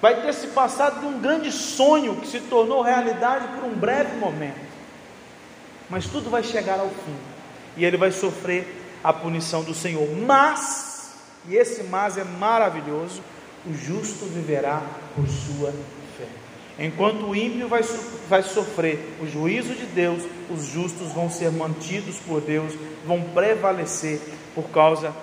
Vai 0.00 0.20
ter 0.20 0.32
se 0.34 0.48
passado 0.48 0.98
de 1.00 1.06
um 1.06 1.20
grande 1.20 1.52
sonho 1.52 2.16
que 2.16 2.26
se 2.26 2.40
tornou 2.40 2.82
realidade 2.82 3.46
por 3.54 3.64
um 3.64 3.74
breve 3.74 4.16
momento. 4.16 4.58
Mas 5.88 6.06
tudo 6.06 6.28
vai 6.28 6.42
chegar 6.42 6.80
ao 6.80 6.88
fim. 6.88 7.16
E 7.76 7.84
ele 7.84 7.96
vai 7.96 8.10
sofrer 8.10 8.66
a 9.04 9.12
punição 9.12 9.62
do 9.62 9.72
Senhor. 9.72 10.08
Mas, 10.26 10.91
e 11.48 11.56
esse 11.56 11.82
mas 11.84 12.16
é 12.16 12.24
maravilhoso, 12.24 13.22
o 13.66 13.74
justo 13.74 14.26
viverá 14.26 14.82
por 15.14 15.26
sua 15.28 15.72
Enquanto 16.78 17.26
o 17.26 17.36
ímpio 17.36 17.68
vai, 17.68 17.82
vai 18.28 18.42
sofrer 18.42 18.98
o 19.20 19.26
juízo 19.26 19.74
de 19.74 19.86
Deus, 19.86 20.22
os 20.50 20.64
justos 20.64 21.12
vão 21.12 21.30
ser 21.30 21.50
mantidos 21.52 22.18
por 22.18 22.40
Deus, 22.40 22.72
vão 23.06 23.22
prevalecer 23.22 24.20
por 24.54 24.64
causa 24.70 25.14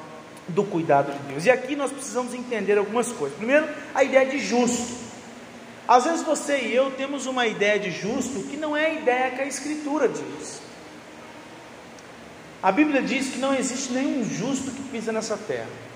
do 0.48 0.64
cuidado 0.64 1.12
de 1.12 1.20
Deus. 1.34 1.46
E 1.46 1.52
aqui 1.52 1.76
nós 1.76 1.92
precisamos 1.92 2.34
entender 2.34 2.78
algumas 2.78 3.12
coisas. 3.12 3.38
Primeiro, 3.38 3.68
a 3.96 4.04
ideia 4.04 4.26
de 4.28 4.40
justo. 4.40 5.10
Às 5.88 6.06
vezes 6.06 6.22
você 6.24 6.60
e 6.60 6.76
eu 6.76 6.92
temos 6.92 7.26
uma 7.26 7.48
ideia 7.48 7.80
de 7.80 7.90
justo 7.90 8.44
que 8.44 8.56
não 8.56 8.78
é 8.78 8.86
a 8.86 8.94
ideia 8.94 9.32
que 9.32 9.42
a 9.42 9.48
Escritura 9.48 10.08
diz. 10.08 10.62
A 12.62 12.72
Bíblia 12.72 13.02
diz 13.02 13.30
que 13.30 13.40
não 13.40 13.56
existe 13.56 13.92
nenhum 13.92 14.24
justo 14.24 14.70
que 14.70 14.84
pisa 14.84 15.12
nessa 15.12 15.36
terra. 15.36 15.89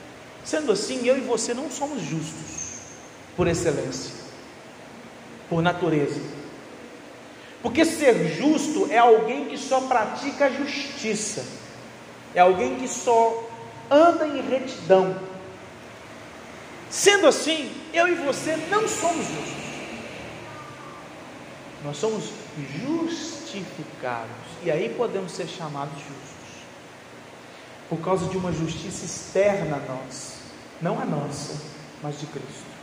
Sendo 0.44 0.72
assim, 0.72 1.06
eu 1.08 1.18
e 1.18 1.22
você 1.22 1.54
não 1.54 1.70
somos 1.70 2.02
justos 2.02 2.82
por 3.36 3.48
excelência 3.48 4.24
por 5.54 5.62
natureza. 5.62 6.20
Porque 7.62 7.86
ser 7.86 8.28
justo 8.36 8.92
é 8.92 8.98
alguém 8.98 9.46
que 9.46 9.58
só 9.58 9.82
pratica 9.82 10.46
a 10.46 10.50
justiça, 10.50 11.46
é 12.34 12.42
alguém 12.42 12.76
que 12.76 12.88
só 12.88 13.48
anda 13.90 14.28
em 14.28 14.42
retidão. 14.42 15.16
Sendo 16.90 17.28
assim, 17.28 17.72
eu 17.94 18.08
e 18.08 18.16
você 18.16 18.58
não 18.70 18.88
somos 18.88 19.28
justos. 19.28 19.64
Nós 21.84 21.98
somos 21.98 22.30
justificados. 22.58 24.30
E 24.64 24.72
aí 24.72 24.90
podemos 24.90 25.32
ser 25.32 25.48
chamados 25.48 25.94
justos. 26.00 26.33
Por 27.94 28.04
causa 28.04 28.26
de 28.26 28.36
uma 28.36 28.52
justiça 28.52 29.06
externa 29.06 29.76
a 29.76 29.94
nós. 29.94 30.40
Não 30.82 31.00
a 31.00 31.06
nossa, 31.06 31.62
mas 32.02 32.20
de 32.20 32.26
Cristo. 32.26 32.74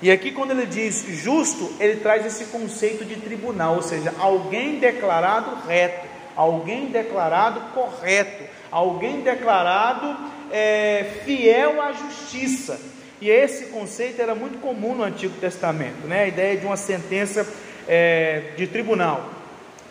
E 0.00 0.10
aqui, 0.10 0.32
quando 0.32 0.52
ele 0.52 0.64
diz 0.64 1.04
justo, 1.06 1.70
ele 1.78 2.00
traz 2.00 2.24
esse 2.24 2.46
conceito 2.46 3.04
de 3.04 3.16
tribunal, 3.16 3.76
ou 3.76 3.82
seja, 3.82 4.14
alguém 4.18 4.78
declarado 4.78 5.66
reto, 5.68 6.06
alguém 6.34 6.86
declarado 6.86 7.60
correto, 7.74 8.44
alguém 8.70 9.20
declarado 9.20 10.16
é, 10.50 11.20
fiel 11.26 11.82
à 11.82 11.92
justiça. 11.92 12.80
E 13.20 13.28
esse 13.28 13.66
conceito 13.66 14.22
era 14.22 14.34
muito 14.34 14.58
comum 14.58 14.94
no 14.94 15.04
Antigo 15.04 15.34
Testamento, 15.38 16.06
né? 16.06 16.22
a 16.22 16.28
ideia 16.28 16.56
de 16.56 16.64
uma 16.64 16.78
sentença 16.78 17.46
é, 17.86 18.54
de 18.56 18.66
tribunal. 18.66 19.28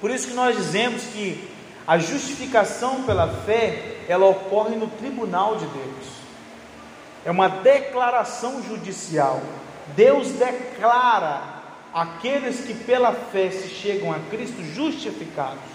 Por 0.02 0.10
isso 0.10 0.28
que 0.28 0.34
nós 0.34 0.58
dizemos 0.58 1.04
que 1.14 1.54
a 1.86 1.98
justificação 1.98 3.04
pela 3.04 3.28
fé, 3.28 3.98
ela 4.08 4.26
ocorre 4.26 4.76
no 4.76 4.88
tribunal 4.88 5.58
de 5.58 5.66
Deus. 5.66 6.08
É 7.26 7.32
uma 7.32 7.48
declaração 7.48 8.64
judicial. 8.64 9.42
Deus 9.96 10.30
declara 10.30 11.42
aqueles 11.94 12.62
que 12.62 12.74
pela 12.74 13.12
fé 13.14 13.50
se 13.52 13.68
chegam 13.68 14.12
a 14.12 14.20
Cristo 14.32 14.64
justificados. 14.64 15.74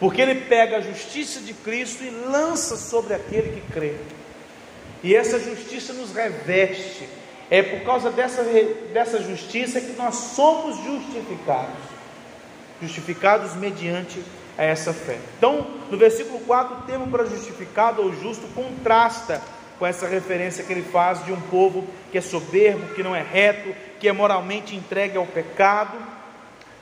Porque 0.00 0.20
ele 0.20 0.34
pega 0.34 0.78
a 0.78 0.80
justiça 0.80 1.40
de 1.40 1.54
Cristo 1.54 2.02
e 2.02 2.10
lança 2.10 2.76
sobre 2.76 3.14
aquele 3.14 3.60
que 3.60 3.72
crê. 3.72 3.94
E 5.02 5.14
essa 5.14 5.38
justiça 5.38 5.92
nos 5.92 6.12
reveste. 6.12 7.08
É 7.50 7.62
por 7.62 7.84
causa 7.84 8.10
dessa, 8.10 8.42
dessa 8.92 9.22
justiça 9.22 9.80
que 9.80 9.92
nós 9.92 10.14
somos 10.14 10.76
justificados. 10.82 11.76
Justificados 12.80 13.54
mediante 13.54 14.22
a 14.56 14.64
essa 14.64 14.92
fé. 14.92 15.18
Então, 15.38 15.66
no 15.90 15.96
versículo 15.96 16.40
4, 16.40 16.76
o 16.76 16.82
termo 16.82 17.08
para 17.08 17.24
justificado 17.24 18.02
ou 18.02 18.12
justo 18.14 18.46
contrasta 18.54 19.42
com 19.78 19.86
essa 19.86 20.06
referência 20.06 20.62
que 20.62 20.72
ele 20.72 20.82
faz 20.82 21.24
de 21.24 21.32
um 21.32 21.40
povo 21.40 21.86
que 22.10 22.18
é 22.18 22.20
soberbo, 22.20 22.94
que 22.94 23.02
não 23.02 23.16
é 23.16 23.22
reto, 23.22 23.74
que 23.98 24.08
é 24.08 24.12
moralmente 24.12 24.76
entregue 24.76 25.16
ao 25.16 25.26
pecado, 25.26 25.96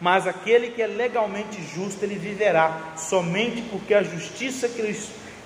mas 0.01 0.27
aquele 0.27 0.71
que 0.71 0.83
é 0.83 0.87
legalmente 0.87 1.63
justo, 1.63 2.03
ele 2.03 2.17
viverá 2.17 2.95
somente 2.97 3.63
porque 3.63 3.95
a 3.95 4.03
justiça 4.03 4.69
que 4.69 4.83
lhe, 4.83 4.99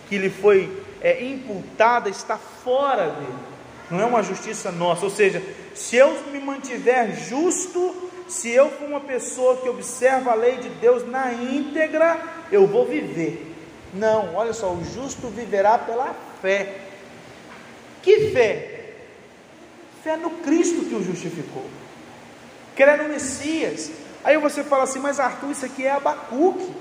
que 0.09 0.19
lhe 0.19 0.31
foi 0.31 0.83
é, 1.01 1.25
imputada 1.25 2.09
está 2.09 2.39
fora 2.39 3.11
dele, 3.11 3.39
não 3.91 4.01
é 4.01 4.05
uma 4.07 4.23
justiça 4.23 4.73
nossa, 4.73 5.05
ou 5.05 5.11
seja, 5.11 5.43
se 5.75 5.97
eu 5.97 6.17
me 6.33 6.39
mantiver 6.39 7.15
justo, 7.29 8.04
se 8.29 8.51
eu 8.51 8.71
for 8.71 8.89
uma 8.89 9.01
pessoa 9.01 9.57
que 9.59 9.69
observa 9.69 10.33
a 10.33 10.35
lei 10.35 10.57
de 10.57 10.69
Deus 10.69 11.07
na 11.07 11.33
íntegra, 11.33 12.21
eu 12.51 12.67
vou 12.67 12.87
viver. 12.87 13.55
Não, 13.93 14.35
olha 14.35 14.53
só, 14.53 14.73
o 14.73 14.85
justo 14.85 15.29
viverá 15.29 15.79
pela 15.79 16.15
fé. 16.41 16.75
Que 18.03 18.31
fé? 18.31 18.95
Fé 20.03 20.17
no 20.17 20.31
Cristo 20.31 20.85
que 20.85 20.95
o 20.95 21.03
justificou. 21.03 21.65
Crer 22.75 23.03
no 23.03 23.09
Messias. 23.09 23.91
Aí 24.25 24.37
você 24.39 24.65
fala 24.65 24.85
assim, 24.85 24.99
mas 24.99 25.21
Arthur, 25.21 25.53
isso 25.53 25.67
aqui 25.67 25.87
é 25.87 25.93
Abacuque. 25.93 26.73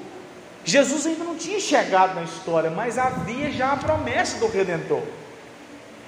Jesus 0.66 1.06
ainda 1.06 1.24
não 1.24 1.36
tinha 1.36 1.60
chegado 1.60 2.16
na 2.16 2.24
história, 2.24 2.70
mas 2.70 2.98
havia 2.98 3.52
já 3.52 3.74
a 3.74 3.78
promessa 3.78 4.40
do 4.40 4.48
Redentor. 4.48 5.04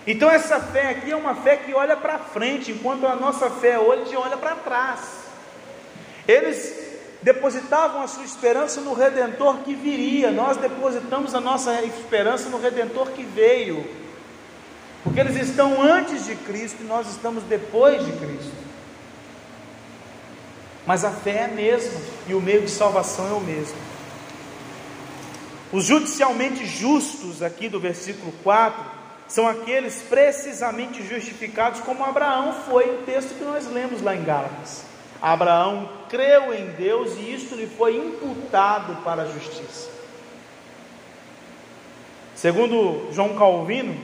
Então 0.08 0.30
essa 0.30 0.60
fé 0.60 0.90
aqui 0.90 1.12
é 1.12 1.16
uma 1.16 1.36
fé 1.36 1.58
que 1.58 1.74
olha 1.74 1.98
para 1.98 2.20
frente, 2.20 2.72
enquanto 2.72 3.06
a 3.06 3.16
nossa 3.16 3.50
fé 3.50 3.78
hoje 3.78 4.16
olha 4.16 4.38
para 4.38 4.56
trás. 4.56 5.25
Eles 6.28 6.86
depositavam 7.22 8.02
a 8.02 8.08
sua 8.08 8.24
esperança 8.24 8.82
no 8.82 8.94
Redentor 8.94 9.58
que 9.60 9.74
viria, 9.74 10.32
nós 10.32 10.58
depositamos 10.58 11.34
a 11.34 11.42
nossa 11.42 11.82
esperança 11.84 12.50
no 12.50 12.60
Redentor 12.60 13.10
que 13.12 13.24
veio, 13.24 13.84
porque 15.04 15.20
eles 15.20 15.36
estão 15.36 15.82
antes 15.82 16.26
de 16.26 16.36
Cristo 16.36 16.78
e 16.82 16.86
nós 16.86 17.08
estamos 17.10 17.44
depois 17.44 18.06
de 18.06 18.12
Cristo. 18.12 18.54
Mas 20.86 21.04
a 21.04 21.12
fé 21.12 21.32
é 21.32 21.46
a 21.46 21.48
mesma 21.48 22.00
e 22.28 22.34
o 22.36 22.42
meio 22.42 22.62
de 22.62 22.70
salvação 22.70 23.28
é 23.28 23.34
o 23.34 23.40
mesmo. 23.40 23.78
Os 25.72 25.86
judicialmente 25.86 26.66
justos, 26.66 27.42
aqui 27.42 27.68
do 27.68 27.80
versículo 27.80 28.32
4, 28.44 28.84
são 29.28 29.48
aqueles 29.48 30.04
precisamente 30.04 31.06
justificados, 31.06 31.82
como 31.82 32.06
Abraão 32.06 32.54
foi, 32.68 32.86
o 32.92 32.98
texto 33.04 33.36
que 33.36 33.44
nós 33.44 33.68
lemos 33.68 34.02
lá 34.02 34.16
em 34.16 34.24
Gálatas. 34.24 34.84
Abraão 35.22 35.90
creu 36.16 36.54
em 36.54 36.68
Deus 36.68 37.18
e 37.18 37.34
isto 37.34 37.56
lhe 37.56 37.68
foi 37.68 37.98
imputado 37.98 39.04
para 39.04 39.24
a 39.24 39.28
justiça. 39.28 39.90
Segundo 42.34 43.12
João 43.12 43.36
Calvino, 43.36 43.98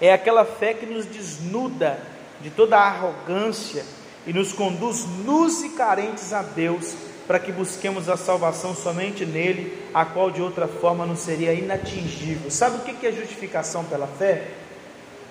é 0.00 0.12
aquela 0.12 0.44
fé 0.44 0.72
que 0.72 0.86
nos 0.86 1.06
desnuda 1.06 2.00
de 2.40 2.50
toda 2.50 2.78
a 2.78 2.86
arrogância 2.86 3.84
e 4.24 4.32
nos 4.32 4.52
conduz 4.52 5.06
nus 5.24 5.60
e 5.62 5.70
carentes 5.70 6.32
a 6.32 6.42
Deus, 6.42 6.94
para 7.26 7.40
que 7.40 7.50
busquemos 7.50 8.08
a 8.08 8.16
salvação 8.16 8.72
somente 8.72 9.26
nele, 9.26 9.76
a 9.92 10.04
qual 10.04 10.30
de 10.30 10.40
outra 10.40 10.68
forma 10.68 11.04
não 11.04 11.16
seria 11.16 11.52
inatingível. 11.52 12.48
Sabe 12.48 12.76
o 12.76 12.80
que 12.80 13.06
é 13.06 13.12
justificação 13.12 13.84
pela 13.84 14.06
fé? 14.06 14.48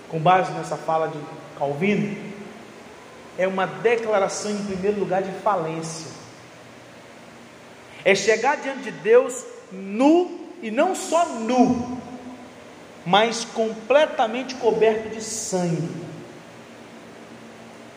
Com 0.09 0.19
base 0.19 0.51
nessa 0.51 0.75
fala 0.75 1.07
de 1.07 1.19
Calvino, 1.57 2.28
é 3.39 3.47
uma 3.47 3.65
declaração, 3.65 4.51
em 4.51 4.65
primeiro 4.65 4.99
lugar, 4.99 5.23
de 5.23 5.31
falência. 5.39 6.11
É 8.03 8.13
chegar 8.13 8.57
diante 8.57 8.81
de 8.81 8.91
Deus 8.91 9.45
nu, 9.71 10.41
e 10.61 10.69
não 10.69 10.93
só 10.93 11.25
nu, 11.25 12.01
mas 13.05 13.45
completamente 13.45 14.55
coberto 14.55 15.07
de 15.07 15.23
sangue. 15.23 15.89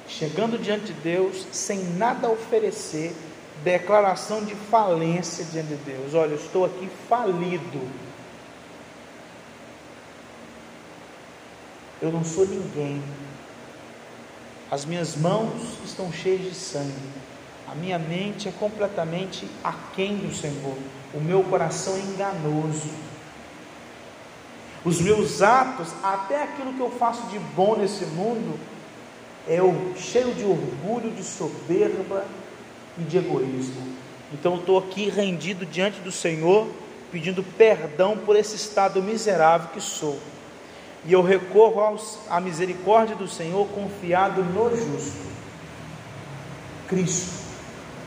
Chegando 0.07 0.63
diante 0.63 0.93
de 0.93 0.93
Deus 0.93 1.45
sem 1.51 1.83
nada 1.97 2.31
oferecer, 2.31 3.13
declaração 3.65 4.45
de 4.45 4.55
falência 4.55 5.45
diante 5.47 5.71
de 5.71 5.77
Deus. 5.77 6.15
Olha, 6.15 6.31
eu 6.31 6.37
estou 6.37 6.65
aqui 6.67 6.89
falido. 7.09 7.81
Eu 12.01 12.13
não 12.13 12.25
sou 12.25 12.47
ninguém. 12.47 13.03
As 14.73 14.87
minhas 14.87 15.17
mãos 15.17 15.53
estão 15.85 16.11
cheias 16.11 16.41
de 16.41 16.55
sangue. 16.55 16.95
A 17.71 17.75
minha 17.75 17.99
mente 17.99 18.49
é 18.49 18.53
completamente 18.53 19.47
aquém 19.63 20.17
do 20.17 20.35
Senhor. 20.35 20.79
O 21.13 21.21
meu 21.21 21.45
coração 21.45 21.95
é 21.95 21.99
enganoso. 21.99 22.89
Os 24.83 24.99
meus 24.99 25.43
atos, 25.43 25.89
até 26.03 26.43
aquilo 26.43 26.73
que 26.73 26.81
eu 26.81 26.91
faço 26.91 27.27
de 27.27 27.39
bom 27.39 27.77
nesse 27.77 28.07
mundo, 28.07 28.59
é 29.47 29.59
cheio 29.95 30.33
de 30.35 30.43
orgulho, 30.43 31.11
de 31.11 31.23
soberba, 31.23 32.25
e 32.99 33.03
de 33.03 33.19
egoísmo. 33.19 33.93
Então 34.33 34.55
eu 34.55 34.61
estou 34.61 34.79
aqui 34.79 35.11
rendido 35.11 35.67
diante 35.67 36.01
do 36.01 36.11
Senhor, 36.11 36.67
pedindo 37.11 37.43
perdão 37.43 38.17
por 38.17 38.37
esse 38.37 38.57
estado 38.57 39.03
miserável 39.03 39.69
que 39.69 39.83
sou. 39.83 40.19
E 41.05 41.13
eu 41.13 41.23
recorro 41.23 41.81
aos, 41.81 42.19
à 42.31 42.41
misericórdia 42.41 43.17
do 43.17 43.27
Senhor, 43.27 43.67
confiado 43.69 44.43
no 44.43 44.71
justo. 44.71 45.33
Cristo. 46.89 47.43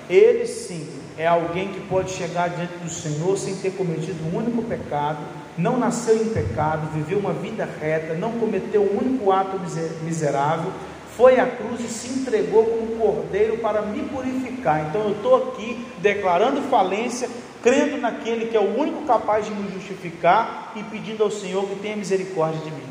Ele 0.10 0.46
sim 0.46 0.88
é 1.18 1.26
alguém 1.26 1.70
que 1.70 1.80
pode 1.82 2.12
chegar 2.12 2.50
diante 2.50 2.78
do 2.78 2.90
Senhor 2.90 3.38
sem 3.38 3.56
ter 3.56 3.72
cometido 3.72 4.24
um 4.26 4.38
único 4.38 4.62
pecado, 4.64 5.20
não 5.58 5.78
nasceu 5.78 6.16
em 6.22 6.30
pecado, 6.30 6.92
viveu 6.94 7.20
uma 7.20 7.34
vida 7.34 7.68
reta, 7.80 8.14
não 8.14 8.34
cometeu 8.34 8.82
um 8.84 8.98
único 8.98 9.32
ato 9.32 9.60
miserável, 10.04 10.72
foi 11.16 11.40
à 11.40 11.48
cruz 11.48 11.80
e 11.80 11.88
se 11.88 12.20
entregou 12.20 12.66
como 12.66 12.98
cordeiro 12.98 13.58
para 13.60 13.82
me 13.82 14.04
purificar. 14.04 14.88
Então 14.90 15.02
eu 15.02 15.12
estou 15.12 15.50
aqui 15.50 15.86
declarando 16.00 16.62
falência, 16.64 17.30
crendo 17.66 17.98
naquele 17.98 18.46
que 18.46 18.56
é 18.56 18.60
o 18.60 18.80
único 18.80 19.08
capaz 19.08 19.48
de 19.48 19.52
me 19.52 19.72
justificar 19.72 20.72
e 20.76 20.84
pedindo 20.84 21.24
ao 21.24 21.32
Senhor 21.32 21.68
que 21.68 21.76
tenha 21.78 21.96
misericórdia 21.96 22.62
de 22.62 22.70
mim. 22.70 22.88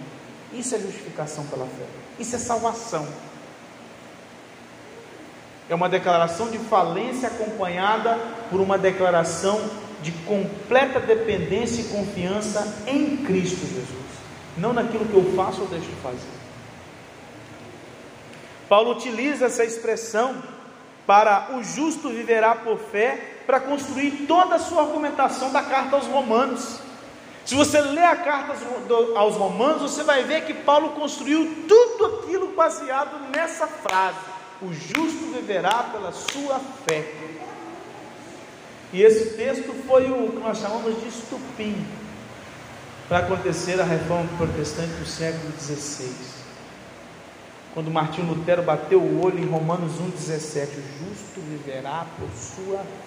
Isso 0.53 0.75
é 0.75 0.81
justificação 0.81 1.47
pela 1.47 1.65
fé. 1.65 1.85
Isso 2.19 2.35
é 2.35 2.39
salvação. 2.41 3.07
É 5.71 5.75
uma 5.77 5.89
declaração 5.89 6.51
de 6.51 6.59
falência 6.59 7.29
acompanhada 7.29 8.19
por 8.51 8.61
uma 8.61 8.77
declaração 8.77 9.61
de 10.03 10.11
completa 10.11 10.99
dependência 10.99 11.83
e 11.83 11.85
confiança 11.85 12.83
em 12.89 13.19
Cristo 13.19 13.65
Jesus. 13.65 13.87
Não 14.59 14.73
naquilo 14.73 15.07
que 15.07 15.15
eu 15.15 15.37
faço 15.37 15.61
ou 15.61 15.69
deixo 15.69 15.87
de 15.87 15.97
fazer. 16.03 16.35
Paulo 18.69 18.91
utiliza 18.91 19.47
essa 19.47 19.65
expressão 19.65 20.43
para 21.07 21.55
o 21.57 21.63
justo 21.63 22.09
viverá 22.09 22.57
por 22.57 22.77
fé, 22.77 23.34
para 23.47 23.61
construir 23.61 24.27
toda 24.27 24.57
a 24.57 24.59
sua 24.59 24.83
argumentação 24.83 25.53
da 25.53 25.63
carta 25.63 25.97
aos 25.97 26.07
Romanos. 26.07 26.79
Se 27.45 27.55
você 27.55 27.81
ler 27.81 28.05
a 28.05 28.17
carta 28.17 28.55
aos 29.17 29.37
Romanos, 29.37 29.83
você 29.83 30.03
vai 30.03 30.25
ver 30.25 30.45
que 30.47 30.55
Paulo 30.55 30.91
construiu 30.91 31.65
tudo 31.69 32.07
aquilo 32.07 32.49
baseado 32.49 33.31
nessa 33.31 33.67
frase: 33.67 34.19
o 34.63 34.73
justo 34.73 35.33
viverá 35.33 35.85
pela 35.93 36.13
sua 36.13 36.61
fé. 36.87 37.13
E 38.93 39.03
esse 39.03 39.37
texto 39.37 39.75
foi 39.87 40.11
o 40.11 40.31
que 40.31 40.39
nós 40.39 40.59
chamamos 40.59 41.01
de 41.01 41.09
estupim 41.09 41.85
para 43.09 43.19
acontecer 43.19 43.81
a 43.81 43.85
reforma 43.85 44.29
protestante 44.39 44.93
do 44.95 45.05
século 45.05 45.53
XVI 45.59 46.45
quando 47.75 47.91
Martinho 47.91 48.29
Lutero 48.29 48.63
bateu 48.63 49.01
o 49.01 49.25
olho 49.27 49.41
em 49.41 49.47
Romanos 49.47 49.95
1,17: 49.95 50.69
o 50.69 51.09
justo 51.09 51.41
viverá 51.41 52.07
por 52.17 52.29
sua 52.31 52.79
fé, 52.79 53.04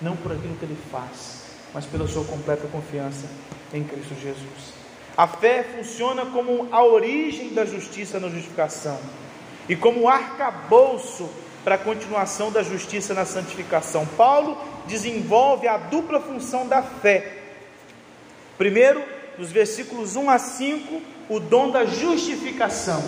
não 0.00 0.16
por 0.16 0.32
aquilo 0.32 0.56
que 0.56 0.64
ele 0.64 0.78
faz, 0.90 1.42
mas 1.72 1.86
pela 1.86 2.06
sua 2.06 2.24
completa 2.24 2.66
confiança 2.68 3.26
em 3.72 3.84
Cristo 3.84 4.14
Jesus. 4.14 4.74
A 5.16 5.26
fé 5.26 5.62
funciona 5.62 6.26
como 6.26 6.68
a 6.70 6.84
origem 6.84 7.54
da 7.54 7.64
justiça 7.64 8.20
na 8.20 8.28
justificação 8.28 8.98
e 9.68 9.74
como 9.74 10.08
arcabouço 10.08 11.28
para 11.64 11.74
a 11.74 11.78
continuação 11.78 12.52
da 12.52 12.62
justiça 12.62 13.14
na 13.14 13.24
santificação. 13.24 14.06
Paulo 14.06 14.56
desenvolve 14.86 15.66
a 15.66 15.76
dupla 15.76 16.20
função 16.20 16.66
da 16.68 16.82
fé. 16.82 17.38
Primeiro, 18.56 19.02
nos 19.38 19.50
versículos 19.50 20.16
1 20.16 20.30
a 20.30 20.38
5, 20.38 21.02
o 21.28 21.40
dom 21.40 21.70
da 21.70 21.84
justificação. 21.84 23.02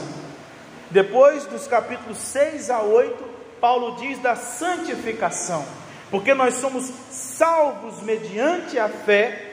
Depois, 0.91 1.45
dos 1.45 1.66
capítulos 1.66 2.18
6 2.18 2.70
a 2.70 2.80
8, 2.82 3.22
Paulo 3.61 3.97
diz 4.01 4.18
da 4.18 4.34
santificação, 4.34 5.64
porque 6.11 6.34
nós 6.34 6.54
somos 6.54 6.90
salvos 7.11 8.02
mediante 8.02 8.78
a 8.78 8.88
fé, 8.88 9.52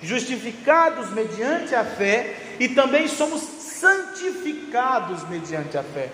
justificados 0.00 1.10
mediante 1.10 1.74
a 1.74 1.84
fé 1.84 2.36
e 2.60 2.68
também 2.68 3.08
somos 3.08 3.40
santificados 3.40 5.28
mediante 5.28 5.78
a 5.78 5.82
fé. 5.82 6.10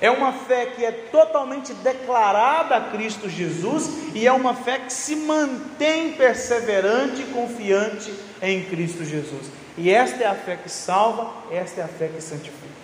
É 0.00 0.10
uma 0.10 0.32
fé 0.32 0.66
que 0.66 0.84
é 0.84 0.92
totalmente 0.92 1.72
declarada 1.72 2.76
a 2.76 2.90
Cristo 2.90 3.28
Jesus 3.28 3.88
e 4.14 4.26
é 4.26 4.32
uma 4.32 4.54
fé 4.54 4.78
que 4.80 4.92
se 4.92 5.16
mantém 5.16 6.12
perseverante 6.12 7.22
e 7.22 7.32
confiante 7.32 8.12
em 8.42 8.64
Cristo 8.64 9.04
Jesus. 9.04 9.50
E 9.78 9.90
esta 9.90 10.22
é 10.22 10.26
a 10.26 10.34
fé 10.34 10.56
que 10.56 10.68
salva, 10.68 11.32
esta 11.50 11.80
é 11.80 11.84
a 11.84 11.88
fé 11.88 12.08
que 12.08 12.20
santifica. 12.20 12.76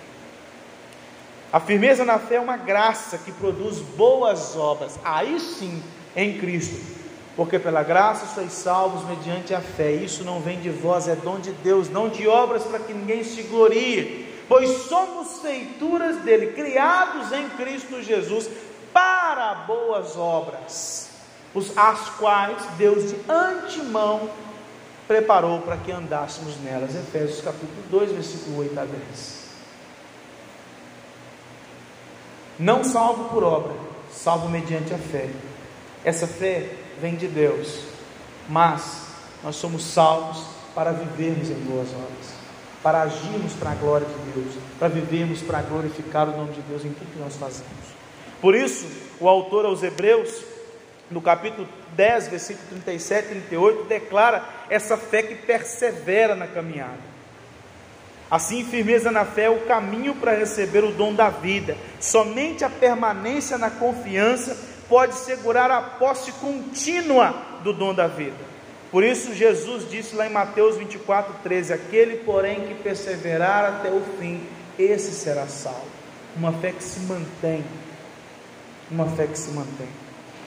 A 1.53 1.61
firmeza 1.61 2.03
na 2.03 2.19
fé 2.19 2.37
é 2.37 2.41
uma 2.41 2.57
graça 2.57 3.19
que 3.19 3.31
produz 3.31 3.79
boas 3.79 4.57
obras, 4.57 4.99
aí 5.05 5.39
sim, 5.39 5.83
em 6.15 6.39
Cristo. 6.39 6.81
Porque 7.35 7.59
pela 7.59 7.83
graça 7.83 8.27
sois 8.35 8.53
salvos 8.53 9.07
mediante 9.09 9.55
a 9.55 9.61
fé. 9.61 9.93
Isso 9.93 10.23
não 10.25 10.41
vem 10.41 10.61
de 10.61 10.71
vós, 10.71 11.09
é 11.09 11.17
dom 11.17 11.39
de 11.39 11.51
Deus, 11.53 11.89
não 11.89 12.09
de 12.09 12.29
obras 12.29 12.65
para 12.65 12.79
que 12.79 12.93
ninguém 12.93 13.25
se 13.25 13.43
glorie 13.45 14.33
pois 14.53 14.83
somos 14.83 15.41
feituras 15.41 16.19
dele, 16.19 16.53
criados 16.53 17.33
em 17.33 17.49
Cristo 17.51 18.03
Jesus 18.03 18.51
para 18.93 19.55
boas 19.67 20.15
obras, 20.15 21.09
as 21.75 22.11
quais 22.19 22.63
Deus 22.77 23.09
de 23.09 23.17
antemão 23.31 24.29
preparou 25.09 25.63
para 25.63 25.79
que 25.79 25.91
andássemos 25.91 26.61
nelas. 26.61 26.95
Efésios 26.95 27.41
capítulo 27.41 27.83
2, 27.91 28.13
versículo 28.13 28.59
8 28.59 28.79
a 28.79 28.85
10. 28.85 29.43
Não 32.59 32.85
salvo 32.85 33.31
por 33.31 33.43
obra, 33.43 33.73
salvo 34.11 34.51
mediante 34.51 34.93
a 34.93 34.99
fé. 34.99 35.31
Essa 36.05 36.27
fé 36.27 36.69
vem 37.01 37.15
de 37.15 37.29
Deus, 37.29 37.81
mas 38.49 39.07
nós 39.43 39.57
somos 39.57 39.85
salvos 39.85 40.45
para 40.75 40.91
vivermos 40.91 41.49
em 41.49 41.55
boas 41.55 41.89
obras, 41.91 42.35
para 42.83 43.03
agirmos 43.03 43.53
para 43.53 43.71
a 43.71 43.75
glória 43.75 44.07
de 44.07 44.33
Deus, 44.33 44.55
para 44.79 44.89
vivermos 44.89 45.43
para 45.43 45.63
glorificar 45.63 46.29
o 46.29 46.37
nome 46.37 46.53
de 46.53 46.63
Deus 46.63 46.85
em 46.85 46.93
tudo 46.93 47.13
que 47.13 47.19
nós 47.19 47.37
fazemos. 47.37 47.93
Por 48.41 48.57
isso, 48.57 48.87
o 49.21 49.29
autor 49.29 49.65
aos 49.65 49.83
Hebreus, 49.85 50.43
no 51.09 51.21
capítulo 51.21 51.69
10, 51.95 52.29
versículo 52.29 52.67
37 52.71 53.27
e 53.27 53.29
38, 53.29 53.85
declara 53.85 54.45
essa 54.69 54.97
fé 54.97 55.23
que 55.23 55.37
persevera 55.37 56.35
na 56.35 56.49
caminhada. 56.49 57.13
Assim, 58.29 58.65
firmeza 58.65 59.13
na 59.13 59.27
fé 59.27 59.45
é 59.45 59.51
o 59.51 59.67
caminho 59.67 60.15
para 60.15 60.35
receber 60.35 60.83
o 60.83 60.91
dom 60.91 61.15
da 61.15 61.29
vida. 61.29 61.77
Somente 62.01 62.65
a 62.65 62.71
permanência 62.71 63.59
na 63.59 63.71
confiança 63.71 64.72
pode 64.93 65.15
segurar 65.15 65.71
a 65.71 65.81
posse 65.81 66.31
contínua 66.33 67.35
do 67.65 67.73
dom 67.73 67.95
da 67.95 68.07
vida. 68.07 68.37
Por 68.91 69.03
isso, 69.03 69.33
Jesus 69.33 69.91
disse 69.91 70.15
lá 70.15 70.27
em 70.27 70.31
Mateus 70.31 70.77
24, 70.77 71.37
13: 71.43 71.73
Aquele, 71.73 72.17
porém, 72.17 72.61
que 72.67 72.75
perseverar 72.75 73.65
até 73.65 73.91
o 73.91 74.03
fim, 74.19 74.47
esse 74.79 75.13
será 75.13 75.47
salvo. 75.47 75.87
Uma 76.37 76.53
fé 76.53 76.73
que 76.73 76.85
se 76.85 77.01
mantém. 77.01 77.65
Uma 78.91 79.07
fé 79.07 79.27
que 79.27 79.39
se 79.39 79.51
mantém. 79.53 79.89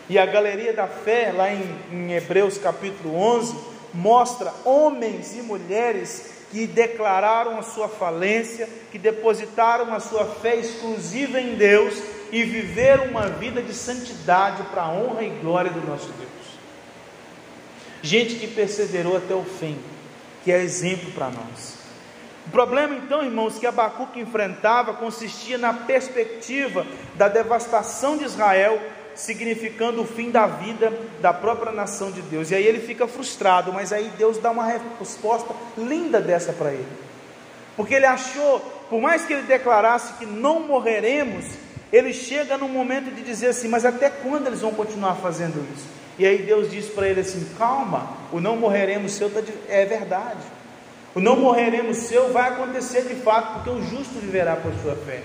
E 0.08 0.20
a 0.20 0.28
galeria 0.28 0.74
da 0.74 0.86
fé, 0.86 1.34
lá 1.36 1.52
em, 1.52 1.64
em 1.92 2.14
Hebreus 2.14 2.60
capítulo 2.60 3.16
11, 3.16 3.58
mostra 3.96 4.54
homens 4.64 5.36
e 5.36 5.42
mulheres 5.42 6.35
que 6.52 6.68
declararam 6.68 7.58
a 7.60 7.64
sua 7.64 7.88
falência, 7.88 8.70
que 8.92 8.98
depositaram 8.98 9.94
a 9.94 10.00
sua 10.00 10.26
fé 10.26 10.56
exclusiva 10.56 11.40
em 11.40 11.56
Deus 11.56 12.02
e 12.32 12.44
viveram 12.44 13.06
uma 13.06 13.28
vida 13.28 13.62
de 13.62 13.74
santidade 13.74 14.64
para 14.64 14.84
a 14.84 14.92
honra 14.92 15.24
e 15.24 15.30
glória 15.42 15.72
do 15.72 15.86
nosso 15.86 16.12
Deus. 16.14 16.30
Gente 18.02 18.36
que 18.36 18.48
perseverou 18.48 19.18
até 19.18 19.34
o 19.34 19.44
fim, 19.44 19.78
que 20.44 20.52
é 20.52 20.62
exemplo 20.62 21.12
para 21.12 21.30
nós. 21.30 21.76
O 22.46 22.52
problema, 22.52 22.96
então, 22.96 23.24
irmãos, 23.24 23.58
que 23.58 23.66
Abacuque 23.66 24.20
enfrentava 24.20 24.94
consistia 24.94 25.58
na 25.58 25.74
perspectiva 25.74 26.86
da 27.16 27.28
devastação 27.28 28.18
de 28.18 28.26
Israel, 28.26 28.80
significando 29.16 30.02
o 30.02 30.06
fim 30.06 30.30
da 30.30 30.46
vida 30.46 30.94
da 31.22 31.34
própria 31.34 31.72
nação 31.72 32.12
de 32.12 32.22
Deus. 32.22 32.52
E 32.52 32.56
aí 32.56 32.66
ele 32.66 32.80
fica 32.80 33.08
frustrado, 33.08 33.72
mas 33.74 33.94
aí 33.94 34.12
Deus 34.18 34.38
dá 34.38 34.52
uma 34.52 34.66
resposta 34.66 35.54
linda 35.78 36.22
dessa 36.22 36.54
para 36.54 36.72
ele. 36.72 36.88
Porque 37.76 37.94
ele 37.94 38.06
achou, 38.06 38.60
por 38.90 39.02
mais 39.02 39.26
que 39.26 39.34
ele 39.34 39.44
declarasse 39.44 40.14
que 40.14 40.26
não 40.26 40.62
morreremos, 40.62 41.46
ele 41.92 42.14
chega 42.14 42.58
no 42.58 42.68
momento 42.68 43.14
de 43.14 43.22
dizer 43.22 43.48
assim: 43.48 43.68
mas 43.68 43.86
até 43.86 44.10
quando 44.10 44.48
eles 44.48 44.62
vão 44.62 44.74
continuar 44.74 45.16
fazendo 45.16 45.66
isso? 45.74 45.88
E 46.18 46.26
aí 46.26 46.40
Deus 46.44 46.72
diz 46.72 46.88
para 46.88 47.08
ele 47.08 47.22
assim: 47.22 47.46
calma, 47.58 48.10
o 48.32 48.40
não 48.40 48.56
morreremos 48.56 49.14
seu 49.14 49.30
tá 49.30 49.42
é 49.68 49.86
verdade. 49.86 50.40
O 51.14 51.20
não 51.22 51.38
morreremos 51.38 51.98
seu 51.98 52.34
vai 52.34 52.50
acontecer 52.50 53.04
de 53.04 53.16
fato, 53.16 53.54
porque 53.54 53.70
o 53.70 53.82
justo 53.82 54.20
viverá 54.20 54.58
por 54.58 54.74
sua 54.82 54.96
fé. 54.98 55.22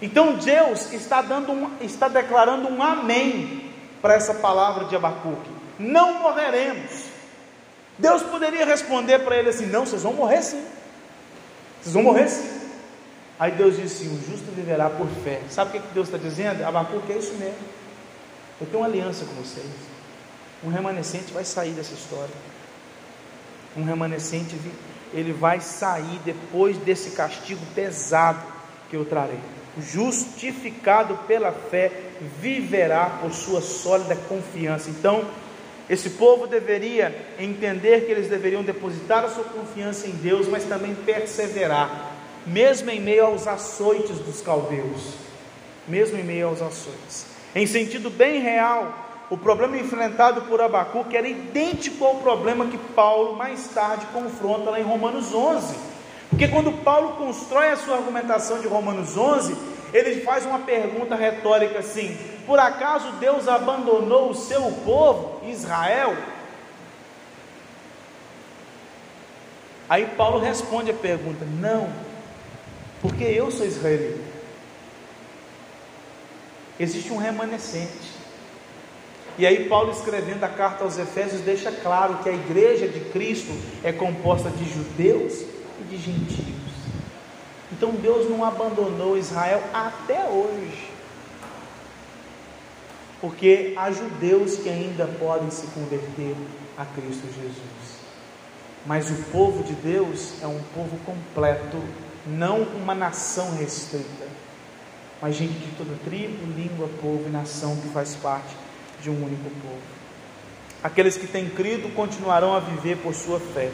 Então 0.00 0.34
Deus 0.34 0.92
está 0.92 1.22
dando 1.22 1.52
um, 1.52 1.70
está 1.80 2.08
declarando 2.08 2.68
um 2.68 2.82
amém 2.82 3.70
para 4.02 4.14
essa 4.14 4.34
palavra 4.34 4.84
de 4.84 4.96
Abacuque. 4.96 5.50
Não 5.78 6.20
morreremos. 6.20 7.06
Deus 7.98 8.22
poderia 8.22 8.66
responder 8.66 9.20
para 9.20 9.36
ele 9.36 9.48
assim: 9.48 9.66
não, 9.66 9.86
vocês 9.86 10.02
vão 10.02 10.12
morrer 10.12 10.42
sim. 10.42 10.62
Vocês 11.80 11.94
vão 11.94 12.02
morrer 12.02 12.28
sim. 12.28 12.56
Aí 13.38 13.52
Deus 13.52 13.76
disse 13.76 14.04
o 14.04 14.20
justo 14.30 14.50
viverá 14.52 14.88
por 14.88 15.08
fé. 15.22 15.40
Sabe 15.50 15.76
o 15.76 15.80
que 15.80 15.88
Deus 15.94 16.08
está 16.08 16.18
dizendo? 16.18 16.64
Abacuque 16.64 17.12
é 17.12 17.18
isso 17.18 17.34
mesmo. 17.34 17.58
Eu 18.60 18.66
tenho 18.66 18.78
uma 18.78 18.86
aliança 18.86 19.24
com 19.24 19.34
vocês. 19.34 19.66
Um 20.64 20.70
remanescente 20.70 21.32
vai 21.32 21.44
sair 21.44 21.72
dessa 21.72 21.92
história. 21.92 22.34
Um 23.76 23.84
remanescente, 23.84 24.58
ele 25.12 25.32
vai 25.32 25.60
sair 25.60 26.18
depois 26.24 26.78
desse 26.78 27.10
castigo 27.10 27.60
pesado 27.74 28.42
que 28.88 28.96
eu 28.96 29.04
trarei. 29.04 29.38
Justificado 29.78 31.18
pela 31.26 31.52
fé, 31.52 31.92
viverá 32.40 33.18
por 33.20 33.32
sua 33.32 33.60
sólida 33.60 34.16
confiança. 34.28 34.88
Então, 34.90 35.24
esse 35.88 36.10
povo 36.10 36.46
deveria 36.46 37.14
entender 37.38 38.06
que 38.06 38.12
eles 38.12 38.28
deveriam 38.28 38.62
depositar 38.62 39.24
a 39.24 39.28
sua 39.28 39.44
confiança 39.44 40.08
em 40.08 40.12
Deus, 40.12 40.48
mas 40.48 40.64
também 40.64 40.94
perseverar, 40.94 42.12
mesmo 42.44 42.90
em 42.90 43.00
meio 43.00 43.26
aos 43.26 43.46
açoites 43.46 44.18
dos 44.18 44.40
caldeus, 44.40 45.14
mesmo 45.86 46.18
em 46.18 46.24
meio 46.24 46.48
aos 46.48 46.60
açoites. 46.60 47.26
Em 47.54 47.66
sentido 47.66 48.10
bem 48.10 48.40
real, 48.40 49.06
o 49.30 49.36
problema 49.36 49.76
enfrentado 49.76 50.42
por 50.42 50.60
Abacuque 50.60 51.16
era 51.16 51.28
idêntico 51.28 52.04
ao 52.04 52.16
problema 52.16 52.66
que 52.66 52.78
Paulo 52.78 53.36
mais 53.36 53.68
tarde 53.68 54.06
confronta 54.12 54.70
lá 54.70 54.80
em 54.80 54.84
Romanos 54.84 55.34
11. 55.34 55.95
Porque 56.30 56.48
quando 56.48 56.82
Paulo 56.82 57.16
constrói 57.16 57.70
a 57.70 57.76
sua 57.76 57.96
argumentação 57.96 58.60
de 58.60 58.66
Romanos 58.66 59.16
11, 59.16 59.56
ele 59.92 60.22
faz 60.22 60.44
uma 60.44 60.60
pergunta 60.60 61.14
retórica 61.14 61.78
assim: 61.78 62.16
por 62.46 62.58
acaso 62.58 63.12
Deus 63.12 63.48
abandonou 63.48 64.30
o 64.30 64.34
seu 64.34 64.62
povo, 64.84 65.40
Israel? 65.48 66.16
Aí 69.88 70.06
Paulo 70.16 70.38
responde 70.38 70.90
a 70.90 70.94
pergunta: 70.94 71.44
não, 71.44 71.88
porque 73.00 73.24
eu 73.24 73.50
sou 73.50 73.66
israelita 73.66 74.36
existe 76.78 77.12
um 77.12 77.16
remanescente. 77.16 78.16
E 79.38 79.46
aí, 79.46 79.68
Paulo, 79.68 79.92
escrevendo 79.92 80.44
a 80.44 80.48
carta 80.48 80.84
aos 80.84 80.98
Efésios, 80.98 81.42
deixa 81.42 81.70
claro 81.70 82.18
que 82.22 82.28
a 82.28 82.32
igreja 82.32 82.88
de 82.88 83.00
Cristo 83.10 83.52
é 83.84 83.92
composta 83.92 84.48
de 84.48 84.64
judeus 84.64 85.44
e 85.80 85.84
de 85.84 85.96
gentios. 85.96 86.56
Então, 87.72 87.92
Deus 87.92 88.28
não 88.30 88.44
abandonou 88.44 89.18
Israel 89.18 89.62
até 89.72 90.24
hoje, 90.24 90.90
porque 93.20 93.74
há 93.76 93.90
judeus 93.90 94.56
que 94.56 94.68
ainda 94.68 95.06
podem 95.18 95.50
se 95.50 95.66
converter 95.68 96.36
a 96.78 96.84
Cristo 96.84 97.26
Jesus. 97.26 97.96
Mas 98.84 99.10
o 99.10 99.16
povo 99.32 99.64
de 99.64 99.72
Deus 99.74 100.34
é 100.42 100.46
um 100.46 100.62
povo 100.74 100.96
completo, 101.04 101.82
não 102.26 102.62
uma 102.62 102.94
nação 102.94 103.56
restrita 103.56 104.26
mas 105.20 105.34
gente 105.34 105.58
de 105.58 105.72
toda 105.76 105.94
tribo, 106.04 106.46
língua, 106.52 106.88
povo 107.00 107.24
e 107.26 107.30
nação 107.30 107.76
que 107.76 107.88
faz 107.88 108.14
parte 108.16 108.54
de 109.02 109.10
um 109.10 109.24
único 109.24 109.50
povo. 109.62 109.80
Aqueles 110.82 111.16
que 111.16 111.26
têm 111.26 111.48
crido 111.48 111.92
continuarão 111.94 112.54
a 112.54 112.60
viver 112.60 112.98
por 112.98 113.14
sua 113.14 113.40
fé, 113.40 113.70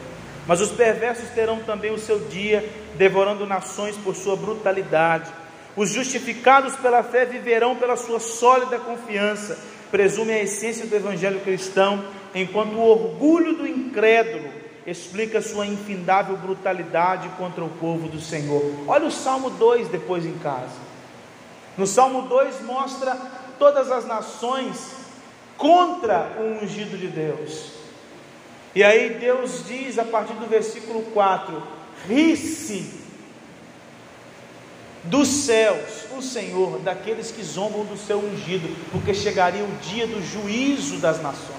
mas 0.47 0.61
os 0.61 0.71
perversos 0.71 1.29
terão 1.29 1.59
também 1.59 1.91
o 1.93 1.99
seu 1.99 2.19
dia, 2.19 2.67
devorando 2.95 3.45
nações 3.45 3.95
por 3.97 4.15
sua 4.15 4.35
brutalidade. 4.35 5.31
Os 5.75 5.89
justificados 5.89 6.75
pela 6.75 7.01
fé 7.01 7.25
viverão 7.25 7.75
pela 7.75 7.95
sua 7.95 8.19
sólida 8.19 8.77
confiança, 8.77 9.57
presume 9.89 10.33
a 10.33 10.43
essência 10.43 10.85
do 10.85 10.95
evangelho 10.95 11.39
cristão, 11.41 12.03
enquanto 12.35 12.73
o 12.73 12.81
orgulho 12.81 13.55
do 13.55 13.67
incrédulo 13.67 14.49
explica 14.85 15.41
sua 15.41 15.65
infindável 15.65 16.35
brutalidade 16.35 17.29
contra 17.37 17.63
o 17.63 17.69
povo 17.69 18.07
do 18.07 18.19
Senhor. 18.19 18.63
Olha 18.87 19.05
o 19.05 19.11
Salmo 19.11 19.49
2 19.51 19.87
depois 19.87 20.25
em 20.25 20.37
casa. 20.39 20.93
No 21.77 21.87
Salmo 21.87 22.23
2 22.23 22.61
mostra 22.61 23.17
todas 23.57 23.89
as 23.91 24.05
nações 24.05 24.91
contra 25.57 26.33
o 26.37 26.63
ungido 26.63 26.97
de 26.97 27.07
Deus. 27.07 27.82
E 28.75 28.83
aí 28.83 29.11
Deus 29.19 29.65
diz 29.67 29.99
a 29.99 30.03
partir 30.03 30.33
do 30.33 30.47
versículo 30.47 31.03
4: 31.13 31.61
ri-se 32.07 33.01
dos 35.03 35.27
céus, 35.27 36.05
o 36.17 36.21
Senhor, 36.21 36.79
daqueles 36.79 37.31
que 37.31 37.43
zombam 37.43 37.83
do 37.85 37.97
seu 37.97 38.17
ungido, 38.19 38.69
porque 38.91 39.13
chegaria 39.13 39.63
o 39.63 39.77
dia 39.81 40.07
do 40.07 40.21
juízo 40.21 40.97
das 40.97 41.21
nações. 41.21 41.53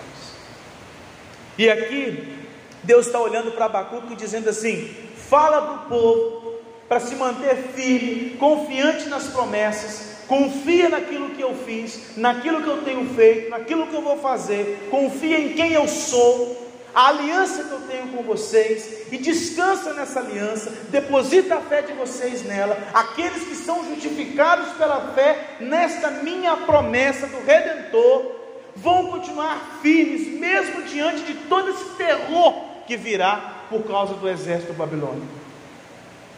E 1.56 1.68
aqui, 1.70 2.36
Deus 2.82 3.06
está 3.06 3.20
olhando 3.20 3.52
para 3.52 3.66
Abacuque 3.66 4.14
e 4.14 4.16
dizendo 4.16 4.48
assim: 4.48 4.92
fala 5.28 5.62
para 5.62 5.74
o 5.74 5.88
povo 5.88 6.44
para 6.88 7.00
se 7.00 7.14
manter 7.16 7.56
firme, 7.74 8.36
confiante 8.38 9.08
nas 9.08 9.28
promessas, 9.28 10.18
confia 10.28 10.88
naquilo 10.88 11.30
que 11.30 11.42
eu 11.42 11.54
fiz, 11.54 12.16
naquilo 12.16 12.62
que 12.62 12.68
eu 12.68 12.82
tenho 12.82 13.14
feito, 13.14 13.50
naquilo 13.50 13.86
que 13.86 13.94
eu 13.94 14.02
vou 14.02 14.18
fazer, 14.18 14.88
confia 14.90 15.40
em 15.40 15.54
quem 15.54 15.72
eu 15.72 15.88
sou, 15.88 16.63
a 16.95 17.09
aliança 17.09 17.64
que 17.64 17.72
eu 17.72 17.80
tenho 17.80 18.09
com 18.09 18.22
vocês 18.22 19.09
e 19.11 19.18
descansa 19.18 19.92
nessa 19.95 20.20
aliança, 20.20 20.70
deposita 20.90 21.57
a 21.57 21.61
fé 21.61 21.82
de 21.82 21.92
vocês 21.92 22.45
nela. 22.45 22.78
Aqueles 22.95 23.42
que 23.42 23.57
são 23.57 23.84
justificados 23.88 24.72
pela 24.74 25.12
fé 25.12 25.57
nesta 25.59 26.11
minha 26.11 26.57
promessa 26.59 27.26
do 27.26 27.45
Redentor 27.45 28.32
vão 28.76 29.09
continuar 29.09 29.80
firmes, 29.82 30.38
mesmo 30.38 30.82
diante 30.82 31.22
de 31.24 31.34
todo 31.49 31.70
esse 31.70 31.84
terror 31.97 32.55
que 32.86 32.97
virá 32.97 33.64
por 33.68 33.82
causa 33.82 34.14
do 34.14 34.28
exército 34.28 34.72
babilônico. 34.74 35.26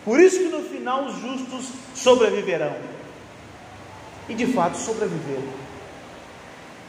Por 0.04 0.20
isso 0.20 0.38
que 0.38 0.48
no 0.48 0.62
final 0.62 1.04
os 1.04 1.20
justos 1.20 1.70
sobreviverão. 1.94 2.76
E 4.28 4.34
de 4.34 4.46
fato 4.46 4.76
sobreviveram. 4.76 5.66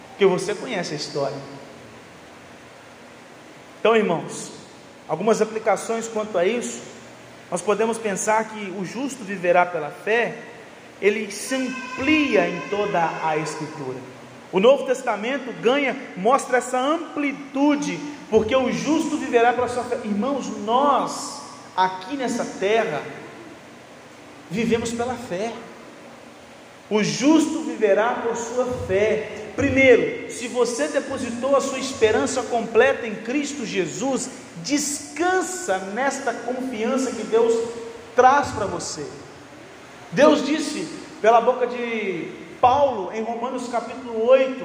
Porque 0.10 0.26
você 0.26 0.56
conhece 0.56 0.94
a 0.94 0.98
história. 0.98 1.57
Então, 3.88 3.96
irmãos, 3.96 4.52
algumas 5.08 5.42
aplicações 5.42 6.10
quanto 6.10 6.38
a 6.38 6.46
isso, 6.46 6.82
nós 7.50 7.62
podemos 7.62 7.98
pensar 7.98 8.50
que 8.50 8.70
o 8.72 8.84
justo 8.84 9.24
viverá 9.24 9.66
pela 9.66 9.90
fé, 9.90 10.40
ele 11.02 11.32
se 11.32 11.56
amplia 11.56 12.50
em 12.50 12.60
toda 12.70 13.10
a 13.24 13.38
Escritura. 13.38 13.98
O 14.52 14.60
Novo 14.60 14.86
Testamento 14.86 15.54
ganha, 15.62 15.96
mostra 16.18 16.58
essa 16.58 16.78
amplitude, 16.78 17.98
porque 18.30 18.54
o 18.54 18.70
justo 18.74 19.16
viverá 19.16 19.54
pela 19.54 19.70
sua 19.70 19.86
fé. 19.86 20.00
Irmãos, 20.04 20.50
nós, 20.66 21.44
aqui 21.74 22.18
nessa 22.18 22.44
terra, 22.44 23.02
vivemos 24.52 24.92
pela 24.92 25.16
fé. 25.16 25.54
O 26.90 27.02
justo 27.02 27.64
viverá 27.64 28.16
por 28.16 28.36
sua 28.36 28.66
fé. 28.86 29.47
Primeiro, 29.58 30.32
se 30.32 30.48
você 30.48 30.88
depositou 30.88 31.56
a 31.56 31.62
sua 31.62 31.80
esperança 31.80 32.44
completa 32.44 33.08
em 33.08 33.16
Cristo 33.16 33.66
Jesus, 33.66 34.30
descansa 34.64 35.80
nesta 35.96 36.32
confiança 36.32 37.12
que 37.12 37.24
Deus 37.24 37.68
traz 38.16 38.50
para 38.52 38.68
você. 38.68 39.04
Deus 40.12 40.46
disse 40.46 40.88
pela 41.24 41.42
boca 41.42 41.66
de 41.66 42.32
Paulo 42.62 43.12
em 43.12 43.24
Romanos 43.24 43.68
capítulo 43.68 44.28
8: 44.28 44.64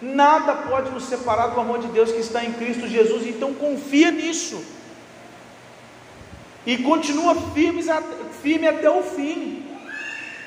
nada 0.00 0.54
pode 0.54 0.92
nos 0.92 1.06
separar 1.06 1.48
do 1.48 1.58
amor 1.58 1.80
de 1.80 1.88
Deus 1.88 2.12
que 2.12 2.20
está 2.20 2.44
em 2.44 2.52
Cristo 2.52 2.86
Jesus, 2.86 3.26
então 3.26 3.52
confia 3.52 4.12
nisso. 4.12 4.62
E 6.64 6.78
continua 6.78 7.34
firme, 7.52 7.82
firme 8.40 8.68
até 8.68 8.88
o 8.88 9.02
fim. 9.02 9.63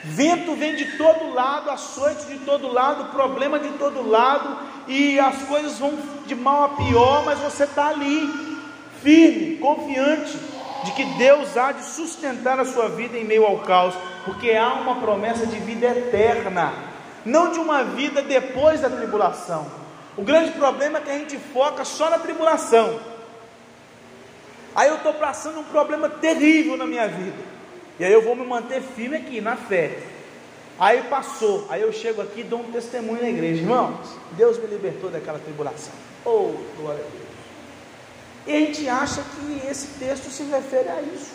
Vento 0.09 0.55
vem 0.55 0.75
de 0.75 0.97
todo 0.97 1.33
lado, 1.33 1.69
açoite 1.69 2.25
de 2.27 2.39
todo 2.39 2.71
lado, 2.71 3.11
problema 3.11 3.59
de 3.59 3.69
todo 3.71 4.07
lado, 4.07 4.57
e 4.87 5.19
as 5.19 5.43
coisas 5.43 5.77
vão 5.77 5.93
de 6.25 6.33
mal 6.33 6.63
a 6.63 6.69
pior, 6.69 7.25
mas 7.25 7.39
você 7.39 7.65
está 7.65 7.87
ali, 7.87 8.29
firme, 9.01 9.57
confiante 9.57 10.37
de 10.85 10.91
que 10.91 11.03
Deus 11.17 11.57
há 11.57 11.73
de 11.73 11.83
sustentar 11.83 12.57
a 12.57 12.65
sua 12.65 12.87
vida 12.87 13.17
em 13.17 13.25
meio 13.25 13.45
ao 13.45 13.59
caos, 13.59 13.93
porque 14.23 14.51
há 14.51 14.73
uma 14.75 14.95
promessa 14.95 15.45
de 15.45 15.59
vida 15.59 15.87
eterna, 15.87 16.73
não 17.25 17.51
de 17.51 17.59
uma 17.59 17.83
vida 17.83 18.21
depois 18.21 18.79
da 18.79 18.89
tribulação. 18.89 19.67
O 20.15 20.21
grande 20.21 20.51
problema 20.51 20.99
é 20.99 21.01
que 21.01 21.09
a 21.09 21.17
gente 21.17 21.37
foca 21.37 21.83
só 21.83 22.09
na 22.09 22.17
tribulação. 22.17 22.97
Aí 24.73 24.87
eu 24.87 24.95
estou 24.95 25.13
passando 25.15 25.59
um 25.59 25.65
problema 25.65 26.07
terrível 26.07 26.77
na 26.77 26.85
minha 26.85 27.07
vida. 27.09 27.56
E 27.99 28.05
aí 28.05 28.13
eu 28.13 28.21
vou 28.21 28.35
me 28.35 28.45
manter 28.45 28.81
firme 28.81 29.17
aqui 29.17 29.41
na 29.41 29.55
fé. 29.55 29.97
Aí 30.79 31.03
passou, 31.03 31.65
aí 31.69 31.81
eu 31.81 31.91
chego 31.91 32.21
aqui 32.21 32.41
e 32.41 32.43
dou 32.43 32.59
um 32.59 32.71
testemunho 32.71 33.21
na 33.21 33.29
igreja, 33.29 33.61
irmãos. 33.61 34.15
Deus 34.33 34.59
me 34.59 34.67
libertou 34.67 35.09
daquela 35.09 35.39
tribulação. 35.39 35.93
Oh, 36.23 36.53
glória 36.77 37.03
a 37.03 37.09
Deus. 37.09 37.27
E 38.45 38.51
a 38.53 38.59
gente 38.59 38.87
acha 38.87 39.23
que 39.23 39.67
esse 39.67 39.87
texto 39.99 40.29
se 40.29 40.43
refere 40.43 40.89
a 40.89 41.01
isso. 41.01 41.33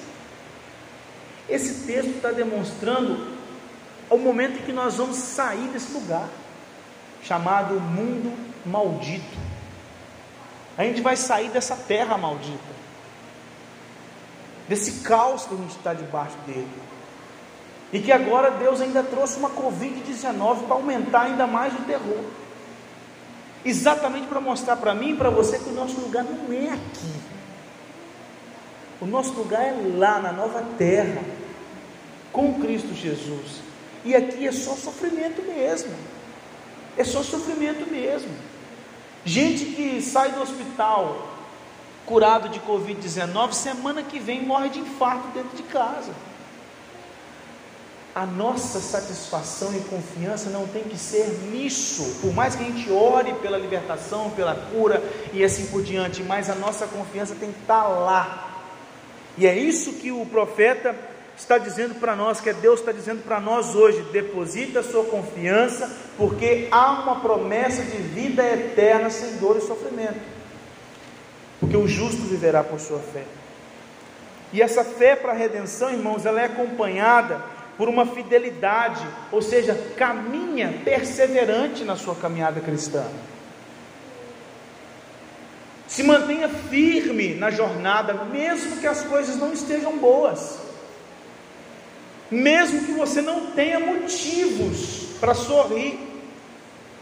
Esse 1.48 1.86
texto 1.86 2.10
está 2.10 2.30
demonstrando 2.30 3.26
o 4.08 4.16
momento 4.16 4.60
em 4.60 4.62
que 4.62 4.72
nós 4.72 4.96
vamos 4.96 5.16
sair 5.16 5.68
desse 5.68 5.92
lugar, 5.92 6.28
chamado 7.22 7.80
mundo 7.80 8.32
maldito. 8.64 9.36
A 10.78 10.84
gente 10.84 11.00
vai 11.00 11.16
sair 11.16 11.50
dessa 11.50 11.74
terra 11.74 12.16
maldita 12.16 12.81
desse 14.72 15.02
caos 15.02 15.44
que 15.44 15.52
a 15.52 15.56
gente 15.58 15.76
está 15.76 15.92
debaixo 15.92 16.36
dele. 16.46 16.66
E 17.92 18.00
que 18.00 18.10
agora 18.10 18.50
Deus 18.52 18.80
ainda 18.80 19.02
trouxe 19.02 19.36
uma 19.36 19.50
Covid-19 19.50 20.62
para 20.64 20.74
aumentar 20.76 21.22
ainda 21.24 21.46
mais 21.46 21.74
o 21.74 21.82
terror. 21.82 22.24
Exatamente 23.62 24.28
para 24.28 24.40
mostrar 24.40 24.76
para 24.76 24.94
mim 24.94 25.10
e 25.10 25.16
para 25.16 25.28
você 25.28 25.58
que 25.58 25.68
o 25.68 25.74
nosso 25.74 26.00
lugar 26.00 26.24
não 26.24 26.50
é 26.50 26.70
aqui. 26.70 27.12
O 28.98 29.04
nosso 29.04 29.34
lugar 29.34 29.60
é 29.60 29.76
lá 29.94 30.18
na 30.20 30.32
nova 30.32 30.64
terra, 30.78 31.22
com 32.32 32.58
Cristo 32.58 32.94
Jesus. 32.94 33.60
E 34.06 34.16
aqui 34.16 34.46
é 34.46 34.52
só 34.52 34.74
sofrimento 34.74 35.42
mesmo. 35.42 35.92
É 36.96 37.04
só 37.04 37.22
sofrimento 37.22 37.86
mesmo. 37.90 38.30
Gente 39.22 39.66
que 39.66 40.00
sai 40.00 40.32
do 40.32 40.40
hospital 40.40 41.31
curado 42.06 42.48
de 42.48 42.60
Covid-19, 42.60 43.52
semana 43.52 44.02
que 44.02 44.18
vem 44.18 44.44
morre 44.44 44.68
de 44.68 44.80
infarto 44.80 45.28
dentro 45.28 45.56
de 45.56 45.62
casa. 45.64 46.12
A 48.14 48.26
nossa 48.26 48.78
satisfação 48.78 49.74
e 49.74 49.80
confiança 49.80 50.50
não 50.50 50.66
tem 50.66 50.82
que 50.82 50.98
ser 50.98 51.26
nisso, 51.50 52.18
por 52.20 52.34
mais 52.34 52.54
que 52.54 52.62
a 52.62 52.66
gente 52.66 52.90
ore 52.90 53.32
pela 53.34 53.56
libertação, 53.56 54.30
pela 54.30 54.54
cura 54.54 55.02
e 55.32 55.42
assim 55.42 55.66
por 55.66 55.82
diante, 55.82 56.22
mas 56.22 56.50
a 56.50 56.54
nossa 56.54 56.86
confiança 56.86 57.34
tem 57.34 57.50
que 57.50 57.60
estar 57.60 57.84
lá. 57.84 58.50
E 59.38 59.46
é 59.46 59.56
isso 59.56 59.94
que 59.94 60.12
o 60.12 60.26
profeta 60.26 60.94
está 61.34 61.56
dizendo 61.56 61.94
para 61.94 62.14
nós, 62.14 62.38
que 62.38 62.50
é 62.50 62.52
Deus 62.52 62.80
está 62.80 62.92
dizendo 62.92 63.22
para 63.24 63.40
nós 63.40 63.74
hoje: 63.74 64.02
deposita 64.12 64.80
a 64.80 64.84
sua 64.84 65.04
confiança, 65.04 65.90
porque 66.18 66.68
há 66.70 66.90
uma 67.02 67.20
promessa 67.20 67.82
de 67.82 67.96
vida 67.96 68.46
eterna 68.46 69.08
sem 69.08 69.38
dor 69.38 69.56
e 69.56 69.62
sofrimento 69.62 70.41
porque 71.62 71.76
o 71.76 71.86
justo 71.86 72.22
viverá 72.22 72.64
por 72.64 72.80
sua 72.80 72.98
fé. 72.98 73.22
E 74.52 74.60
essa 74.60 74.82
fé 74.82 75.14
para 75.14 75.30
a 75.30 75.34
redenção, 75.34 75.92
irmãos, 75.92 76.26
ela 76.26 76.40
é 76.40 76.46
acompanhada 76.46 77.40
por 77.78 77.88
uma 77.88 78.04
fidelidade, 78.04 79.06
ou 79.30 79.40
seja, 79.40 79.72
caminha 79.96 80.80
perseverante 80.84 81.84
na 81.84 81.94
sua 81.94 82.16
caminhada 82.16 82.60
cristã. 82.60 83.04
Se 85.86 86.02
mantenha 86.02 86.48
firme 86.48 87.34
na 87.34 87.52
jornada, 87.52 88.12
mesmo 88.24 88.78
que 88.78 88.86
as 88.88 89.04
coisas 89.04 89.36
não 89.36 89.52
estejam 89.52 89.96
boas, 89.98 90.58
mesmo 92.28 92.86
que 92.86 92.92
você 92.92 93.22
não 93.22 93.52
tenha 93.52 93.78
motivos 93.78 95.10
para 95.20 95.32
sorrir, 95.32 96.11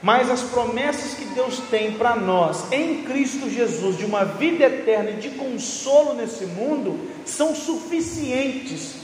mas 0.02 0.30
as 0.30 0.42
promessas 0.42 1.14
que 1.14 1.26
Deus 1.26 1.58
tem 1.70 1.92
para 1.92 2.16
nós 2.16 2.70
em 2.72 3.02
Cristo 3.04 3.50
Jesus, 3.50 3.98
de 3.98 4.04
uma 4.04 4.24
vida 4.24 4.64
eterna 4.64 5.10
e 5.10 5.16
de 5.16 5.30
consolo 5.30 6.14
nesse 6.14 6.46
mundo, 6.46 6.98
são 7.26 7.54
suficientes 7.54 8.94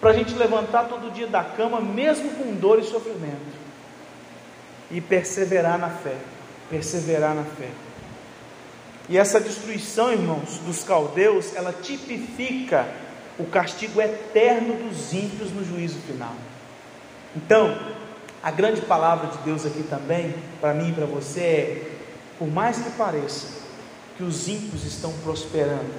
para 0.00 0.10
a 0.10 0.14
gente 0.14 0.34
levantar 0.34 0.88
todo 0.88 1.12
dia 1.12 1.28
da 1.28 1.44
cama, 1.44 1.80
mesmo 1.80 2.30
com 2.32 2.54
dor 2.54 2.80
e 2.80 2.82
sofrimento, 2.82 3.62
e 4.90 5.00
perseverar 5.00 5.78
na 5.78 5.90
fé. 5.90 6.16
Perseverar 6.68 7.34
na 7.36 7.44
fé. 7.44 7.68
E 9.08 9.16
essa 9.16 9.40
destruição, 9.40 10.12
irmãos, 10.12 10.58
dos 10.66 10.82
caldeus, 10.82 11.54
ela 11.54 11.72
tipifica 11.72 12.88
o 13.38 13.44
castigo 13.44 14.00
eterno 14.00 14.74
dos 14.74 15.12
ímpios 15.12 15.52
no 15.52 15.64
juízo 15.64 15.98
final. 16.00 16.34
Então, 17.36 17.78
a 18.42 18.50
grande 18.50 18.80
palavra 18.80 19.28
de 19.28 19.38
Deus 19.38 19.64
aqui 19.64 19.84
também, 19.84 20.34
para 20.60 20.74
mim 20.74 20.90
e 20.90 20.92
para 20.92 21.06
você, 21.06 21.40
é: 21.40 21.98
por 22.38 22.48
mais 22.48 22.76
que 22.78 22.90
pareça 22.90 23.46
que 24.16 24.24
os 24.24 24.48
ímpios 24.48 24.84
estão 24.84 25.12
prosperando, 25.22 25.92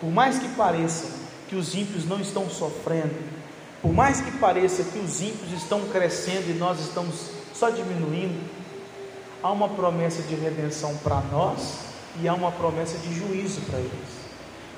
por 0.00 0.10
mais 0.10 0.38
que 0.38 0.48
pareça 0.48 1.06
que 1.48 1.54
os 1.54 1.74
ímpios 1.74 2.06
não 2.06 2.18
estão 2.18 2.48
sofrendo, 2.48 3.14
por 3.82 3.92
mais 3.92 4.22
que 4.22 4.30
pareça 4.38 4.82
que 4.84 4.98
os 4.98 5.20
ímpios 5.20 5.52
estão 5.52 5.86
crescendo 5.88 6.50
e 6.50 6.54
nós 6.54 6.80
estamos 6.80 7.26
só 7.52 7.68
diminuindo, 7.68 8.40
há 9.42 9.52
uma 9.52 9.68
promessa 9.68 10.22
de 10.22 10.34
redenção 10.34 10.96
para 11.04 11.20
nós 11.30 11.80
e 12.22 12.26
há 12.26 12.32
uma 12.32 12.52
promessa 12.52 12.96
de 12.96 13.14
juízo 13.14 13.60
para 13.62 13.78
eles. 13.78 14.22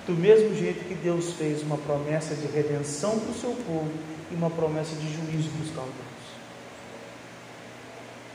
Do 0.05 0.15
mesmo 0.15 0.55
jeito 0.57 0.85
que 0.85 0.95
Deus 0.95 1.33
fez 1.35 1.63
uma 1.63 1.79
promessa 1.79 2.35
de 2.35 2.47
redenção 2.47 3.19
para 3.21 3.31
o 3.31 3.35
seu 3.35 3.51
povo 3.67 3.91
e 4.33 4.35
uma 4.35 4.51
promessa 4.51 4.97
de 4.97 5.15
juízo 5.15 5.49
para 5.51 5.65
os 5.65 5.71
caldeus 5.71 6.15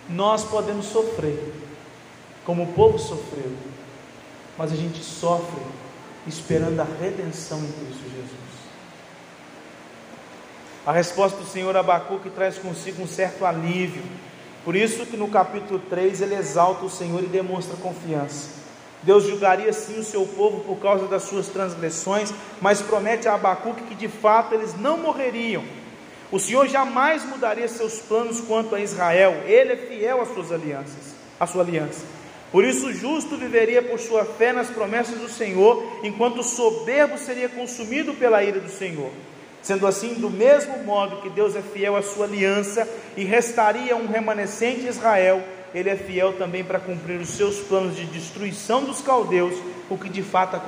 nós 0.09 0.43
podemos 0.43 0.87
sofrer, 0.87 1.53
como 2.45 2.63
o 2.63 2.73
povo 2.73 2.97
sofreu, 2.97 3.51
mas 4.57 4.71
a 4.71 4.75
gente 4.75 5.03
sofre 5.03 5.61
esperando 6.27 6.79
a 6.79 6.83
redenção 6.83 7.59
em 7.59 7.71
Cristo 7.71 8.03
Jesus. 8.03 8.49
A 10.85 10.91
resposta 10.91 11.37
do 11.37 11.45
Senhor 11.45 11.75
Abacuque 11.77 12.29
traz 12.29 12.57
consigo 12.57 13.03
um 13.03 13.07
certo 13.07 13.45
alívio. 13.45 14.01
Por 14.65 14.75
isso 14.75 15.05
que 15.05 15.15
no 15.15 15.27
capítulo 15.27 15.79
3 15.89 16.21
ele 16.21 16.35
exalta 16.35 16.85
o 16.85 16.89
Senhor 16.89 17.23
e 17.23 17.27
demonstra 17.27 17.77
confiança. 17.77 18.59
Deus 19.03 19.23
julgaria 19.23 19.71
sim 19.71 19.99
o 19.99 20.03
seu 20.03 20.25
povo 20.25 20.61
por 20.61 20.77
causa 20.77 21.07
das 21.07 21.23
suas 21.23 21.47
transgressões, 21.47 22.33
mas 22.59 22.81
promete 22.81 23.27
a 23.27 23.35
Abacuque 23.35 23.83
que 23.83 23.95
de 23.95 24.07
fato 24.07 24.53
eles 24.53 24.77
não 24.77 24.97
morreriam. 24.97 25.63
O 26.31 26.39
Senhor 26.39 26.67
jamais 26.67 27.25
mudaria 27.25 27.67
seus 27.67 27.99
planos 27.99 28.39
quanto 28.41 28.75
a 28.75 28.79
Israel, 28.79 29.43
ele 29.47 29.73
é 29.73 29.77
fiel 29.77 30.21
às 30.21 30.31
suas 30.31 30.51
alianças, 30.51 31.15
à 31.39 31.47
sua 31.47 31.63
aliança. 31.63 32.05
Por 32.51 32.63
isso 32.63 32.87
o 32.87 32.93
justo 32.93 33.35
viveria 33.35 33.81
por 33.81 33.99
sua 33.99 34.25
fé 34.25 34.53
nas 34.53 34.69
promessas 34.69 35.19
do 35.19 35.27
Senhor, 35.29 35.83
enquanto 36.03 36.39
o 36.39 36.43
soberbo 36.43 37.17
seria 37.17 37.49
consumido 37.49 38.13
pela 38.13 38.43
ira 38.43 38.59
do 38.59 38.69
Senhor. 38.69 39.11
Sendo 39.61 39.87
assim, 39.87 40.13
do 40.15 40.29
mesmo 40.29 40.83
modo 40.83 41.21
que 41.21 41.29
Deus 41.29 41.55
é 41.55 41.61
fiel 41.61 41.95
à 41.95 42.01
sua 42.01 42.25
aliança 42.25 42.87
e 43.17 43.23
restaria 43.23 43.95
um 43.95 44.07
remanescente 44.07 44.87
Israel, 44.87 45.43
ele 45.73 45.89
é 45.89 45.95
fiel 45.95 46.33
também 46.33 46.63
para 46.63 46.79
cumprir 46.79 47.19
os 47.19 47.29
seus 47.29 47.59
planos 47.59 47.95
de 47.95 48.05
destruição 48.05 48.83
dos 48.83 49.01
caldeus, 49.01 49.55
o 49.89 49.97
que 49.97 50.09
de 50.09 50.23
fato 50.23 50.59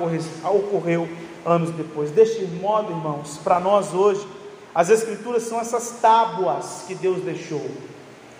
ocorreu 0.44 1.08
anos 1.44 1.70
depois. 1.70 2.10
Deste 2.10 2.44
modo, 2.44 2.92
irmãos, 2.92 3.40
para 3.42 3.58
nós 3.58 3.94
hoje, 3.94 4.24
as 4.74 4.90
Escrituras 4.90 5.42
são 5.42 5.60
essas 5.60 5.98
tábuas 6.00 6.84
que 6.86 6.94
Deus 6.94 7.22
deixou, 7.22 7.64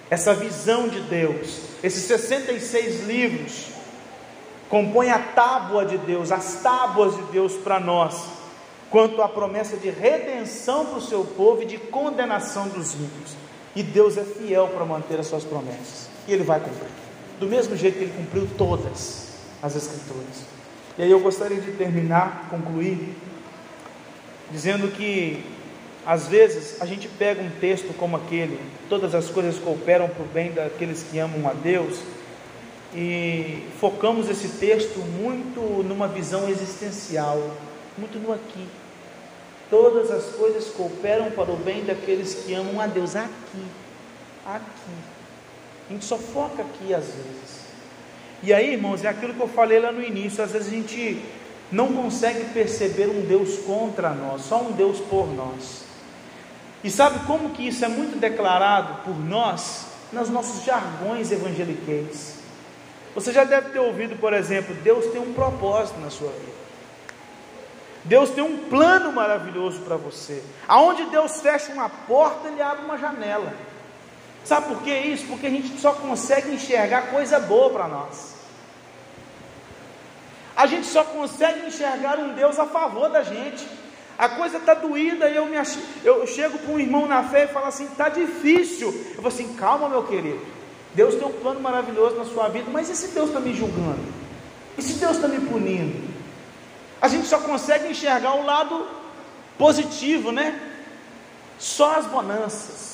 essa 0.09 0.35
visão 0.35 0.89
de 0.89 1.01
Deus, 1.01 1.61
esses 1.83 2.05
66 2.05 3.07
livros 3.07 3.69
compõem 4.69 5.11
a 5.11 5.19
tábua 5.19 5.85
de 5.85 5.99
Deus, 5.99 6.33
as 6.33 6.63
tábuas 6.63 7.15
de 7.15 7.23
Deus 7.25 7.55
para 7.55 7.79
nós, 7.79 8.25
quanto 8.91 9.21
à 9.23 9.29
promessa 9.29 9.77
de 9.77 9.91
redenção 9.91 10.87
para 10.87 10.99
o 10.99 11.03
seu 11.03 11.25
povo 11.25 11.63
e 11.63 11.67
de 11.67 11.79
condenação 11.79 12.69
dos 12.69 12.95
ímpios. 12.95 13.37
E 13.75 13.83
Deus 13.83 14.19
é 14.19 14.23
fiel 14.23 14.69
para 14.69 14.85
manter 14.85 15.19
as 15.19 15.27
suas 15.27 15.45
promessas 15.45 16.09
e 16.27 16.33
ele 16.33 16.45
vai 16.45 16.61
cumprir. 16.61 16.89
Do 17.41 17.47
mesmo 17.47 17.77
jeito 17.77 17.99
que 17.99 18.05
ele 18.05 18.15
cumpriu 18.17 18.49
todas 18.57 19.29
as 19.63 19.77
escrituras. 19.77 20.45
E 20.99 21.03
aí 21.03 21.11
eu 21.11 21.21
gostaria 21.21 21.61
de 21.61 21.73
terminar, 21.73 22.49
concluir, 22.51 23.17
dizendo 24.51 24.89
que 24.89 25.45
às 26.05 26.27
vezes 26.27 26.81
a 26.81 26.87
gente 26.87 27.09
pega 27.09 27.41
um 27.41 27.51
texto 27.61 27.95
como 27.97 28.17
aquele, 28.17 28.59
todas 28.89 29.15
as 29.15 29.29
coisas 29.29 29.59
cooperam 29.59 30.09
para 30.09 30.23
o 30.23 30.27
bem 30.27 30.53
daqueles 30.53 31.05
que 31.09 31.19
amam 31.19 31.49
a 31.49 31.53
Deus, 31.53 32.01
e 32.95 33.67
focamos 33.81 34.29
esse 34.29 34.49
texto 34.59 34.99
muito 34.99 35.61
numa 35.83 36.07
visão 36.07 36.49
existencial, 36.49 37.39
muito 37.97 38.19
no 38.19 38.33
aqui. 38.33 38.67
Todas 39.71 40.11
as 40.11 40.35
coisas 40.35 40.67
cooperam 40.67 41.31
para 41.31 41.51
o 41.51 41.57
bem 41.57 41.85
daqueles 41.85 42.35
que 42.35 42.53
amam 42.53 42.79
a 42.81 42.87
Deus 42.87 43.17
aqui, 43.17 43.65
aqui. 44.45 44.93
A 45.89 45.93
gente 45.93 46.05
só 46.05 46.19
foca 46.19 46.63
aqui 46.63 46.93
às 46.93 47.07
vezes. 47.07 47.63
E 48.43 48.53
aí, 48.53 48.73
irmãos, 48.73 49.03
é 49.05 49.09
aquilo 49.09 49.33
que 49.33 49.41
eu 49.41 49.49
falei 49.49 49.79
lá 49.79 49.91
no 49.91 50.03
início. 50.03 50.45
Às 50.45 50.53
vezes 50.53 50.69
a 50.69 50.71
gente 50.71 51.23
não 51.71 51.93
consegue 51.95 52.45
perceber 52.53 53.09
um 53.09 53.23
Deus 53.23 53.59
contra 53.61 54.11
nós, 54.11 54.43
só 54.43 54.61
um 54.61 54.73
Deus 54.73 54.99
por 55.01 55.33
nós. 55.35 55.82
E 56.83 56.91
sabe 56.91 57.25
como 57.27 57.51
que 57.51 57.67
isso 57.67 57.85
é 57.85 57.89
muito 57.89 58.19
declarado 58.19 59.03
por 59.05 59.19
nós? 59.19 59.87
Nos 60.13 60.29
nossos 60.29 60.65
jargões 60.65 61.31
evangeliqueis. 61.31 62.39
Você 63.15 63.33
já 63.33 63.45
deve 63.45 63.71
ter 63.71 63.79
ouvido, 63.79 64.17
por 64.17 64.33
exemplo, 64.33 64.75
Deus 64.77 65.07
tem 65.07 65.21
um 65.21 65.33
propósito 65.33 65.99
na 66.01 66.11
sua 66.11 66.31
vida. 66.31 66.53
Deus 68.05 68.31
tem 68.31 68.43
um 68.43 68.69
plano 68.69 69.13
maravilhoso 69.13 69.81
para 69.81 69.97
você. 69.97 70.43
Aonde 70.67 71.05
Deus 71.07 71.41
fecha 71.41 71.73
uma 71.73 71.89
porta, 71.89 72.49
Ele 72.49 72.61
abre 72.61 72.85
uma 72.85 72.99
janela. 72.99 73.55
Sabe 74.45 74.67
por 74.67 74.83
que 74.83 74.93
isso? 74.93 75.27
Porque 75.27 75.47
a 75.47 75.51
gente 75.51 75.81
só 75.81 75.93
consegue 75.93 76.53
enxergar 76.53 77.11
coisa 77.11 77.39
boa 77.39 77.71
para 77.71 77.87
nós. 77.87 78.35
A 80.57 80.67
gente 80.67 80.87
só 80.87 81.05
consegue 81.05 81.67
enxergar 81.67 82.19
um 82.19 82.35
Deus 82.35 82.59
a 82.59 82.67
favor 82.67 83.09
da 83.09 83.23
gente. 83.23 83.67
A 84.19 84.29
coisa 84.29 84.59
está 84.59 84.75
doída 84.75 85.29
e 85.29 85.37
eu, 85.37 85.47
me 85.47 85.57
ach... 85.57 85.77
eu 86.05 86.27
chego 86.27 86.59
para 86.59 86.73
um 86.73 86.79
irmão 86.79 87.07
na 87.07 87.25
fé 87.25 87.45
e 87.45 87.49
falo 87.49 87.67
assim: 87.67 87.85
está 87.85 88.09
difícil. 88.09 88.89
Eu 88.89 89.17
falo 89.17 89.29
assim: 89.29 89.55
calma, 89.55 89.89
meu 89.89 90.05
querido. 90.05 90.41
Deus 90.95 91.15
tem 91.15 91.27
um 91.27 91.33
plano 91.33 91.61
maravilhoso 91.61 92.17
na 92.17 92.25
sua 92.25 92.49
vida, 92.49 92.71
mas 92.71 92.91
e 92.91 92.97
se 92.97 93.09
Deus 93.09 93.29
está 93.29 93.41
me 93.41 93.55
julgando? 93.55 94.01
E 94.77 94.83
se 94.83 94.95
Deus 94.95 95.17
está 95.17 95.27
me 95.27 95.41
punindo? 95.41 96.13
A 97.01 97.09
gente 97.09 97.27
só 97.27 97.39
consegue 97.39 97.89
enxergar 97.89 98.35
o 98.35 98.45
lado 98.45 98.87
positivo, 99.57 100.31
né? 100.31 100.61
Só 101.59 101.97
as 101.97 102.07
bonanças 102.07 102.93